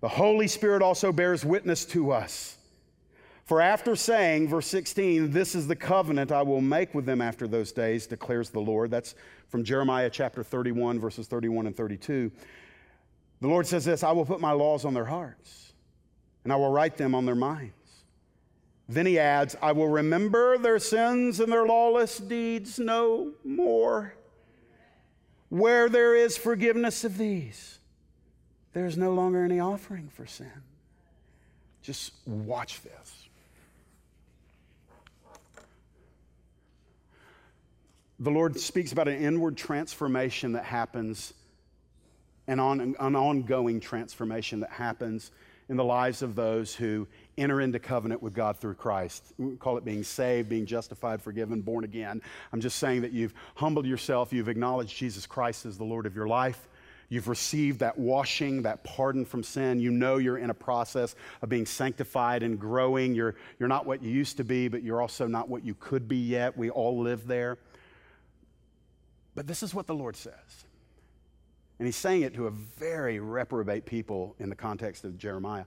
The 0.00 0.08
Holy 0.08 0.48
Spirit 0.48 0.82
also 0.82 1.12
bears 1.12 1.44
witness 1.44 1.84
to 1.86 2.10
us. 2.10 2.55
For 3.46 3.60
after 3.60 3.94
saying, 3.94 4.48
verse 4.48 4.66
16, 4.66 5.30
this 5.30 5.54
is 5.54 5.68
the 5.68 5.76
covenant 5.76 6.32
I 6.32 6.42
will 6.42 6.60
make 6.60 6.94
with 6.94 7.06
them 7.06 7.22
after 7.22 7.46
those 7.46 7.70
days, 7.70 8.08
declares 8.08 8.50
the 8.50 8.60
Lord. 8.60 8.90
That's 8.90 9.14
from 9.48 9.62
Jeremiah 9.62 10.10
chapter 10.10 10.42
31, 10.42 10.98
verses 10.98 11.28
31 11.28 11.68
and 11.68 11.76
32. 11.76 12.32
The 13.40 13.48
Lord 13.48 13.68
says 13.68 13.84
this 13.84 14.02
I 14.02 14.10
will 14.10 14.24
put 14.24 14.40
my 14.40 14.50
laws 14.50 14.84
on 14.84 14.94
their 14.94 15.04
hearts, 15.04 15.72
and 16.42 16.52
I 16.52 16.56
will 16.56 16.72
write 16.72 16.96
them 16.96 17.14
on 17.14 17.24
their 17.24 17.36
minds. 17.36 17.72
Then 18.88 19.06
he 19.06 19.16
adds, 19.16 19.54
I 19.62 19.72
will 19.72 19.88
remember 19.88 20.58
their 20.58 20.80
sins 20.80 21.38
and 21.38 21.52
their 21.52 21.66
lawless 21.66 22.18
deeds 22.18 22.80
no 22.80 23.32
more. 23.44 24.14
Where 25.50 25.88
there 25.88 26.16
is 26.16 26.36
forgiveness 26.36 27.04
of 27.04 27.16
these, 27.16 27.78
there's 28.72 28.96
no 28.96 29.12
longer 29.12 29.44
any 29.44 29.60
offering 29.60 30.08
for 30.08 30.26
sin. 30.26 30.50
Just 31.82 32.12
watch 32.26 32.82
this. 32.82 33.15
The 38.18 38.30
Lord 38.30 38.58
speaks 38.58 38.92
about 38.92 39.08
an 39.08 39.22
inward 39.22 39.58
transformation 39.58 40.52
that 40.52 40.64
happens, 40.64 41.34
and 42.46 42.60
on, 42.60 42.80
an 42.98 43.16
ongoing 43.16 43.78
transformation 43.78 44.60
that 44.60 44.70
happens 44.70 45.30
in 45.68 45.76
the 45.76 45.84
lives 45.84 46.22
of 46.22 46.34
those 46.34 46.74
who 46.74 47.06
enter 47.36 47.60
into 47.60 47.78
covenant 47.78 48.22
with 48.22 48.32
God 48.32 48.56
through 48.56 48.74
Christ. 48.74 49.34
We 49.36 49.56
call 49.56 49.76
it 49.76 49.84
being 49.84 50.02
saved, 50.02 50.48
being 50.48 50.64
justified, 50.64 51.20
forgiven, 51.20 51.60
born 51.60 51.84
again. 51.84 52.22
I'm 52.52 52.60
just 52.60 52.78
saying 52.78 53.02
that 53.02 53.12
you've 53.12 53.34
humbled 53.54 53.84
yourself, 53.84 54.32
you've 54.32 54.48
acknowledged 54.48 54.96
Jesus 54.96 55.26
Christ 55.26 55.66
as 55.66 55.76
the 55.76 55.84
Lord 55.84 56.06
of 56.06 56.14
your 56.14 56.28
life. 56.28 56.68
You've 57.08 57.28
received 57.28 57.80
that 57.80 57.98
washing, 57.98 58.62
that 58.62 58.82
pardon 58.82 59.24
from 59.24 59.42
sin. 59.42 59.78
You 59.78 59.92
know 59.92 60.16
you're 60.16 60.38
in 60.38 60.50
a 60.50 60.54
process 60.54 61.14
of 61.40 61.48
being 61.48 61.66
sanctified 61.66 62.42
and 62.42 62.58
growing. 62.58 63.14
You're, 63.14 63.36
you're 63.60 63.68
not 63.68 63.86
what 63.86 64.02
you 64.02 64.10
used 64.10 64.38
to 64.38 64.44
be, 64.44 64.66
but 64.66 64.82
you're 64.82 65.00
also 65.00 65.28
not 65.28 65.48
what 65.48 65.64
you 65.64 65.74
could 65.78 66.08
be 66.08 66.16
yet. 66.16 66.56
We 66.56 66.70
all 66.70 66.98
live 66.98 67.26
there. 67.28 67.58
But 69.36 69.46
this 69.46 69.62
is 69.62 69.72
what 69.72 69.86
the 69.86 69.94
Lord 69.94 70.16
says. 70.16 70.64
And 71.78 71.86
he's 71.86 71.94
saying 71.94 72.22
it 72.22 72.34
to 72.34 72.46
a 72.46 72.50
very 72.50 73.20
reprobate 73.20 73.84
people 73.84 74.34
in 74.40 74.48
the 74.48 74.56
context 74.56 75.04
of 75.04 75.18
Jeremiah. 75.18 75.66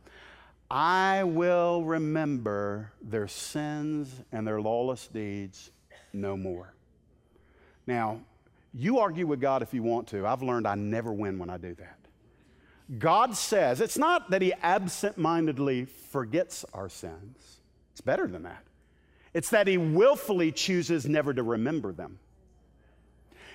I 0.71 1.23
will 1.23 1.83
remember 1.83 2.91
their 3.01 3.27
sins 3.27 4.21
and 4.31 4.45
their 4.45 4.59
lawless 4.59 5.07
deeds 5.07 5.71
no 6.11 6.35
more. 6.35 6.73
Now, 7.85 8.21
you 8.73 8.99
argue 8.99 9.27
with 9.27 9.39
God 9.39 9.61
if 9.61 9.73
you 9.73 9.83
want 9.83 10.07
to. 10.09 10.25
I've 10.25 10.41
learned 10.41 10.67
I 10.67 10.75
never 10.75 11.13
win 11.13 11.37
when 11.39 11.49
I 11.49 11.57
do 11.57 11.75
that. 11.75 11.97
God 12.97 13.35
says, 13.35 13.81
it's 13.81 13.97
not 13.99 14.31
that 14.31 14.41
He 14.41 14.51
absent 14.63 15.17
mindedly 15.17 15.85
forgets 15.85 16.65
our 16.73 16.89
sins, 16.89 17.61
it's 17.91 18.01
better 18.01 18.27
than 18.27 18.43
that. 18.43 18.63
It's 19.33 19.51
that 19.51 19.67
He 19.67 19.77
willfully 19.77 20.51
chooses 20.51 21.05
never 21.07 21.35
to 21.35 21.43
remember 21.43 21.91
them. 21.91 22.17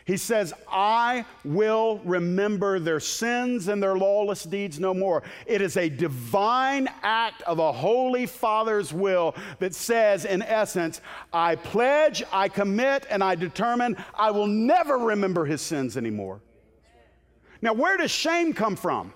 He 0.07 0.19
says, 0.19 0.53
I 0.71 1.25
will 1.45 1.99
remember 2.05 2.79
their 2.79 3.01
sins 3.01 3.69
and 3.69 3.83
their 3.83 3.97
lawless 3.97 4.45
deeds 4.45 4.79
no 4.79 4.93
more. 4.93 5.23
It 5.47 5.63
is 5.63 5.79
a 5.79 5.89
divine 5.89 6.91
act 7.03 7.41
of 7.43 7.59
a 7.59 7.73
holy 7.73 8.27
Father's 8.27 8.93
will 8.93 9.35
that 9.61 9.75
says, 9.75 10.27
in 10.27 10.43
essence, 10.43 11.01
I 11.33 11.57
pledge, 11.57 12.23
I 12.31 12.51
commit, 12.51 13.07
and 13.09 13.25
I 13.25 13.35
determine 13.35 13.97
I 14.15 14.31
will 14.31 14.47
never 14.47 14.99
remember 14.99 15.47
his 15.47 15.63
sins 15.63 15.97
anymore. 15.97 16.43
Now, 17.63 17.73
where 17.73 17.97
does 17.97 18.11
shame 18.11 18.53
come 18.53 18.77
from? 18.77 19.15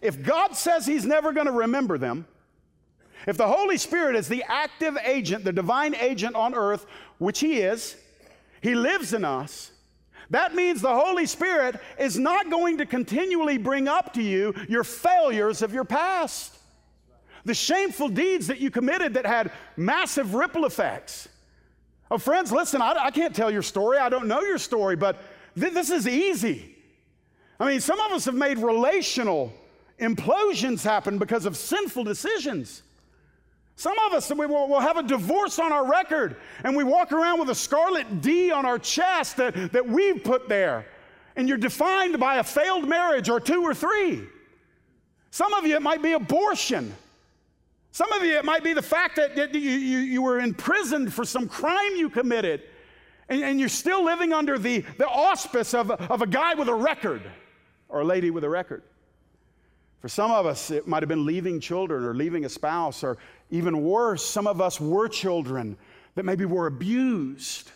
If 0.00 0.22
God 0.22 0.56
says 0.56 0.86
he's 0.86 1.04
never 1.04 1.34
going 1.34 1.46
to 1.46 1.52
remember 1.52 1.98
them, 1.98 2.26
if 3.26 3.36
the 3.36 3.46
Holy 3.46 3.76
Spirit 3.76 4.16
is 4.16 4.26
the 4.26 4.42
active 4.48 4.96
agent, 5.04 5.44
the 5.44 5.52
divine 5.52 5.94
agent 5.96 6.34
on 6.34 6.54
earth, 6.54 6.86
which 7.18 7.40
he 7.40 7.58
is, 7.58 7.96
he 8.60 8.74
lives 8.74 9.12
in 9.12 9.24
us. 9.24 9.70
That 10.30 10.54
means 10.54 10.80
the 10.80 10.94
Holy 10.94 11.26
Spirit 11.26 11.80
is 11.98 12.16
not 12.16 12.50
going 12.50 12.78
to 12.78 12.86
continually 12.86 13.58
bring 13.58 13.88
up 13.88 14.12
to 14.14 14.22
you 14.22 14.54
your 14.68 14.84
failures 14.84 15.60
of 15.60 15.74
your 15.74 15.84
past, 15.84 16.56
the 17.44 17.54
shameful 17.54 18.08
deeds 18.08 18.46
that 18.46 18.60
you 18.60 18.70
committed 18.70 19.14
that 19.14 19.26
had 19.26 19.50
massive 19.76 20.34
ripple 20.34 20.66
effects. 20.66 21.28
Oh, 22.10 22.18
friends, 22.18 22.52
listen, 22.52 22.82
I, 22.82 22.94
I 23.06 23.10
can't 23.10 23.34
tell 23.34 23.50
your 23.50 23.62
story. 23.62 23.98
I 23.98 24.08
don't 24.08 24.26
know 24.26 24.40
your 24.40 24.58
story, 24.58 24.96
but 24.96 25.20
th- 25.58 25.72
this 25.72 25.90
is 25.90 26.06
easy. 26.06 26.76
I 27.58 27.66
mean, 27.66 27.80
some 27.80 28.00
of 28.00 28.12
us 28.12 28.24
have 28.24 28.34
made 28.34 28.58
relational 28.58 29.52
implosions 29.98 30.82
happen 30.82 31.18
because 31.18 31.44
of 31.44 31.56
sinful 31.56 32.04
decisions. 32.04 32.82
Some 33.80 33.98
of 34.00 34.12
us, 34.12 34.30
we 34.30 34.44
will, 34.44 34.68
will 34.68 34.80
have 34.80 34.98
a 34.98 35.02
divorce 35.02 35.58
on 35.58 35.72
our 35.72 35.86
record, 35.86 36.36
and 36.64 36.76
we 36.76 36.84
walk 36.84 37.12
around 37.12 37.40
with 37.40 37.48
a 37.48 37.54
scarlet 37.54 38.20
D 38.20 38.52
on 38.52 38.66
our 38.66 38.78
chest 38.78 39.38
that, 39.38 39.72
that 39.72 39.88
we've 39.88 40.22
put 40.22 40.50
there. 40.50 40.84
And 41.34 41.48
you're 41.48 41.56
defined 41.56 42.20
by 42.20 42.36
a 42.36 42.44
failed 42.44 42.86
marriage 42.86 43.30
or 43.30 43.40
two 43.40 43.62
or 43.62 43.72
three. 43.72 44.20
Some 45.30 45.54
of 45.54 45.64
you, 45.64 45.76
it 45.76 45.80
might 45.80 46.02
be 46.02 46.12
abortion. 46.12 46.94
Some 47.90 48.12
of 48.12 48.22
you, 48.22 48.36
it 48.36 48.44
might 48.44 48.62
be 48.62 48.74
the 48.74 48.82
fact 48.82 49.16
that, 49.16 49.34
that 49.36 49.54
you, 49.54 49.60
you, 49.60 49.98
you, 50.00 50.20
were 50.20 50.40
imprisoned 50.40 51.14
for 51.14 51.24
some 51.24 51.48
crime 51.48 51.96
you 51.96 52.10
committed, 52.10 52.60
and, 53.30 53.42
and 53.42 53.58
you're 53.58 53.70
still 53.70 54.04
living 54.04 54.34
under 54.34 54.58
the, 54.58 54.84
the 54.98 55.08
auspice 55.08 55.72
of, 55.72 55.90
of 55.90 56.20
a 56.20 56.26
guy 56.26 56.52
with 56.52 56.68
a 56.68 56.74
record 56.74 57.22
or 57.88 58.02
a 58.02 58.04
lady 58.04 58.30
with 58.30 58.44
a 58.44 58.50
record. 58.50 58.82
For 60.00 60.08
some 60.08 60.30
of 60.30 60.44
us, 60.44 60.70
it 60.70 60.86
might 60.86 61.02
have 61.02 61.08
been 61.08 61.26
leaving 61.26 61.60
children 61.60 62.04
or 62.04 62.14
leaving 62.14 62.44
a 62.44 62.48
spouse 62.48 63.04
or 63.04 63.18
Even 63.50 63.82
worse, 63.82 64.24
some 64.24 64.46
of 64.46 64.60
us 64.60 64.80
were 64.80 65.08
children 65.08 65.76
that 66.14 66.24
maybe 66.24 66.44
were 66.44 66.66
abused, 66.66 67.70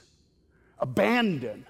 abandoned, 0.79 1.65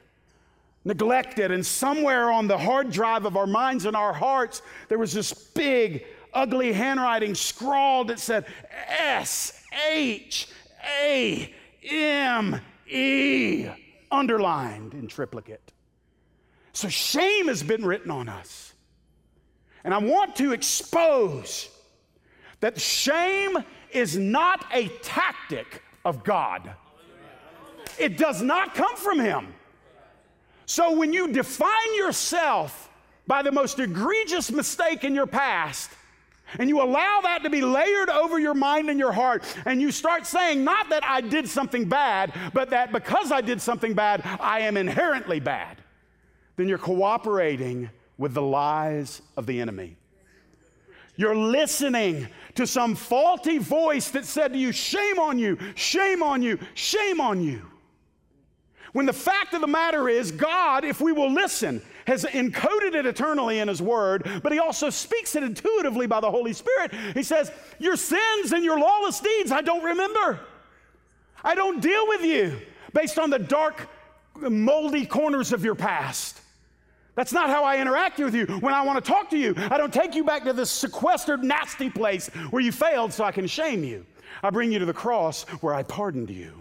neglected, 0.85 1.51
and 1.51 1.65
somewhere 1.65 2.31
on 2.31 2.47
the 2.47 2.59
hard 2.59 2.91
drive 2.91 3.25
of 3.25 3.37
our 3.37 3.47
minds 3.47 3.87
and 3.87 3.97
our 3.97 4.13
hearts, 4.13 4.63
there 4.89 4.99
was 4.99 5.13
this 5.13 5.33
big, 5.33 6.05
ugly 6.33 6.73
handwriting 6.73 7.35
scrawled 7.35 8.09
that 8.09 8.19
said 8.19 8.45
S 8.99 9.63
H 9.91 10.49
A 10.87 11.55
M 11.89 12.61
E, 12.87 13.69
underlined 14.11 14.95
in 14.95 15.07
triplicate. 15.07 15.73
So 16.73 16.89
shame 16.89 17.49
has 17.49 17.63
been 17.63 17.85
written 17.85 18.11
on 18.11 18.29
us. 18.29 18.75
And 19.85 19.95
I 19.95 19.99
want 19.99 20.37
to 20.37 20.53
expose 20.53 21.69
that 22.61 22.81
shame 22.81 23.59
is 23.95 24.17
not 24.17 24.65
a 24.73 24.89
tactic 25.03 25.83
of 26.05 26.25
God. 26.25 26.75
It 27.99 28.19
does 28.19 28.43
not 28.43 28.75
come 28.75 28.97
from 28.97 29.21
Him. 29.21 29.55
So 30.67 30.97
when 30.97 31.13
you 31.13 31.33
define 31.33 31.95
yourself 31.95 32.91
by 33.27 33.43
the 33.43 33.53
most 33.53 33.79
egregious 33.79 34.51
mistake 34.51 35.05
in 35.05 35.15
your 35.15 35.27
past, 35.27 35.91
and 36.59 36.69
you 36.69 36.83
allow 36.83 37.21
that 37.23 37.43
to 37.43 37.51
be 37.51 37.63
layered 37.63 38.11
over 38.11 38.39
your 38.39 38.55
mind 38.55 38.91
and 38.91 38.99
your 38.99 39.13
heart, 39.13 39.45
and 39.65 39.81
you 39.81 39.91
start 39.91 40.27
saying, 40.27 40.63
not 40.63 40.91
that 40.91 41.05
I 41.05 41.21
did 41.21 41.49
something 41.49 41.89
bad, 41.89 42.33
but 42.53 42.71
that 42.71 42.93
because 42.93 43.33
I 43.33 43.41
did 43.41 43.61
something 43.61 43.95
bad, 43.95 44.23
I 44.41 44.61
am 44.61 44.77
inherently 44.77 45.41
bad, 45.41 45.79
then 46.57 46.69
you're 46.69 46.79
cooperating 46.79 47.91
with 48.19 48.35
the 48.35 48.43
lies 48.43 49.23
of 49.37 49.47
the 49.47 49.61
enemy. 49.61 49.97
You're 51.17 51.37
listening 51.37 52.29
to 52.57 52.67
some 52.67 52.95
faulty 52.95 53.59
voice 53.59 54.11
that 54.11 54.25
said 54.25 54.53
to 54.53 54.59
you, 54.59 54.73
Shame 54.73 55.19
on 55.19 55.39
you, 55.39 55.59
shame 55.75 56.23
on 56.23 56.43
you, 56.43 56.59
shame 56.75 57.21
on 57.21 57.41
you. 57.41 57.63
When 58.93 59.07
the 59.07 59.13
fact 59.13 59.55
of 59.55 59.61
the 59.61 59.67
matter 59.67 60.09
is, 60.09 60.31
God, 60.31 60.85
if 60.85 61.01
we 61.01 61.11
will 61.13 61.31
listen, 61.31 61.83
has 62.07 62.25
encoded 62.25 62.95
it 62.95 63.07
eternally 63.07 63.59
in 63.59 63.69
His 63.69 63.83
Word, 63.83 64.41
but 64.43 64.53
He 64.53 64.59
also 64.59 64.91
speaks 64.91 65.35
it 65.35 65.43
intuitively 65.43 66.07
by 66.07 66.21
the 66.21 66.31
Holy 66.31 66.53
Spirit. 66.53 66.93
He 67.13 67.23
says, 67.23 67.51
Your 67.79 67.97
sins 67.97 68.53
and 68.53 68.65
your 68.65 68.79
lawless 68.79 69.21
deeds, 69.21 69.51
I 69.51 69.63
don't 69.63 69.85
remember. 69.85 70.41
I 71.43 71.55
don't 71.55 71.81
deal 71.81 72.07
with 72.09 72.23
you 72.23 72.57
based 72.93 73.19
on 73.19 73.31
the 73.31 73.39
dark, 73.39 73.89
moldy 74.37 75.07
corners 75.07 75.53
of 75.53 75.65
your 75.65 75.75
past. 75.75 76.41
That's 77.15 77.33
not 77.33 77.49
how 77.49 77.63
I 77.65 77.79
interact 77.79 78.19
with 78.19 78.35
you. 78.35 78.47
When 78.47 78.75
I 78.75 78.83
want 78.83 79.03
to 79.05 79.11
talk 79.11 79.31
to 79.31 79.39
you, 79.39 79.55
I 79.57 79.79
don't 79.79 79.93
take 79.95 80.15
you 80.15 80.25
back 80.25 80.45
to 80.45 80.53
this 80.53 80.71
sequestered, 80.71 81.45
nasty 81.45 81.89
place 81.89 82.29
where 82.51 82.63
you 82.63 82.73
failed 82.73 83.13
so 83.13 83.25
I 83.25 83.31
can 83.31 83.47
shame 83.47 83.85
you. 83.85 84.05
I 84.43 84.51
bring 84.51 84.73
you 84.73 84.81
to 84.81 84.85
the 84.85 84.93
cross 84.93 85.45
where 85.61 85.73
I 85.73 85.85
pardoned 85.85 86.29
you, 86.29 86.53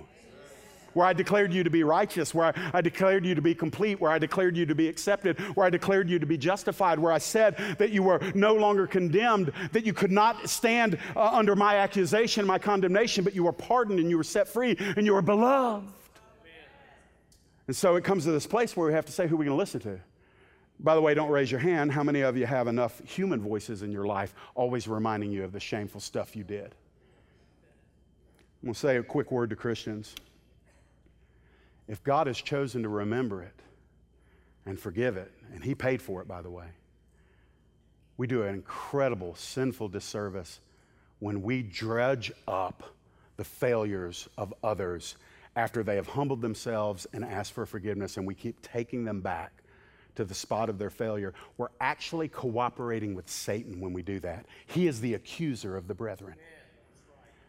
where 0.94 1.08
I 1.08 1.14
declared 1.14 1.52
you 1.52 1.64
to 1.64 1.72
be 1.72 1.84
righteous, 1.84 2.36
where 2.36 2.48
I, 2.56 2.72
I 2.76 2.82
declared 2.82 3.26
you 3.26 3.34
to 3.34 3.42
be 3.42 3.56
complete, 3.56 4.00
where 4.00 4.12
I 4.12 4.20
declared 4.20 4.56
you 4.56 4.68
to 4.68 4.76
be 4.76 4.88
accepted, 4.88 5.40
where 5.56 5.66
I 5.66 5.72
declared 5.72 6.08
you 6.08 6.20
to 6.20 6.26
be 6.28 6.38
justified, 6.38 7.00
where 7.00 7.12
I 7.12 7.18
said 7.18 7.58
that 7.80 7.90
you 7.90 8.04
were 8.04 8.22
no 8.36 8.54
longer 8.54 8.86
condemned, 8.86 9.52
that 9.72 9.88
you 9.88 9.94
could 9.94 10.12
not 10.12 10.48
stand 10.48 11.00
uh, 11.16 11.32
under 11.34 11.56
my 11.56 11.78
accusation, 11.78 12.46
my 12.46 12.60
condemnation, 12.60 13.24
but 13.24 13.34
you 13.34 13.44
were 13.44 13.54
pardoned 13.54 14.00
and 14.00 14.08
you 14.08 14.18
were 14.18 14.24
set 14.24 14.48
free 14.48 14.78
and 14.80 15.06
you 15.06 15.14
were 15.14 15.24
beloved. 15.24 15.92
And 17.66 17.76
so 17.76 17.96
it 17.96 18.04
comes 18.04 18.26
to 18.26 18.32
this 18.32 18.46
place 18.46 18.78
where 18.78 18.88
we 18.88 18.94
have 18.94 19.06
to 19.08 19.12
say 19.12 19.26
who 19.26 19.36
we're 19.36 19.46
going 19.46 19.58
to 19.58 19.60
listen 19.60 19.80
to. 19.82 20.00
By 20.84 20.96
the 20.96 21.02
way, 21.02 21.14
don't 21.14 21.30
raise 21.30 21.50
your 21.50 21.62
hand. 21.62 21.94
How 21.94 22.04
many 22.04 22.22
of 22.22 22.36
you 22.36 22.46
have 22.46 22.68
enough 22.68 23.00
human 23.06 23.40
voices 23.40 23.84
in 23.84 23.92
your 23.92 24.06
life 24.06 24.36
always 24.54 24.86
reminding 24.86 25.32
you 25.32 25.46
of 25.46 25.54
the 25.54 25.60
shameful 25.60 26.02
stuff 26.02 26.36
you 26.36 26.44
did? 26.44 26.76
I'm 28.62 28.68
going 28.68 28.74
to 28.74 28.80
say 28.80 28.98
a 28.98 29.04
quick 29.04 29.32
word 29.32 29.50
to 29.52 29.56
Christians. 29.56 30.14
If 31.88 32.04
God 32.04 32.28
has 32.28 32.38
chosen 32.38 32.84
to 32.84 32.90
remember 32.90 33.42
it 33.42 33.56
and 34.66 34.78
forgive 34.78 35.16
it, 35.16 35.32
and 35.54 35.64
He 35.64 35.74
paid 35.74 36.02
for 36.02 36.22
it, 36.22 36.28
by 36.28 36.42
the 36.42 36.50
way, 36.50 36.68
we 38.18 38.28
do 38.28 38.44
an 38.44 38.54
incredible 38.54 39.36
sinful 39.36 39.88
disservice 39.88 40.60
when 41.20 41.42
we 41.42 41.64
dredge 41.64 42.32
up 42.46 42.84
the 43.38 43.44
failures 43.44 44.28
of 44.38 44.54
others 44.64 45.16
after 45.56 45.82
they 45.82 45.96
have 45.96 46.08
humbled 46.08 46.42
themselves 46.42 47.08
and 47.14 47.24
asked 47.24 47.54
for 47.54 47.66
forgiveness, 47.66 48.18
and 48.18 48.28
we 48.28 48.36
keep 48.36 48.62
taking 48.62 49.06
them 49.06 49.22
back 49.22 49.63
to 50.16 50.26
the 50.26 50.34
spot 50.34 50.70
of 50.70 50.78
their 50.78 50.90
failure, 50.90 51.34
we're 51.58 51.70
actually 51.82 52.28
cooperating 52.28 53.16
with 53.16 53.30
Satan 53.30 53.80
when 53.80 53.94
we 53.94 54.02
do 54.02 54.20
that. 54.22 54.46
He 54.68 54.88
is 54.88 55.02
the 55.02 55.14
accuser 55.14 55.76
of 55.76 55.88
the 55.88 55.94
brethren. 55.94 56.36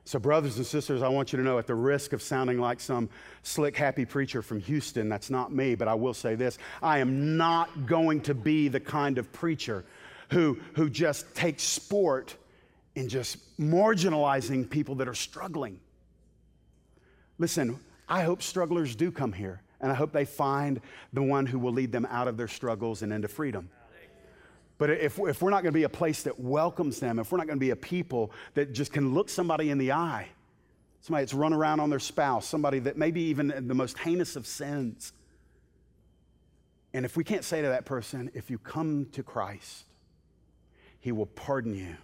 So, 0.06 0.18
brothers 0.18 0.58
and 0.58 0.66
sisters, 0.66 1.02
I 1.02 1.08
want 1.08 1.32
you 1.32 1.38
to 1.38 1.42
know 1.42 1.58
at 1.58 1.66
the 1.66 1.74
risk 1.74 2.12
of 2.12 2.20
sounding 2.20 2.58
like 2.58 2.78
some 2.78 3.08
slick, 3.42 3.74
happy 3.74 4.04
preacher 4.04 4.42
from 4.42 4.60
Houston, 4.60 5.08
that's 5.08 5.30
not 5.30 5.50
me, 5.50 5.74
but 5.74 5.88
I 5.88 5.94
will 5.94 6.12
say 6.12 6.34
this 6.34 6.58
I 6.82 6.98
am 6.98 7.38
not 7.38 7.86
going 7.86 8.20
to 8.22 8.34
be 8.34 8.68
the 8.68 8.80
kind 8.80 9.16
of 9.16 9.32
preacher 9.32 9.84
who, 10.30 10.58
who 10.74 10.90
just 10.90 11.34
takes 11.34 11.62
sport 11.62 12.36
in 12.94 13.08
just 13.08 13.58
marginalizing 13.58 14.68
people 14.68 14.96
that 14.96 15.08
are 15.08 15.14
struggling. 15.14 15.80
Listen, 17.38 17.80
I 18.08 18.22
hope 18.22 18.42
strugglers 18.42 18.94
do 18.94 19.10
come 19.10 19.32
here. 19.32 19.62
And 19.85 19.93
I 19.93 19.97
hope 19.97 20.12
they 20.12 20.24
find 20.24 20.80
the 21.12 21.22
one 21.22 21.45
who 21.45 21.59
will 21.59 21.74
lead 21.74 21.93
them 21.93 22.07
out 22.11 22.26
of 22.26 22.39
their 22.39 22.49
struggles 22.49 23.03
and 23.03 23.12
into 23.12 23.28
freedom. 23.28 23.68
But 24.78 24.89
if, 24.89 25.18
if 25.18 25.43
we're 25.43 25.51
not 25.51 25.62
going 25.62 25.74
to 25.74 25.78
be 25.78 25.82
a 25.82 25.91
place 25.91 26.22
that 26.22 26.41
welcomes 26.41 27.01
them, 27.01 27.18
if 27.18 27.30
we're 27.30 27.37
not 27.37 27.47
going 27.47 27.59
to 27.59 27.61
be 27.61 27.68
a 27.68 27.76
people 27.76 28.32
that 28.55 28.72
just 28.72 28.95
can 28.95 29.12
look 29.12 29.28
somebody 29.28 29.68
in 29.68 29.76
the 29.76 29.93
eye, 29.93 30.28
somebody 31.03 31.24
that's 31.24 31.35
run 31.35 31.53
around 31.53 31.80
on 31.80 31.91
their 31.91 31.99
spouse, 31.99 32.47
somebody 32.47 32.78
that 32.78 32.97
maybe 32.97 33.20
even 33.24 33.68
the 33.68 33.74
most 33.74 33.99
heinous 33.99 34.37
of 34.37 34.47
sins, 34.47 35.12
and 36.95 37.05
if 37.05 37.14
we 37.14 37.22
can't 37.22 37.45
say 37.45 37.61
to 37.61 37.68
that 37.68 37.85
person, 37.85 38.30
if 38.32 38.51
you 38.51 38.57
come 38.57 39.09
to 39.12 39.22
Christ, 39.22 39.85
he 40.99 41.12
will 41.12 41.26
pardon 41.26 41.74
you 41.74 41.95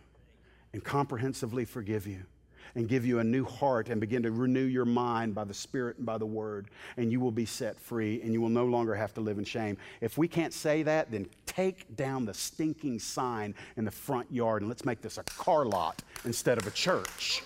and 0.74 0.85
comprehensively 0.85 1.64
forgive 1.64 2.07
you 2.07 2.26
and 2.75 2.89
give 2.89 3.05
you 3.05 3.18
a 3.18 3.25
new 3.25 3.45
heart 3.45 3.89
and 3.89 4.01
begin 4.01 4.23
to 4.23 4.31
renew 4.31 4.64
your 4.64 4.85
mind 4.85 5.35
by 5.35 5.45
the 5.45 5.55
Spirit 5.55 5.97
and 5.99 6.07
by 6.07 6.18
the 6.18 6.27
Word, 6.27 6.68
and 6.97 7.11
you 7.11 7.21
will 7.21 7.31
be 7.31 7.45
set 7.45 7.79
free 7.81 8.21
and 8.23 8.33
you 8.33 8.41
will 8.41 8.49
no 8.49 8.64
longer 8.64 8.95
have 8.95 9.14
to 9.14 9.21
live 9.21 9.39
in 9.39 9.45
shame. 9.45 9.77
If 10.01 10.18
we 10.18 10.29
can't 10.29 10.53
say 10.53 10.83
that, 10.83 11.11
then 11.11 11.29
take 11.47 11.97
down 11.97 12.25
the 12.25 12.35
stinking 12.35 12.99
sign 12.99 13.55
in 13.77 13.85
the 13.85 13.91
front 13.91 14.31
yard 14.33 14.62
and 14.62 14.68
let's 14.68 14.85
make 14.85 15.01
this 15.01 15.18
a 15.18 15.25
car 15.25 15.64
lot 15.64 16.03
instead 16.25 16.59
of 16.59 16.66
a 16.66 16.71
church. 16.71 17.43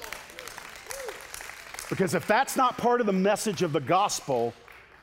Because 1.89 2.14
if 2.14 2.27
that's 2.27 2.57
not 2.57 2.79
part 2.79 3.01
of 3.01 3.07
the 3.07 3.12
message 3.12 3.62
of 3.62 3.72
the 3.72 3.81
gospel, 3.81 4.55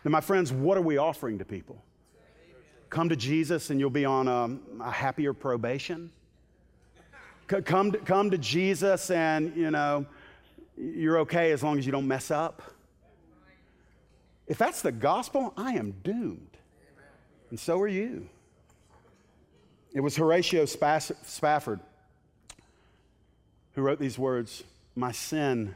then 0.04 0.12
my 0.12 0.22
friends, 0.22 0.52
what 0.52 0.78
are 0.78 0.82
we 0.82 0.98
offering 0.98 1.38
to 1.38 1.46
people? 1.46 1.84
Come 2.90 3.08
to 3.10 3.16
Jesus 3.16 3.70
and 3.70 3.80
you'll 3.80 3.90
be 3.90 4.06
on 4.06 4.28
a, 4.28 4.84
a 4.84 4.92
happier 4.92 5.34
probation 5.34 6.12
come 7.60 7.92
to, 7.92 7.98
come 7.98 8.32
to 8.32 8.38
Jesus 8.38 9.12
and, 9.12 9.56
you 9.56 9.72
know, 9.72 10.06
you're 10.78 11.20
okay 11.20 11.52
as 11.52 11.64
long 11.64 11.78
as 11.78 11.86
you 11.86 11.92
don't 11.92 12.08
mess 12.08 12.32
up. 12.32 12.62
If 14.48 14.58
that's 14.58 14.82
the 14.82 14.92
gospel, 14.92 15.54
I 15.58 15.74
am 15.74 15.96
doomed. 16.04 16.58
And 17.50 17.60
so 17.60 17.80
are 17.80 17.88
you. 17.88 18.30
It 19.94 20.00
was 20.00 20.16
Horatio 20.16 20.66
Spafford 20.66 21.82
who 23.74 23.82
wrote 23.82 24.00
these 24.00 24.18
words 24.18 24.64
My 24.96 25.12
sin, 25.12 25.76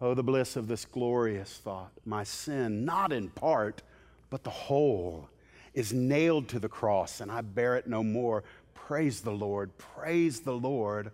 oh, 0.00 0.14
the 0.14 0.22
bliss 0.22 0.56
of 0.56 0.68
this 0.68 0.84
glorious 0.84 1.58
thought. 1.58 1.92
My 2.04 2.24
sin, 2.24 2.84
not 2.84 3.12
in 3.12 3.30
part, 3.30 3.82
but 4.30 4.44
the 4.44 4.50
whole, 4.50 5.28
is 5.74 5.92
nailed 5.92 6.48
to 6.48 6.58
the 6.58 6.68
cross, 6.68 7.20
and 7.20 7.30
I 7.30 7.42
bear 7.42 7.76
it 7.76 7.86
no 7.86 8.02
more. 8.02 8.44
Praise 8.76 9.20
the 9.20 9.32
Lord, 9.32 9.76
praise 9.78 10.40
the 10.40 10.54
Lord, 10.54 11.10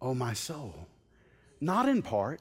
oh 0.00 0.14
my 0.14 0.32
soul. 0.32 0.88
Not 1.60 1.88
in 1.88 2.02
part. 2.02 2.40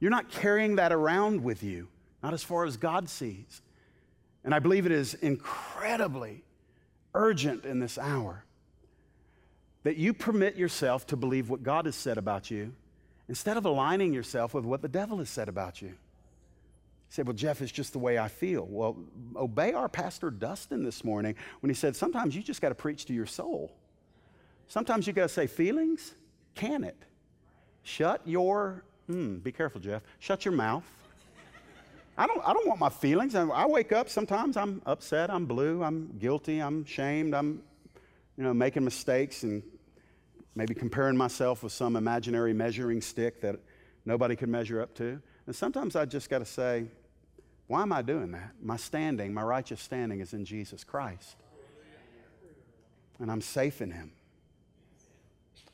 You're 0.00 0.10
not 0.10 0.30
carrying 0.30 0.76
that 0.76 0.92
around 0.92 1.44
with 1.44 1.62
you, 1.62 1.88
not 2.22 2.34
as 2.34 2.42
far 2.42 2.64
as 2.64 2.76
God 2.76 3.08
sees. 3.08 3.62
And 4.44 4.54
I 4.54 4.58
believe 4.58 4.86
it 4.86 4.92
is 4.92 5.14
incredibly 5.14 6.42
urgent 7.14 7.64
in 7.64 7.78
this 7.78 7.98
hour 7.98 8.44
that 9.84 9.96
you 9.96 10.12
permit 10.12 10.56
yourself 10.56 11.06
to 11.06 11.16
believe 11.16 11.48
what 11.48 11.62
God 11.62 11.86
has 11.86 11.94
said 11.94 12.18
about 12.18 12.50
you 12.50 12.72
instead 13.28 13.56
of 13.56 13.64
aligning 13.64 14.12
yourself 14.12 14.54
with 14.54 14.64
what 14.64 14.82
the 14.82 14.88
devil 14.88 15.18
has 15.18 15.28
said 15.28 15.48
about 15.48 15.80
you. 15.80 15.94
He 17.08 17.14
said, 17.14 17.26
Well, 17.26 17.34
Jeff, 17.34 17.62
it's 17.62 17.72
just 17.72 17.92
the 17.92 17.98
way 17.98 18.18
I 18.18 18.28
feel. 18.28 18.66
Well, 18.68 18.96
obey 19.34 19.72
our 19.72 19.88
pastor 19.88 20.30
Dustin 20.30 20.84
this 20.84 21.04
morning 21.04 21.34
when 21.60 21.70
he 21.70 21.74
said, 21.74 21.96
Sometimes 21.96 22.36
you 22.36 22.42
just 22.42 22.60
got 22.60 22.68
to 22.68 22.74
preach 22.74 23.06
to 23.06 23.14
your 23.14 23.26
soul. 23.26 23.72
Sometimes 24.68 25.06
you 25.06 25.12
got 25.14 25.22
to 25.22 25.28
say, 25.28 25.46
Feelings, 25.46 26.14
can 26.54 26.84
it? 26.84 26.96
Shut 27.82 28.20
your, 28.26 28.84
hmm, 29.06 29.36
be 29.36 29.52
careful, 29.52 29.80
Jeff, 29.80 30.02
shut 30.18 30.44
your 30.44 30.52
mouth. 30.52 30.84
I 32.18 32.26
don't, 32.26 32.42
I 32.44 32.52
don't 32.52 32.66
want 32.66 32.80
my 32.80 32.88
feelings. 32.88 33.34
I, 33.34 33.46
I 33.46 33.64
wake 33.64 33.92
up, 33.92 34.10
sometimes 34.10 34.56
I'm 34.56 34.82
upset, 34.84 35.30
I'm 35.30 35.46
blue, 35.46 35.82
I'm 35.82 36.14
guilty, 36.18 36.58
I'm 36.60 36.84
shamed, 36.84 37.32
I'm, 37.32 37.62
you 38.36 38.42
know, 38.42 38.52
making 38.52 38.84
mistakes 38.84 39.44
and 39.44 39.62
maybe 40.54 40.74
comparing 40.74 41.16
myself 41.16 41.62
with 41.62 41.72
some 41.72 41.94
imaginary 41.94 42.52
measuring 42.52 43.00
stick 43.00 43.40
that 43.40 43.56
nobody 44.04 44.34
could 44.34 44.48
measure 44.48 44.82
up 44.82 44.94
to. 44.96 45.22
And 45.48 45.56
sometimes 45.56 45.96
I 45.96 46.04
just 46.04 46.28
got 46.28 46.40
to 46.40 46.44
say, 46.44 46.84
why 47.68 47.80
am 47.80 47.90
I 47.90 48.02
doing 48.02 48.32
that? 48.32 48.50
My 48.62 48.76
standing, 48.76 49.32
my 49.32 49.40
righteous 49.40 49.80
standing 49.80 50.20
is 50.20 50.34
in 50.34 50.44
Jesus 50.44 50.84
Christ. 50.84 51.36
And 53.18 53.30
I'm 53.30 53.40
safe 53.40 53.80
in 53.80 53.90
Him. 53.90 54.12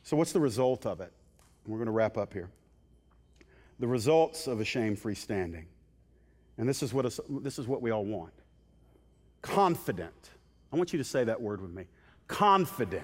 So, 0.04 0.16
what's 0.16 0.30
the 0.30 0.38
result 0.38 0.86
of 0.86 1.00
it? 1.00 1.12
We're 1.66 1.78
going 1.78 1.86
to 1.86 1.92
wrap 1.92 2.16
up 2.16 2.32
here. 2.32 2.50
The 3.80 3.88
results 3.88 4.46
of 4.46 4.60
a 4.60 4.64
shame 4.64 4.94
free 4.94 5.16
standing. 5.16 5.66
And 6.56 6.68
this 6.68 6.80
is, 6.80 6.94
what 6.94 7.04
this 7.42 7.58
is 7.58 7.66
what 7.66 7.82
we 7.82 7.90
all 7.90 8.04
want 8.04 8.32
confident. 9.42 10.30
I 10.72 10.76
want 10.76 10.92
you 10.92 10.98
to 10.98 11.04
say 11.04 11.24
that 11.24 11.42
word 11.42 11.60
with 11.60 11.72
me. 11.72 11.86
Confident. 12.28 13.02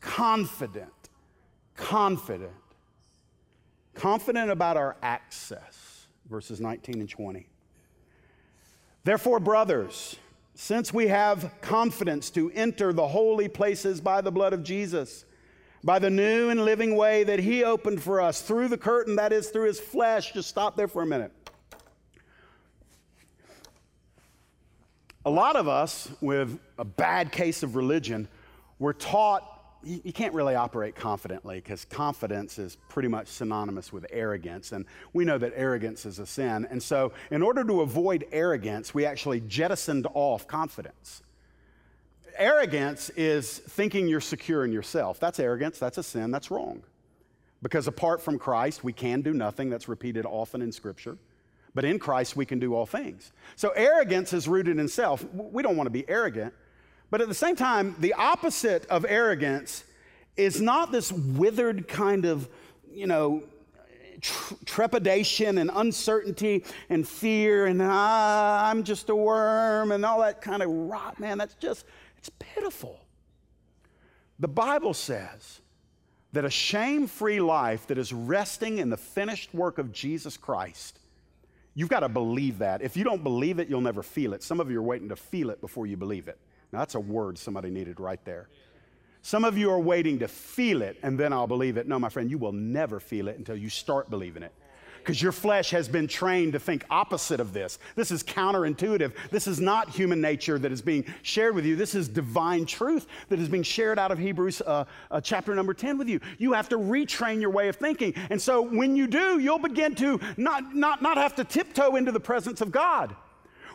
Confident. 0.00 0.90
Confident. 1.76 2.50
Confident 3.94 4.50
about 4.50 4.76
our 4.76 4.96
access. 5.02 5.83
Verses 6.28 6.60
19 6.60 7.00
and 7.00 7.08
20. 7.08 7.46
Therefore, 9.04 9.38
brothers, 9.38 10.16
since 10.54 10.92
we 10.92 11.08
have 11.08 11.50
confidence 11.60 12.30
to 12.30 12.50
enter 12.52 12.92
the 12.92 13.06
holy 13.08 13.48
places 13.48 14.00
by 14.00 14.20
the 14.20 14.30
blood 14.32 14.52
of 14.52 14.62
Jesus, 14.62 15.24
by 15.82 15.98
the 15.98 16.08
new 16.08 16.48
and 16.48 16.64
living 16.64 16.96
way 16.96 17.24
that 17.24 17.40
He 17.40 17.62
opened 17.62 18.02
for 18.02 18.20
us 18.20 18.40
through 18.40 18.68
the 18.68 18.78
curtain, 18.78 19.16
that 19.16 19.32
is, 19.32 19.50
through 19.50 19.66
His 19.66 19.78
flesh. 19.78 20.32
Just 20.32 20.48
stop 20.48 20.76
there 20.76 20.88
for 20.88 21.02
a 21.02 21.06
minute. 21.06 21.32
A 25.26 25.30
lot 25.30 25.56
of 25.56 25.68
us 25.68 26.10
with 26.20 26.58
a 26.78 26.84
bad 26.84 27.32
case 27.32 27.62
of 27.62 27.76
religion 27.76 28.28
were 28.78 28.92
taught 28.92 29.53
you, 29.84 30.00
you 30.04 30.12
can't 30.12 30.34
really 30.34 30.54
operate 30.54 30.94
confidently 30.94 31.56
because 31.56 31.84
confidence 31.84 32.58
is 32.58 32.76
pretty 32.88 33.08
much 33.08 33.28
synonymous 33.28 33.92
with 33.92 34.06
arrogance. 34.10 34.72
And 34.72 34.86
we 35.12 35.24
know 35.24 35.38
that 35.38 35.52
arrogance 35.54 36.06
is 36.06 36.18
a 36.18 36.26
sin. 36.26 36.66
And 36.70 36.82
so, 36.82 37.12
in 37.30 37.42
order 37.42 37.64
to 37.64 37.80
avoid 37.82 38.26
arrogance, 38.32 38.94
we 38.94 39.06
actually 39.06 39.40
jettisoned 39.40 40.06
off 40.14 40.46
confidence. 40.46 41.22
Arrogance 42.36 43.10
is 43.10 43.58
thinking 43.58 44.08
you're 44.08 44.20
secure 44.20 44.64
in 44.64 44.72
yourself. 44.72 45.20
That's 45.20 45.38
arrogance, 45.38 45.78
that's 45.78 45.98
a 45.98 46.02
sin, 46.02 46.30
that's 46.30 46.50
wrong. 46.50 46.82
Because 47.62 47.86
apart 47.86 48.20
from 48.20 48.38
Christ, 48.38 48.84
we 48.84 48.92
can 48.92 49.22
do 49.22 49.32
nothing. 49.32 49.70
That's 49.70 49.88
repeated 49.88 50.26
often 50.26 50.60
in 50.60 50.70
Scripture. 50.70 51.16
But 51.74 51.84
in 51.84 51.98
Christ, 51.98 52.36
we 52.36 52.44
can 52.44 52.58
do 52.58 52.74
all 52.74 52.86
things. 52.86 53.32
So 53.56 53.70
arrogance 53.70 54.32
is 54.32 54.46
rooted 54.46 54.78
in 54.78 54.86
self. 54.86 55.24
We 55.32 55.62
don't 55.62 55.76
want 55.76 55.86
to 55.86 55.90
be 55.90 56.08
arrogant. 56.08 56.52
But 57.10 57.20
at 57.20 57.28
the 57.28 57.34
same 57.34 57.56
time, 57.56 57.94
the 57.98 58.14
opposite 58.14 58.86
of 58.86 59.06
arrogance 59.08 59.84
is 60.36 60.60
not 60.60 60.90
this 60.90 61.12
withered 61.12 61.86
kind 61.86 62.24
of, 62.24 62.48
you 62.92 63.06
know, 63.06 63.44
trepidation 64.64 65.58
and 65.58 65.70
uncertainty 65.74 66.64
and 66.88 67.06
fear 67.06 67.66
and 67.66 67.80
ah, 67.82 68.70
I'm 68.70 68.84
just 68.84 69.10
a 69.10 69.14
worm 69.14 69.92
and 69.92 70.04
all 70.04 70.20
that 70.20 70.40
kind 70.40 70.62
of 70.62 70.70
rot, 70.70 71.20
man. 71.20 71.38
That's 71.38 71.54
just, 71.54 71.84
it's 72.16 72.30
pitiful. 72.38 73.00
The 74.38 74.48
Bible 74.48 74.94
says 74.94 75.60
that 76.32 76.44
a 76.44 76.50
shame 76.50 77.06
free 77.06 77.40
life 77.40 77.86
that 77.86 77.98
is 77.98 78.12
resting 78.12 78.78
in 78.78 78.90
the 78.90 78.96
finished 78.96 79.54
work 79.54 79.78
of 79.78 79.92
Jesus 79.92 80.36
Christ, 80.36 80.98
you've 81.74 81.88
got 81.88 82.00
to 82.00 82.08
believe 82.08 82.58
that. 82.58 82.82
If 82.82 82.96
you 82.96 83.04
don't 83.04 83.22
believe 83.22 83.58
it, 83.58 83.68
you'll 83.68 83.80
never 83.80 84.02
feel 84.02 84.32
it. 84.34 84.42
Some 84.42 84.58
of 84.58 84.70
you 84.70 84.80
are 84.80 84.82
waiting 84.82 85.08
to 85.10 85.16
feel 85.16 85.50
it 85.50 85.60
before 85.60 85.86
you 85.86 85.96
believe 85.96 86.28
it. 86.28 86.38
Now, 86.74 86.80
that's 86.80 86.96
a 86.96 87.00
word 87.00 87.38
somebody 87.38 87.70
needed 87.70 88.00
right 88.00 88.22
there. 88.24 88.48
Some 89.22 89.44
of 89.44 89.56
you 89.56 89.70
are 89.70 89.78
waiting 89.78 90.18
to 90.18 90.26
feel 90.26 90.82
it 90.82 90.98
and 91.04 91.16
then 91.16 91.32
I'll 91.32 91.46
believe 91.46 91.76
it. 91.76 91.86
No, 91.86 92.00
my 92.00 92.08
friend, 92.08 92.28
you 92.28 92.36
will 92.36 92.50
never 92.50 92.98
feel 92.98 93.28
it 93.28 93.38
until 93.38 93.54
you 93.54 93.70
start 93.70 94.10
believing 94.10 94.42
it. 94.42 94.52
Because 94.98 95.22
your 95.22 95.30
flesh 95.30 95.70
has 95.70 95.86
been 95.86 96.08
trained 96.08 96.54
to 96.54 96.58
think 96.58 96.84
opposite 96.90 97.38
of 97.38 97.52
this. 97.52 97.78
This 97.94 98.10
is 98.10 98.24
counterintuitive. 98.24 99.12
This 99.30 99.46
is 99.46 99.60
not 99.60 99.88
human 99.88 100.20
nature 100.20 100.58
that 100.58 100.72
is 100.72 100.82
being 100.82 101.04
shared 101.22 101.54
with 101.54 101.64
you. 101.64 101.76
This 101.76 101.94
is 101.94 102.08
divine 102.08 102.66
truth 102.66 103.06
that 103.28 103.38
is 103.38 103.48
being 103.48 103.62
shared 103.62 103.96
out 103.96 104.10
of 104.10 104.18
Hebrews 104.18 104.60
uh, 104.62 104.84
uh, 105.12 105.20
chapter 105.20 105.54
number 105.54 105.74
10 105.74 105.96
with 105.96 106.08
you. 106.08 106.18
You 106.38 106.54
have 106.54 106.68
to 106.70 106.76
retrain 106.76 107.40
your 107.40 107.50
way 107.50 107.68
of 107.68 107.76
thinking. 107.76 108.14
And 108.30 108.42
so 108.42 108.62
when 108.62 108.96
you 108.96 109.06
do, 109.06 109.38
you'll 109.38 109.60
begin 109.60 109.94
to 109.96 110.18
not, 110.36 110.74
not, 110.74 111.02
not 111.02 111.18
have 111.18 111.36
to 111.36 111.44
tiptoe 111.44 111.94
into 111.94 112.10
the 112.10 112.18
presence 112.18 112.60
of 112.60 112.72
God. 112.72 113.14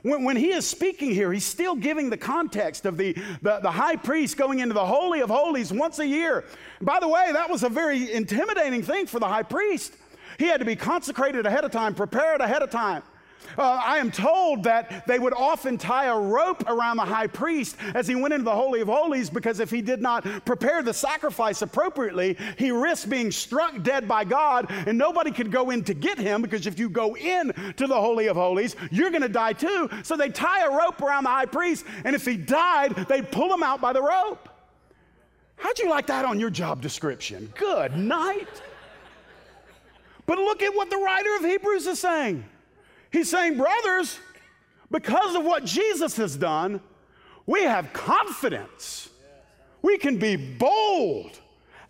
When, 0.01 0.23
when, 0.23 0.35
he 0.35 0.51
is 0.51 0.65
speaking 0.65 1.11
here, 1.11 1.31
he's 1.31 1.45
still 1.45 1.75
giving 1.75 2.09
the 2.09 2.17
context 2.17 2.85
of 2.85 2.97
the, 2.97 3.13
the, 3.41 3.59
the, 3.59 3.71
high 3.71 3.95
priest 3.95 4.37
going 4.37 4.59
into 4.59 4.73
the 4.73 4.85
Holy 4.85 5.21
of 5.21 5.29
Holies 5.29 5.73
once 5.73 5.99
a 5.99 6.05
year. 6.05 6.45
by 6.81 6.99
the 6.99 7.07
way, 7.07 7.31
that 7.33 7.49
was 7.49 7.63
a 7.63 7.69
very 7.69 8.11
intimidating 8.11 8.81
thing 8.81 9.07
for 9.07 9.19
the 9.19 9.27
high 9.27 9.43
priest. 9.43 9.93
He 10.37 10.45
had 10.45 10.59
to 10.59 10.65
be 10.65 10.75
consecrated 10.75 11.45
ahead 11.45 11.65
of 11.65 11.71
time, 11.71 11.93
prepared 11.93 12.41
ahead 12.41 12.61
of 12.61 12.69
time. 12.69 13.03
Uh, 13.57 13.81
I 13.83 13.97
am 13.97 14.11
told 14.11 14.63
that 14.63 15.05
they 15.07 15.19
would 15.19 15.33
often 15.33 15.77
tie 15.77 16.05
a 16.05 16.19
rope 16.19 16.63
around 16.69 16.97
the 16.97 17.05
high 17.05 17.27
priest 17.27 17.75
as 17.95 18.07
he 18.07 18.15
went 18.15 18.33
into 18.33 18.43
the 18.43 18.55
Holy 18.55 18.81
of 18.81 18.87
Holies 18.87 19.29
because 19.29 19.59
if 19.59 19.71
he 19.71 19.81
did 19.81 20.01
not 20.01 20.23
prepare 20.45 20.83
the 20.83 20.93
sacrifice 20.93 21.61
appropriately, 21.61 22.37
he 22.57 22.71
risked 22.71 23.09
being 23.09 23.31
struck 23.31 23.81
dead 23.81 24.07
by 24.07 24.23
God 24.23 24.67
and 24.69 24.97
nobody 24.97 25.31
could 25.31 25.51
go 25.51 25.71
in 25.71 25.83
to 25.85 25.93
get 25.93 26.17
him 26.17 26.41
because 26.41 26.67
if 26.67 26.77
you 26.79 26.89
go 26.89 27.15
in 27.15 27.53
to 27.77 27.87
the 27.87 27.99
Holy 27.99 28.27
of 28.27 28.35
Holies, 28.35 28.75
you're 28.91 29.11
going 29.11 29.23
to 29.23 29.29
die 29.29 29.53
too. 29.53 29.89
So 30.03 30.15
they 30.15 30.29
tie 30.29 30.65
a 30.65 30.71
rope 30.71 31.01
around 31.01 31.23
the 31.23 31.29
high 31.29 31.45
priest 31.45 31.85
and 32.03 32.15
if 32.15 32.25
he 32.25 32.37
died, 32.37 32.95
they'd 33.07 33.31
pull 33.31 33.53
him 33.53 33.63
out 33.63 33.81
by 33.81 33.93
the 33.93 34.01
rope. 34.01 34.47
How'd 35.57 35.79
you 35.79 35.89
like 35.89 36.07
that 36.07 36.23
on 36.23 36.39
your 36.39 36.49
job 36.49 36.81
description? 36.81 37.51
Good 37.57 37.97
night. 37.97 38.61
But 40.25 40.37
look 40.37 40.61
at 40.61 40.73
what 40.73 40.89
the 40.89 40.97
writer 40.97 41.35
of 41.35 41.41
Hebrews 41.41 41.87
is 41.87 41.99
saying. 41.99 42.45
He's 43.11 43.29
saying, 43.29 43.57
brothers, 43.57 44.19
because 44.91 45.35
of 45.35 45.43
what 45.43 45.65
Jesus 45.65 46.17
has 46.17 46.35
done, 46.35 46.81
we 47.45 47.63
have 47.63 47.91
confidence. 47.93 49.09
We 49.81 49.97
can 49.97 50.17
be 50.17 50.35
bold 50.35 51.39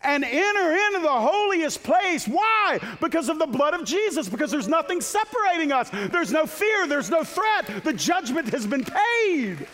and 0.02 0.24
enter 0.24 0.72
into 0.72 1.00
the 1.02 1.10
holiest 1.10 1.84
place. 1.84 2.28
Why? 2.28 2.80
Because 3.02 3.28
of 3.28 3.40
the 3.40 3.46
blood 3.46 3.74
of 3.74 3.86
Jesus, 3.86 4.30
because 4.30 4.52
there's 4.52 4.68
nothing 4.68 5.02
separating 5.02 5.72
us. 5.72 5.90
There's 5.90 6.32
no 6.32 6.46
fear, 6.46 6.88
there's 6.88 7.10
no 7.10 7.24
threat. 7.24 7.84
The 7.84 7.94
judgment 7.94 8.50
has 8.50 8.66
been 8.66 8.86
paid. 8.86 9.68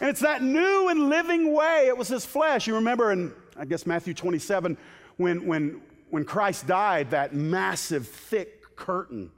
And 0.00 0.10
it's 0.10 0.20
that 0.20 0.42
new 0.42 0.88
and 0.88 1.08
living 1.08 1.54
way. 1.54 1.86
It 1.86 1.96
was 1.96 2.08
his 2.08 2.26
flesh. 2.26 2.66
You 2.66 2.74
remember 2.74 3.12
in, 3.12 3.32
I 3.56 3.64
guess, 3.64 3.86
Matthew 3.86 4.12
27, 4.12 4.76
when, 5.16 5.46
when, 5.46 5.80
when 6.10 6.24
Christ 6.24 6.66
died, 6.66 7.10
that 7.12 7.34
massive, 7.34 8.06
thick 8.06 8.76
curtain 8.76 9.30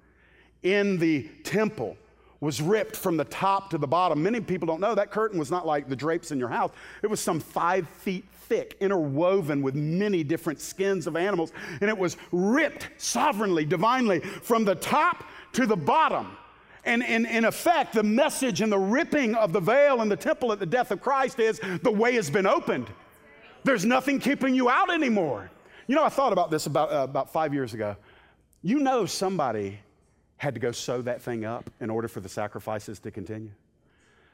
in 0.75 0.99
the 0.99 1.23
temple 1.45 1.97
was 2.41 2.61
ripped 2.61 2.97
from 2.97 3.17
the 3.17 3.25
top 3.25 3.71
to 3.71 3.79
the 3.79 3.87
bottom. 3.87 4.23
Many 4.23 4.41
people 4.41 4.67
don't 4.67 4.81
know 4.81 4.95
that 4.95 5.11
curtain 5.11 5.39
was 5.39 5.51
not 5.51 5.67
like 5.67 5.89
the 5.89 5.97
drapes 5.97 6.33
in 6.33 6.39
your 6.39 6.49
house, 6.49 6.71
it 7.03 7.07
was 7.09 7.21
some 7.21 7.41
five 7.41 7.89
feet 7.89 8.25
thick, 8.49 8.77
interwoven 8.81 9.63
with 9.63 9.75
many 9.75 10.23
different 10.23 10.61
skins 10.61 11.07
of 11.07 11.17
animals, 11.17 11.53
and 11.81 11.91
it 11.91 11.99
was 11.99 12.17
ripped 12.31 12.89
sovereignly, 12.97 13.65
divinely, 13.65 14.21
from 14.21 14.65
the 14.65 14.75
top 14.77 15.25
to 15.53 15.67
the 15.67 15.77
bottom. 15.77 16.37
And 16.85 17.03
in, 17.03 17.45
effect, 17.45 17.95
the 17.95 18.05
message 18.05 18.61
and 18.61 18.71
the 18.71 18.79
ripping 18.79 19.35
of 19.35 19.53
the 19.53 19.59
veil 19.59 20.03
in 20.03 20.09
the 20.09 20.17
temple 20.17 20.53
at 20.53 20.61
the 20.61 20.67
death 20.67 20.93
of 20.93 21.01
Christ 21.01 21.41
is 21.41 21.61
the 21.83 21.91
way 21.91 22.15
has 22.15 22.31
been 22.31 22.47
opened. 22.47 22.87
There's 23.65 23.85
nothing 23.85 24.21
keeping 24.21 24.55
you 24.55 24.71
out 24.71 24.95
anymore. 24.95 25.51
You 25.89 25.97
know, 25.97 26.05
I 26.05 26.09
thought 26.09 26.33
about 26.33 26.53
this 26.53 26.67
about, 26.67 26.93
uh, 26.93 27.03
about 27.03 27.33
five 27.33 27.53
years 27.53 27.75
ago. 27.75 27.97
You 28.63 28.79
know, 28.79 29.05
somebody 29.05 29.81
had 30.37 30.55
to 30.55 30.61
go 30.61 30.73
sew 30.73 31.03
that 31.03 31.23
thing 31.23 31.45
up 31.45 31.71
in 31.81 31.91
order 31.91 32.09
for 32.09 32.21
the 32.21 32.29
sacrifices 32.29 32.99
to 33.01 33.11
continue. 33.11 33.51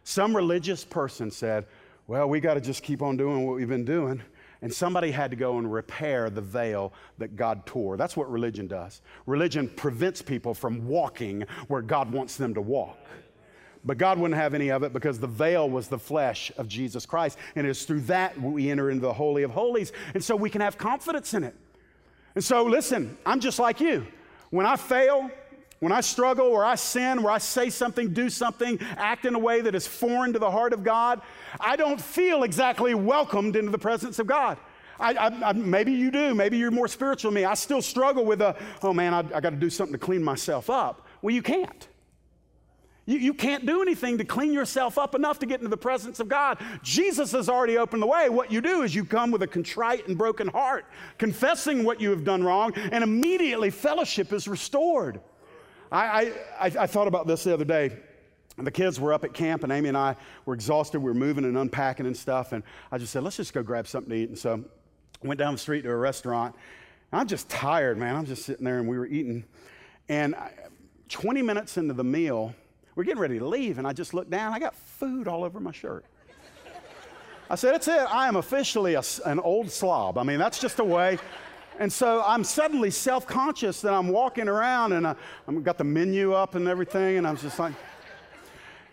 Some 0.04 0.34
religious 0.34 0.84
person 0.84 1.30
said, 1.30 1.66
Well, 2.06 2.28
we 2.28 2.40
got 2.40 2.54
to 2.54 2.60
just 2.60 2.82
keep 2.82 3.02
on 3.02 3.16
doing 3.16 3.46
what 3.46 3.56
we've 3.56 3.68
been 3.68 3.84
doing. 3.84 4.22
And 4.62 4.72
somebody 4.72 5.10
had 5.10 5.30
to 5.32 5.36
go 5.36 5.58
and 5.58 5.72
repair 5.72 6.30
the 6.30 6.40
veil 6.40 6.92
that 7.18 7.34
God 7.34 7.66
tore. 7.66 7.96
That's 7.96 8.16
what 8.16 8.30
religion 8.30 8.68
does. 8.68 9.02
Religion 9.26 9.68
prevents 9.68 10.22
people 10.22 10.54
from 10.54 10.86
walking 10.86 11.44
where 11.66 11.82
God 11.82 12.12
wants 12.12 12.36
them 12.36 12.54
to 12.54 12.60
walk. 12.60 12.96
But 13.84 13.98
God 13.98 14.18
wouldn't 14.18 14.38
have 14.38 14.54
any 14.54 14.70
of 14.70 14.84
it 14.84 14.92
because 14.92 15.18
the 15.18 15.26
veil 15.26 15.68
was 15.68 15.88
the 15.88 15.98
flesh 15.98 16.52
of 16.56 16.68
Jesus 16.68 17.04
Christ. 17.04 17.38
And 17.56 17.66
it's 17.66 17.84
through 17.84 18.02
that 18.02 18.40
we 18.40 18.70
enter 18.70 18.90
into 18.90 19.02
the 19.02 19.12
Holy 19.12 19.42
of 19.42 19.50
Holies. 19.50 19.92
And 20.14 20.22
so 20.22 20.36
we 20.36 20.48
can 20.48 20.60
have 20.60 20.78
confidence 20.78 21.34
in 21.34 21.42
it. 21.42 21.56
And 22.36 22.44
so, 22.44 22.64
listen, 22.64 23.18
I'm 23.26 23.40
just 23.40 23.58
like 23.58 23.80
you. 23.80 24.06
When 24.50 24.64
I 24.64 24.76
fail, 24.76 25.28
when 25.82 25.90
I 25.90 26.00
struggle 26.00 26.46
or 26.46 26.64
I 26.64 26.76
sin, 26.76 27.24
where 27.24 27.32
I 27.32 27.38
say 27.38 27.68
something, 27.68 28.12
do 28.12 28.30
something, 28.30 28.78
act 28.96 29.24
in 29.24 29.34
a 29.34 29.38
way 29.38 29.62
that 29.62 29.74
is 29.74 29.84
foreign 29.84 30.32
to 30.32 30.38
the 30.38 30.48
heart 30.48 30.72
of 30.72 30.84
God, 30.84 31.20
I 31.58 31.74
don't 31.74 32.00
feel 32.00 32.44
exactly 32.44 32.94
welcomed 32.94 33.56
into 33.56 33.72
the 33.72 33.78
presence 33.78 34.20
of 34.20 34.28
God. 34.28 34.58
I, 35.00 35.14
I, 35.14 35.48
I, 35.48 35.52
maybe 35.54 35.90
you 35.90 36.12
do. 36.12 36.36
Maybe 36.36 36.56
you're 36.56 36.70
more 36.70 36.86
spiritual 36.86 37.32
than 37.32 37.42
me. 37.42 37.44
I 37.46 37.54
still 37.54 37.82
struggle 37.82 38.24
with 38.24 38.40
a, 38.42 38.56
oh 38.84 38.94
man, 38.94 39.12
I, 39.12 39.18
I 39.34 39.40
got 39.40 39.50
to 39.50 39.56
do 39.56 39.68
something 39.68 39.92
to 39.92 39.98
clean 39.98 40.22
myself 40.22 40.70
up. 40.70 41.04
Well, 41.20 41.34
you 41.34 41.42
can't. 41.42 41.88
You, 43.04 43.18
you 43.18 43.34
can't 43.34 43.66
do 43.66 43.82
anything 43.82 44.18
to 44.18 44.24
clean 44.24 44.52
yourself 44.52 44.98
up 44.98 45.16
enough 45.16 45.40
to 45.40 45.46
get 45.46 45.58
into 45.58 45.68
the 45.68 45.76
presence 45.76 46.20
of 46.20 46.28
God. 46.28 46.58
Jesus 46.84 47.32
has 47.32 47.48
already 47.48 47.76
opened 47.76 48.02
the 48.02 48.06
way. 48.06 48.28
What 48.28 48.52
you 48.52 48.60
do 48.60 48.82
is 48.82 48.94
you 48.94 49.04
come 49.04 49.32
with 49.32 49.42
a 49.42 49.48
contrite 49.48 50.06
and 50.06 50.16
broken 50.16 50.46
heart, 50.46 50.84
confessing 51.18 51.82
what 51.82 52.00
you 52.00 52.10
have 52.10 52.22
done 52.22 52.44
wrong, 52.44 52.72
and 52.76 53.02
immediately 53.02 53.70
fellowship 53.70 54.32
is 54.32 54.46
restored. 54.46 55.20
I, 55.92 56.32
I, 56.58 56.66
I 56.80 56.86
thought 56.86 57.06
about 57.06 57.26
this 57.26 57.44
the 57.44 57.52
other 57.52 57.64
day. 57.64 57.92
And 58.58 58.66
the 58.66 58.70
kids 58.70 59.00
were 59.00 59.12
up 59.12 59.24
at 59.24 59.32
camp, 59.32 59.62
and 59.62 59.72
Amy 59.72 59.88
and 59.88 59.96
I 59.96 60.16
were 60.44 60.54
exhausted. 60.54 61.00
We 61.00 61.10
were 61.10 61.14
moving 61.14 61.44
and 61.44 61.56
unpacking 61.56 62.06
and 62.06 62.16
stuff. 62.16 62.52
And 62.52 62.62
I 62.90 62.98
just 62.98 63.12
said, 63.12 63.22
let's 63.22 63.36
just 63.36 63.54
go 63.54 63.62
grab 63.62 63.86
something 63.86 64.10
to 64.10 64.16
eat. 64.16 64.28
And 64.28 64.38
so 64.38 64.62
I 65.22 65.26
went 65.26 65.38
down 65.38 65.54
the 65.54 65.58
street 65.58 65.82
to 65.82 65.90
a 65.90 65.96
restaurant. 65.96 66.54
And 67.10 67.20
I'm 67.20 67.26
just 67.26 67.48
tired, 67.48 67.96
man. 67.96 68.14
I'm 68.14 68.26
just 68.26 68.44
sitting 68.44 68.64
there, 68.64 68.78
and 68.78 68.88
we 68.88 68.98
were 68.98 69.06
eating. 69.06 69.44
And 70.08 70.34
20 71.08 71.42
minutes 71.42 71.76
into 71.76 71.94
the 71.94 72.04
meal, 72.04 72.54
we're 72.94 73.04
getting 73.04 73.20
ready 73.20 73.38
to 73.38 73.46
leave, 73.46 73.78
and 73.78 73.86
I 73.86 73.92
just 73.92 74.12
looked 74.12 74.30
down. 74.30 74.52
I 74.52 74.58
got 74.58 74.74
food 74.74 75.28
all 75.28 75.44
over 75.44 75.60
my 75.60 75.72
shirt. 75.72 76.04
I 77.48 77.54
said, 77.54 77.74
That's 77.74 77.88
it. 77.88 77.92
I 77.92 78.28
am 78.28 78.36
officially 78.36 78.94
a, 78.94 79.02
an 79.26 79.40
old 79.40 79.70
slob. 79.70 80.18
I 80.18 80.22
mean, 80.22 80.38
that's 80.38 80.58
just 80.58 80.76
the 80.76 80.84
way. 80.84 81.18
And 81.78 81.92
so 81.92 82.22
I'm 82.26 82.44
suddenly 82.44 82.90
self 82.90 83.26
conscious 83.26 83.80
that 83.82 83.92
I'm 83.92 84.08
walking 84.08 84.48
around 84.48 84.92
and 84.92 85.06
I, 85.06 85.14
I've 85.48 85.64
got 85.64 85.78
the 85.78 85.84
menu 85.84 86.32
up 86.32 86.54
and 86.54 86.68
everything, 86.68 87.18
and 87.18 87.26
I'm 87.26 87.36
just 87.36 87.58
like, 87.58 87.72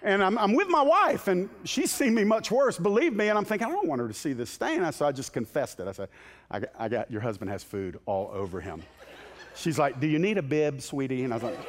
and 0.02 0.24
I'm, 0.24 0.38
I'm, 0.38 0.54
with 0.54 0.70
my 0.70 0.82
wife, 0.82 1.28
and 1.28 1.50
she's 1.66 1.92
seen 1.92 2.14
me 2.14 2.24
much 2.24 2.52
worse, 2.52 2.78
believe 2.78 3.14
me. 3.14 3.28
And 3.28 3.38
I'm 3.38 3.44
thinking, 3.44 3.68
I 3.68 3.72
don't 3.72 3.88
want 3.88 4.00
her 4.00 4.08
to 4.08 4.14
see 4.14 4.32
this 4.32 4.50
stain. 4.50 4.90
So 4.94 5.06
I 5.06 5.12
just 5.12 5.34
confessed 5.34 5.82
it. 5.82 5.88
I 5.90 5.92
said, 5.92 6.08
I 6.50 6.60
got, 6.62 6.70
I 6.80 6.88
got 6.88 7.12
your 7.12 7.20
husband 7.22 7.52
has 7.52 7.64
food 7.64 8.00
all 8.06 8.32
over 8.34 8.62
him. 8.62 8.82
She's 9.56 9.78
like, 9.78 10.00
Do 10.00 10.08
you 10.08 10.20
need 10.20 10.38
a 10.38 10.42
bib, 10.42 10.82
sweetie? 10.82 11.24
And 11.24 11.34
I 11.34 11.36
was 11.36 11.44
like, 11.44 11.60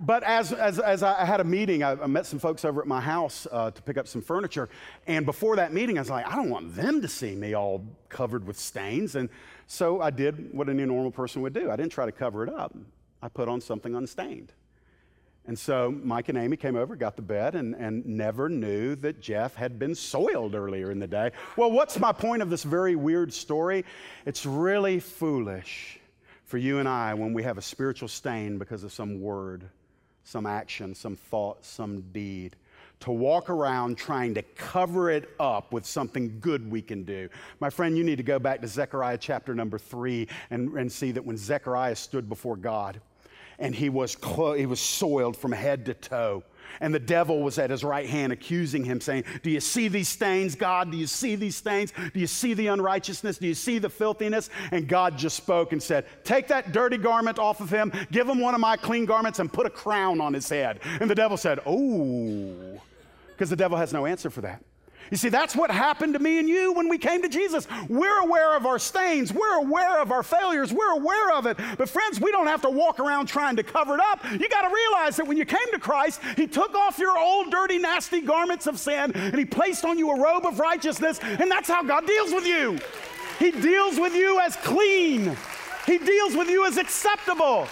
but 0.00 0.22
as, 0.22 0.52
as, 0.52 0.78
as 0.78 1.02
I 1.02 1.24
had 1.24 1.40
a 1.40 1.44
meeting, 1.44 1.82
I, 1.82 1.92
I 1.92 2.06
met 2.06 2.26
some 2.26 2.38
folks 2.38 2.64
over 2.64 2.80
at 2.80 2.86
my 2.86 3.00
house 3.00 3.46
uh, 3.50 3.70
to 3.70 3.82
pick 3.82 3.98
up 3.98 4.06
some 4.06 4.22
furniture. 4.22 4.68
And 5.06 5.26
before 5.26 5.56
that 5.56 5.72
meeting, 5.72 5.98
I 5.98 6.02
was 6.02 6.10
like, 6.10 6.26
I 6.26 6.36
don't 6.36 6.50
want 6.50 6.76
them 6.76 7.02
to 7.02 7.08
see 7.08 7.34
me 7.34 7.54
all 7.54 7.84
covered 8.08 8.46
with 8.46 8.58
stains. 8.58 9.16
And 9.16 9.28
so 9.66 10.00
I 10.00 10.10
did 10.10 10.54
what 10.54 10.68
any 10.68 10.84
normal 10.84 11.10
person 11.10 11.42
would 11.42 11.52
do 11.52 11.70
I 11.70 11.76
didn't 11.76 11.92
try 11.92 12.06
to 12.06 12.12
cover 12.12 12.44
it 12.44 12.52
up, 12.52 12.76
I 13.22 13.28
put 13.28 13.48
on 13.48 13.60
something 13.60 13.94
unstained. 13.94 14.52
And 15.46 15.58
so 15.58 15.90
Mike 16.02 16.28
and 16.28 16.36
Amy 16.36 16.58
came 16.58 16.76
over, 16.76 16.94
got 16.94 17.16
the 17.16 17.22
bed, 17.22 17.54
and, 17.54 17.74
and 17.74 18.04
never 18.04 18.50
knew 18.50 18.94
that 18.96 19.18
Jeff 19.18 19.54
had 19.54 19.78
been 19.78 19.94
soiled 19.94 20.54
earlier 20.54 20.90
in 20.90 20.98
the 20.98 21.06
day. 21.06 21.30
Well, 21.56 21.72
what's 21.72 21.98
my 21.98 22.12
point 22.12 22.42
of 22.42 22.50
this 22.50 22.64
very 22.64 22.96
weird 22.96 23.32
story? 23.32 23.86
It's 24.26 24.44
really 24.44 25.00
foolish 25.00 25.98
for 26.44 26.58
you 26.58 26.80
and 26.80 26.88
I 26.88 27.14
when 27.14 27.32
we 27.32 27.42
have 27.44 27.56
a 27.56 27.62
spiritual 27.62 28.08
stain 28.08 28.58
because 28.58 28.84
of 28.84 28.92
some 28.92 29.22
word 29.22 29.70
some 30.28 30.44
action, 30.44 30.94
some 30.94 31.16
thought, 31.16 31.64
some 31.64 32.02
deed. 32.12 32.54
To 33.00 33.12
walk 33.12 33.48
around 33.48 33.96
trying 33.96 34.34
to 34.34 34.42
cover 34.42 35.10
it 35.10 35.30
up 35.40 35.72
with 35.72 35.86
something 35.86 36.38
good 36.40 36.70
we 36.70 36.82
can 36.82 37.04
do. 37.04 37.28
My 37.60 37.70
friend, 37.70 37.96
you 37.96 38.04
need 38.04 38.16
to 38.16 38.22
go 38.22 38.38
back 38.38 38.60
to 38.60 38.68
Zechariah 38.68 39.18
chapter 39.18 39.54
number 39.54 39.78
three 39.78 40.28
and, 40.50 40.72
and 40.74 40.90
see 40.90 41.12
that 41.12 41.24
when 41.24 41.36
Zechariah 41.36 41.96
stood 41.96 42.28
before 42.28 42.56
God 42.56 43.00
and 43.58 43.74
he 43.74 43.88
was, 43.88 44.16
clo- 44.16 44.54
he 44.54 44.66
was 44.66 44.80
soiled 44.80 45.36
from 45.36 45.52
head 45.52 45.86
to 45.86 45.94
toe, 45.94 46.42
and 46.80 46.94
the 46.94 46.98
devil 46.98 47.42
was 47.42 47.58
at 47.58 47.70
his 47.70 47.84
right 47.84 48.08
hand 48.08 48.32
accusing 48.32 48.84
him, 48.84 49.00
saying, 49.00 49.24
Do 49.42 49.50
you 49.50 49.60
see 49.60 49.88
these 49.88 50.08
stains, 50.08 50.54
God? 50.54 50.90
Do 50.90 50.96
you 50.96 51.06
see 51.06 51.34
these 51.36 51.56
stains? 51.56 51.92
Do 52.12 52.20
you 52.20 52.26
see 52.26 52.54
the 52.54 52.68
unrighteousness? 52.68 53.38
Do 53.38 53.46
you 53.46 53.54
see 53.54 53.78
the 53.78 53.88
filthiness? 53.88 54.50
And 54.72 54.88
God 54.88 55.16
just 55.16 55.36
spoke 55.36 55.72
and 55.72 55.82
said, 55.82 56.06
Take 56.24 56.48
that 56.48 56.72
dirty 56.72 56.98
garment 56.98 57.38
off 57.38 57.60
of 57.60 57.70
him, 57.70 57.92
give 58.10 58.28
him 58.28 58.40
one 58.40 58.54
of 58.54 58.60
my 58.60 58.76
clean 58.76 59.04
garments, 59.04 59.38
and 59.38 59.52
put 59.52 59.66
a 59.66 59.70
crown 59.70 60.20
on 60.20 60.32
his 60.34 60.48
head. 60.48 60.80
And 61.00 61.10
the 61.10 61.14
devil 61.14 61.36
said, 61.36 61.60
Oh, 61.66 62.80
because 63.28 63.50
the 63.50 63.56
devil 63.56 63.78
has 63.78 63.92
no 63.92 64.06
answer 64.06 64.30
for 64.30 64.40
that. 64.40 64.62
You 65.10 65.16
see, 65.16 65.28
that's 65.28 65.56
what 65.56 65.70
happened 65.70 66.14
to 66.14 66.18
me 66.18 66.38
and 66.38 66.48
you 66.48 66.72
when 66.72 66.88
we 66.88 66.98
came 66.98 67.22
to 67.22 67.28
Jesus. 67.28 67.66
We're 67.88 68.20
aware 68.20 68.56
of 68.56 68.66
our 68.66 68.78
stains, 68.78 69.32
we're 69.32 69.54
aware 69.54 70.00
of 70.00 70.12
our 70.12 70.22
failures, 70.22 70.72
we're 70.72 70.92
aware 70.92 71.32
of 71.32 71.46
it. 71.46 71.56
But, 71.76 71.88
friends, 71.88 72.20
we 72.20 72.30
don't 72.30 72.46
have 72.46 72.62
to 72.62 72.70
walk 72.70 73.00
around 73.00 73.26
trying 73.26 73.56
to 73.56 73.62
cover 73.62 73.94
it 73.94 74.00
up. 74.00 74.24
You 74.30 74.48
got 74.48 74.68
to 74.68 74.74
realize 74.74 75.16
that 75.16 75.26
when 75.26 75.36
you 75.36 75.44
came 75.44 75.70
to 75.72 75.78
Christ, 75.78 76.20
He 76.36 76.46
took 76.46 76.74
off 76.74 76.98
your 76.98 77.18
old, 77.18 77.50
dirty, 77.50 77.78
nasty 77.78 78.20
garments 78.20 78.66
of 78.66 78.78
sin 78.78 79.12
and 79.14 79.36
He 79.36 79.44
placed 79.44 79.84
on 79.84 79.98
you 79.98 80.10
a 80.10 80.20
robe 80.20 80.46
of 80.46 80.58
righteousness, 80.58 81.20
and 81.22 81.50
that's 81.50 81.68
how 81.68 81.82
God 81.82 82.06
deals 82.06 82.32
with 82.32 82.46
you. 82.46 82.78
He 83.38 83.50
deals 83.50 83.98
with 83.98 84.14
you 84.14 84.40
as 84.40 84.56
clean, 84.56 85.36
He 85.86 85.98
deals 85.98 86.34
with 86.34 86.48
you 86.48 86.66
as 86.66 86.76
acceptable. 86.76 87.66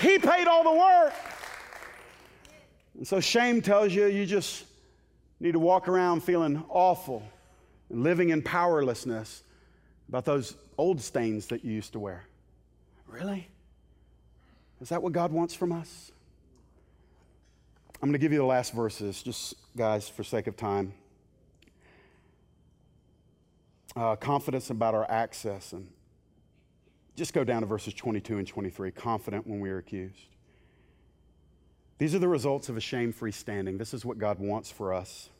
He 0.00 0.18
paid 0.18 0.46
all 0.46 0.64
the 0.64 0.78
work. 0.78 1.14
And 2.96 3.06
so 3.06 3.20
shame 3.20 3.62
tells 3.62 3.92
you 3.92 4.06
you 4.06 4.26
just 4.26 4.64
need 5.42 5.52
to 5.52 5.58
walk 5.58 5.88
around 5.88 6.22
feeling 6.22 6.64
awful 6.68 7.22
and 7.90 8.04
living 8.04 8.30
in 8.30 8.42
powerlessness 8.42 9.42
about 10.08 10.24
those 10.24 10.54
old 10.78 11.00
stains 11.00 11.48
that 11.48 11.64
you 11.64 11.72
used 11.72 11.92
to 11.92 11.98
wear. 11.98 12.24
Really? 13.08 13.48
Is 14.80 14.88
that 14.90 15.02
what 15.02 15.12
God 15.12 15.32
wants 15.32 15.52
from 15.52 15.72
us? 15.72 16.12
I'm 18.00 18.08
going 18.08 18.12
to 18.12 18.18
give 18.18 18.32
you 18.32 18.38
the 18.38 18.44
last 18.44 18.72
verses, 18.72 19.22
just 19.22 19.54
guys, 19.76 20.08
for 20.08 20.24
sake 20.24 20.46
of 20.46 20.56
time. 20.56 20.94
Uh, 23.94 24.16
confidence 24.16 24.70
about 24.70 24.94
our 24.94 25.08
access. 25.10 25.72
And 25.72 25.88
just 27.16 27.34
go 27.34 27.44
down 27.44 27.62
to 27.62 27.66
verses 27.66 27.94
22 27.94 28.38
and 28.38 28.46
23. 28.46 28.92
Confident 28.92 29.46
when 29.46 29.60
we 29.60 29.70
are 29.70 29.78
accused. 29.78 30.31
These 32.02 32.16
are 32.16 32.18
the 32.18 32.26
results 32.26 32.68
of 32.68 32.76
a 32.76 32.80
shame 32.80 33.12
free 33.12 33.30
standing. 33.30 33.78
This 33.78 33.94
is 33.94 34.04
what 34.04 34.18
God 34.18 34.40
wants 34.40 34.68
for 34.68 34.92
us. 34.92 35.30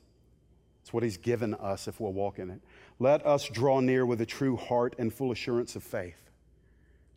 It's 0.82 0.92
what 0.92 1.02
He's 1.02 1.16
given 1.16 1.54
us 1.54 1.88
if 1.88 1.98
we'll 1.98 2.12
walk 2.12 2.38
in 2.38 2.50
it. 2.50 2.60
Let 3.00 3.26
us 3.26 3.48
draw 3.48 3.80
near 3.80 4.06
with 4.06 4.20
a 4.20 4.26
true 4.26 4.54
heart 4.54 4.94
and 4.96 5.12
full 5.12 5.32
assurance 5.32 5.74
of 5.74 5.82
faith. 5.82 6.30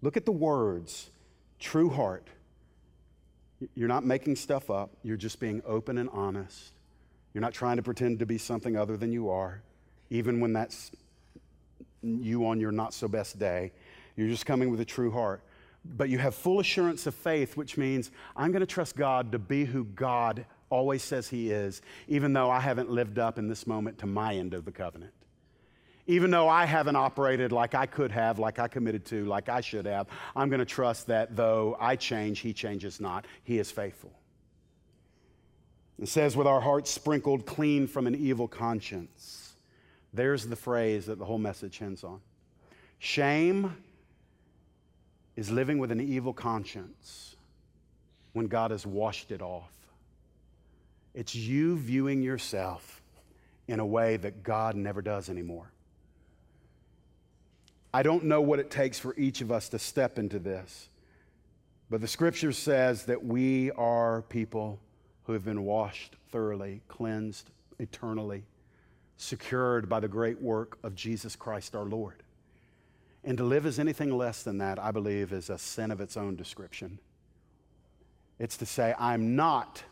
Look 0.02 0.18
at 0.18 0.26
the 0.26 0.32
words 0.32 1.12
true 1.60 1.92
heart. 1.92 2.28
You're 3.76 3.88
not 3.88 4.04
making 4.04 4.38
stuff 4.38 4.72
up, 4.72 4.90
you're 5.04 5.16
just 5.16 5.40
being 5.40 5.62
open 5.64 6.00
and 6.00 6.10
honest. 6.10 6.74
You're 7.36 7.44
not 7.44 7.54
trying 7.54 7.78
to 7.78 7.84
pretend 7.84 8.18
to 8.18 8.26
be 8.26 8.40
something 8.40 8.76
other 8.76 8.98
than 8.98 9.12
you 9.12 9.30
are, 9.30 9.62
even 10.10 10.40
when 10.40 10.54
that's 10.54 10.90
you 12.02 12.48
on 12.48 12.60
your 12.60 12.72
not 12.72 12.96
so 12.96 13.08
best 13.08 13.38
day. 13.38 13.74
You're 14.16 14.28
just 14.28 14.48
coming 14.48 14.72
with 14.72 14.80
a 14.80 14.86
true 14.86 15.12
heart. 15.12 15.44
But 15.86 16.10
you 16.10 16.18
have 16.18 16.36
full 16.36 16.60
assurance 16.60 17.06
of 17.08 17.16
faith, 17.16 17.56
which 17.56 17.78
means 17.78 18.12
I'm 18.36 18.52
going 18.52 18.62
to 18.62 18.66
trust 18.66 18.96
God 18.96 19.32
to 19.32 19.40
be 19.40 19.66
who 19.66 19.86
God 19.86 20.46
always 20.70 21.04
says 21.04 21.30
He 21.30 21.52
is, 21.52 21.82
even 22.08 22.34
though 22.34 22.50
I 22.50 22.60
haven't 22.60 22.90
lived 22.90 23.20
up 23.20 23.38
in 23.38 23.48
this 23.48 23.68
moment 23.68 24.00
to 24.00 24.06
my 24.06 24.36
end 24.36 24.54
of 24.54 24.66
the 24.66 24.72
covenant. 24.72 25.14
Even 26.08 26.30
though 26.30 26.48
I 26.48 26.66
haven't 26.66 26.96
operated 26.96 27.52
like 27.52 27.74
I 27.74 27.86
could 27.86 28.12
have, 28.12 28.38
like 28.38 28.60
I 28.60 28.68
committed 28.68 29.06
to, 29.06 29.26
like 29.26 29.50
I 29.50 29.62
should 29.62 29.86
have, 29.86 30.08
I'm 30.36 30.50
going 30.50 30.60
to 30.60 30.66
trust 30.66 31.08
that 31.08 31.36
though 31.36 31.78
I 31.80 31.96
change, 31.96 32.40
He 32.40 32.54
changes 32.54 33.00
not. 33.00 33.26
He 33.44 33.58
is 33.58 33.72
faithful. 33.72 34.12
It 36.00 36.10
says, 36.10 36.36
with 36.36 36.46
our 36.46 36.60
hearts 36.60 36.92
sprinkled 36.92 37.46
clean 37.46 37.88
from 37.88 38.06
an 38.06 38.16
evil 38.16 38.48
conscience. 38.48 39.56
There's 40.14 40.46
the 40.46 40.56
phrase 40.56 41.06
that 41.06 41.20
the 41.20 41.26
whole 41.26 41.38
message 41.38 41.82
ends 41.82 42.04
on. 42.04 42.20
Shame 43.00 43.76
is 45.36 45.52
living 45.52 45.78
with 45.78 45.92
an 45.92 46.00
evil 46.00 46.34
conscience 46.34 47.36
when 48.34 48.48
God 48.48 48.72
has 48.72 48.86
washed 48.86 49.32
it 49.32 49.42
off. 49.42 49.72
It's 51.14 51.34
you 51.36 51.78
viewing 51.78 52.22
yourself 52.22 53.02
in 53.68 53.80
a 53.80 53.86
way 53.86 54.18
that 54.18 54.44
God 54.44 54.76
never 54.76 55.02
does 55.02 55.30
anymore. 55.30 55.72
I 57.94 58.04
don't 58.04 58.26
know 58.26 58.42
what 58.42 58.60
it 58.60 58.70
takes 58.70 59.00
for 59.00 59.16
each 59.16 59.40
of 59.40 59.52
us 59.52 59.70
to 59.70 59.80
step 59.80 60.20
into 60.20 60.38
this, 60.38 60.90
but 61.90 62.02
the 62.02 62.08
scripture 62.08 62.52
says 62.52 63.06
that 63.06 63.26
we 63.26 63.72
are 63.72 64.24
people 64.24 64.80
who 65.24 65.34
have 65.34 65.46
been 65.46 65.64
washed 65.64 66.18
thoroughly, 66.30 66.82
cleansed 66.90 67.50
eternally, 67.80 68.44
secured 69.16 69.88
by 69.88 70.02
the 70.02 70.10
great 70.10 70.42
work 70.42 70.78
of 70.84 70.94
Jesus 70.94 71.38
Christ 71.38 71.74
our 71.74 71.86
Lord. 71.86 72.25
And 73.26 73.38
to 73.40 73.44
live 73.44 73.66
as 73.66 73.80
anything 73.80 74.16
less 74.16 74.44
than 74.44 74.60
that, 74.60 74.78
I 74.78 74.92
believe, 74.92 75.34
is 75.34 75.50
a 75.50 75.58
sin 75.58 75.90
of 75.90 76.00
its 76.00 76.16
own 76.16 76.36
description. 76.36 77.00
It's 78.38 78.58
to 78.58 78.68
say, 78.68 78.94
I'm 79.00 79.36
not 79.36 79.84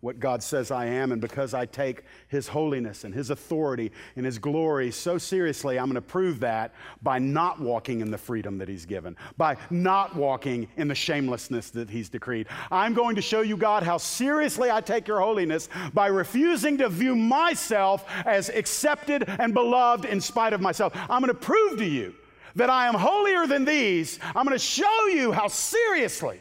what 0.00 0.18
God 0.18 0.42
says 0.42 0.72
I 0.72 0.86
am, 0.86 1.12
and 1.12 1.20
because 1.20 1.54
I 1.54 1.64
take 1.64 2.02
His 2.26 2.48
holiness 2.48 3.04
and 3.04 3.14
His 3.14 3.30
authority 3.30 3.92
and 4.16 4.26
His 4.26 4.38
glory 4.38 4.90
so 4.90 5.16
seriously, 5.16 5.78
I'm 5.78 5.84
going 5.84 5.94
to 5.94 6.00
prove 6.00 6.40
that 6.40 6.74
by 7.02 7.20
not 7.20 7.60
walking 7.60 8.00
in 8.00 8.10
the 8.10 8.18
freedom 8.18 8.58
that 8.58 8.68
He's 8.68 8.84
given, 8.84 9.16
by 9.36 9.58
not 9.70 10.16
walking 10.16 10.66
in 10.76 10.88
the 10.88 10.94
shamelessness 10.94 11.70
that 11.70 11.88
He's 11.88 12.08
decreed. 12.08 12.48
I'm 12.70 12.94
going 12.94 13.14
to 13.14 13.22
show 13.22 13.42
you, 13.42 13.56
God, 13.56 13.84
how 13.84 13.98
seriously 13.98 14.72
I 14.72 14.80
take 14.80 15.06
your 15.06 15.20
holiness 15.20 15.68
by 15.94 16.08
refusing 16.08 16.78
to 16.78 16.88
view 16.88 17.14
myself 17.14 18.04
as 18.26 18.48
accepted 18.48 19.28
and 19.28 19.54
beloved 19.54 20.04
in 20.04 20.20
spite 20.20 20.52
of 20.52 20.60
myself. 20.60 20.94
I'm 20.96 21.20
going 21.20 21.28
to 21.28 21.34
prove 21.34 21.78
to 21.78 21.86
you 21.86 22.14
that 22.56 22.70
I 22.70 22.86
am 22.86 22.94
holier 22.94 23.46
than 23.46 23.64
these. 23.64 24.18
I'm 24.34 24.44
going 24.44 24.56
to 24.56 24.58
show 24.58 25.06
you 25.06 25.32
how 25.32 25.48
seriously 25.48 26.40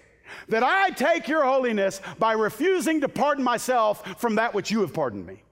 that 0.49 0.63
I 0.63 0.89
take 0.89 1.27
your 1.27 1.43
holiness 1.43 2.01
by 2.19 2.33
refusing 2.33 3.01
to 3.01 3.09
pardon 3.09 3.43
myself 3.43 4.19
from 4.19 4.35
that 4.35 4.53
which 4.53 4.71
you 4.71 4.81
have 4.81 4.93
pardoned 4.93 5.25
me. 5.25 5.43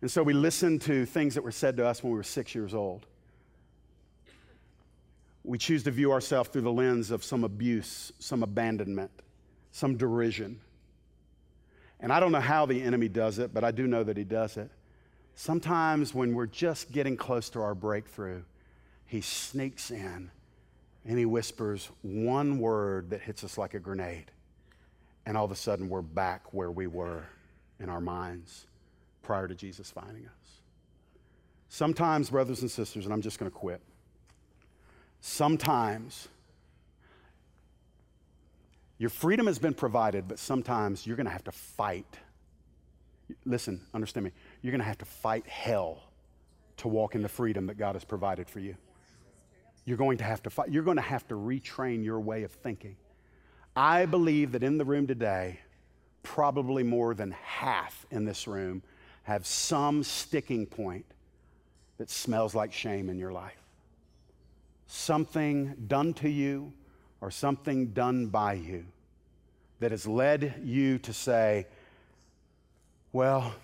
And 0.00 0.10
so 0.10 0.22
we 0.22 0.34
listen 0.34 0.78
to 0.80 1.06
things 1.06 1.34
that 1.34 1.42
were 1.42 1.52
said 1.52 1.76
to 1.78 1.86
us 1.86 2.02
when 2.02 2.12
we 2.12 2.16
were 2.18 2.22
six 2.22 2.54
years 2.54 2.74
old. 2.74 3.06
We 5.44 5.58
choose 5.58 5.82
to 5.84 5.90
view 5.90 6.12
ourselves 6.12 6.50
through 6.50 6.62
the 6.62 6.72
lens 6.72 7.10
of 7.10 7.24
some 7.24 7.44
abuse, 7.44 8.12
some 8.18 8.42
abandonment, 8.42 9.10
some 9.72 9.96
derision. 9.96 10.60
And 12.00 12.12
I 12.12 12.20
don't 12.20 12.32
know 12.32 12.40
how 12.40 12.66
the 12.66 12.82
enemy 12.82 13.08
does 13.08 13.38
it, 13.38 13.54
but 13.54 13.64
I 13.64 13.70
do 13.70 13.86
know 13.86 14.02
that 14.04 14.16
he 14.16 14.24
does 14.24 14.56
it. 14.56 14.70
Sometimes 15.36 16.14
when 16.14 16.34
we're 16.34 16.46
just 16.46 16.92
getting 16.92 17.16
close 17.16 17.48
to 17.50 17.60
our 17.60 17.74
breakthrough, 17.74 18.42
he 19.06 19.20
sneaks 19.20 19.90
in 19.90 20.30
and 21.04 21.18
he 21.18 21.26
whispers 21.26 21.90
one 22.02 22.58
word 22.58 23.10
that 23.10 23.20
hits 23.20 23.44
us 23.44 23.58
like 23.58 23.74
a 23.74 23.78
grenade. 23.78 24.30
And 25.26 25.36
all 25.36 25.44
of 25.44 25.50
a 25.50 25.56
sudden, 25.56 25.88
we're 25.88 26.02
back 26.02 26.52
where 26.52 26.70
we 26.70 26.86
were 26.86 27.24
in 27.80 27.88
our 27.88 28.00
minds 28.00 28.66
prior 29.22 29.48
to 29.48 29.54
Jesus 29.54 29.90
finding 29.90 30.24
us. 30.26 30.60
Sometimes, 31.68 32.30
brothers 32.30 32.60
and 32.60 32.70
sisters, 32.70 33.04
and 33.04 33.12
I'm 33.12 33.22
just 33.22 33.38
going 33.38 33.50
to 33.50 33.56
quit. 33.56 33.80
Sometimes 35.20 36.28
your 38.98 39.10
freedom 39.10 39.46
has 39.46 39.58
been 39.58 39.74
provided, 39.74 40.28
but 40.28 40.38
sometimes 40.38 41.06
you're 41.06 41.16
going 41.16 41.26
to 41.26 41.32
have 41.32 41.44
to 41.44 41.52
fight. 41.52 42.06
Listen, 43.44 43.80
understand 43.92 44.24
me. 44.24 44.32
You're 44.62 44.70
going 44.70 44.80
to 44.80 44.86
have 44.86 44.98
to 44.98 45.04
fight 45.04 45.46
hell 45.46 46.02
to 46.78 46.88
walk 46.88 47.14
in 47.14 47.22
the 47.22 47.28
freedom 47.28 47.66
that 47.66 47.76
God 47.76 47.94
has 47.94 48.04
provided 48.04 48.48
for 48.48 48.60
you. 48.60 48.76
You're 49.84 49.96
going 49.96 50.18
to 50.18 50.24
have 50.24 50.42
to 50.44 50.50
fight. 50.50 50.70
You're 50.70 50.82
going 50.82 50.96
to 50.96 51.02
have 51.02 51.26
to 51.28 51.34
retrain 51.34 52.04
your 52.04 52.20
way 52.20 52.42
of 52.42 52.50
thinking. 52.50 52.96
I 53.76 54.06
believe 54.06 54.52
that 54.52 54.62
in 54.62 54.78
the 54.78 54.84
room 54.84 55.06
today, 55.06 55.60
probably 56.22 56.82
more 56.82 57.14
than 57.14 57.32
half 57.32 58.06
in 58.10 58.24
this 58.24 58.46
room 58.46 58.82
have 59.24 59.46
some 59.46 60.02
sticking 60.02 60.66
point 60.66 61.04
that 61.98 62.10
smells 62.10 62.54
like 62.54 62.72
shame 62.72 63.08
in 63.08 63.18
your 63.18 63.32
life. 63.32 63.60
Something 64.86 65.74
done 65.86 66.14
to 66.14 66.28
you 66.28 66.72
or 67.20 67.30
something 67.30 67.88
done 67.88 68.26
by 68.26 68.54
you 68.54 68.84
that 69.80 69.90
has 69.90 70.06
led 70.06 70.60
you 70.62 70.98
to 70.98 71.12
say, 71.12 71.66
well, 73.12 73.54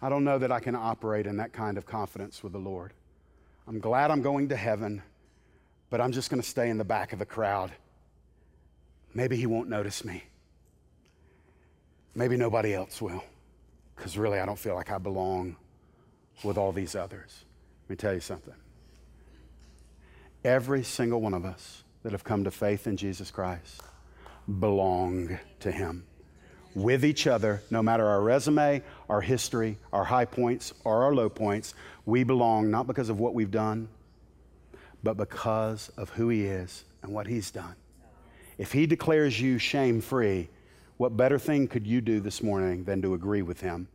I 0.00 0.08
don't 0.08 0.24
know 0.24 0.38
that 0.38 0.52
I 0.52 0.60
can 0.60 0.74
operate 0.74 1.26
in 1.26 1.36
that 1.38 1.52
kind 1.52 1.76
of 1.76 1.86
confidence 1.86 2.42
with 2.42 2.52
the 2.52 2.58
Lord. 2.58 2.92
I'm 3.66 3.80
glad 3.80 4.10
I'm 4.10 4.22
going 4.22 4.48
to 4.50 4.56
heaven, 4.56 5.02
but 5.90 6.00
I'm 6.00 6.12
just 6.12 6.30
going 6.30 6.40
to 6.40 6.48
stay 6.48 6.70
in 6.70 6.78
the 6.78 6.84
back 6.84 7.12
of 7.12 7.18
the 7.18 7.26
crowd. 7.26 7.72
Maybe 9.12 9.36
He 9.36 9.46
won't 9.46 9.68
notice 9.68 10.04
me. 10.04 10.24
Maybe 12.14 12.36
nobody 12.36 12.74
else 12.74 13.02
will, 13.02 13.24
because 13.96 14.16
really 14.16 14.38
I 14.38 14.46
don't 14.46 14.58
feel 14.58 14.74
like 14.74 14.90
I 14.90 14.98
belong 14.98 15.56
with 16.44 16.56
all 16.56 16.72
these 16.72 16.94
others. 16.94 17.44
Let 17.84 17.90
me 17.90 17.96
tell 17.96 18.14
you 18.14 18.20
something. 18.20 18.54
Every 20.44 20.84
single 20.84 21.20
one 21.20 21.34
of 21.34 21.44
us 21.44 21.82
that 22.02 22.12
have 22.12 22.24
come 22.24 22.44
to 22.44 22.50
faith 22.50 22.86
in 22.86 22.96
Jesus 22.96 23.30
Christ 23.30 23.82
belong 24.60 25.38
to 25.60 25.72
Him 25.72 26.06
with 26.74 27.04
each 27.04 27.26
other, 27.26 27.62
no 27.70 27.82
matter 27.82 28.06
our 28.06 28.22
resume, 28.22 28.82
our 29.08 29.20
history, 29.20 29.78
our 29.92 30.04
high 30.04 30.24
points, 30.24 30.72
or 30.84 31.04
our 31.04 31.14
low 31.14 31.28
points. 31.28 31.74
We 32.06 32.24
belong 32.24 32.70
not 32.70 32.86
because 32.86 33.08
of 33.08 33.20
what 33.20 33.34
we've 33.34 33.50
done, 33.50 33.88
but 35.02 35.16
because 35.16 35.90
of 35.96 36.10
who 36.10 36.28
He 36.28 36.44
is 36.44 36.84
and 37.02 37.12
what 37.12 37.26
He's 37.26 37.50
done. 37.50 37.74
If 38.58 38.72
He 38.72 38.86
declares 38.86 39.40
you 39.40 39.58
shame 39.58 40.00
free, 40.00 40.48
what 40.96 41.16
better 41.16 41.38
thing 41.38 41.68
could 41.68 41.86
you 41.86 42.00
do 42.00 42.20
this 42.20 42.42
morning 42.42 42.84
than 42.84 43.02
to 43.02 43.14
agree 43.14 43.42
with 43.42 43.60
Him 43.60 43.88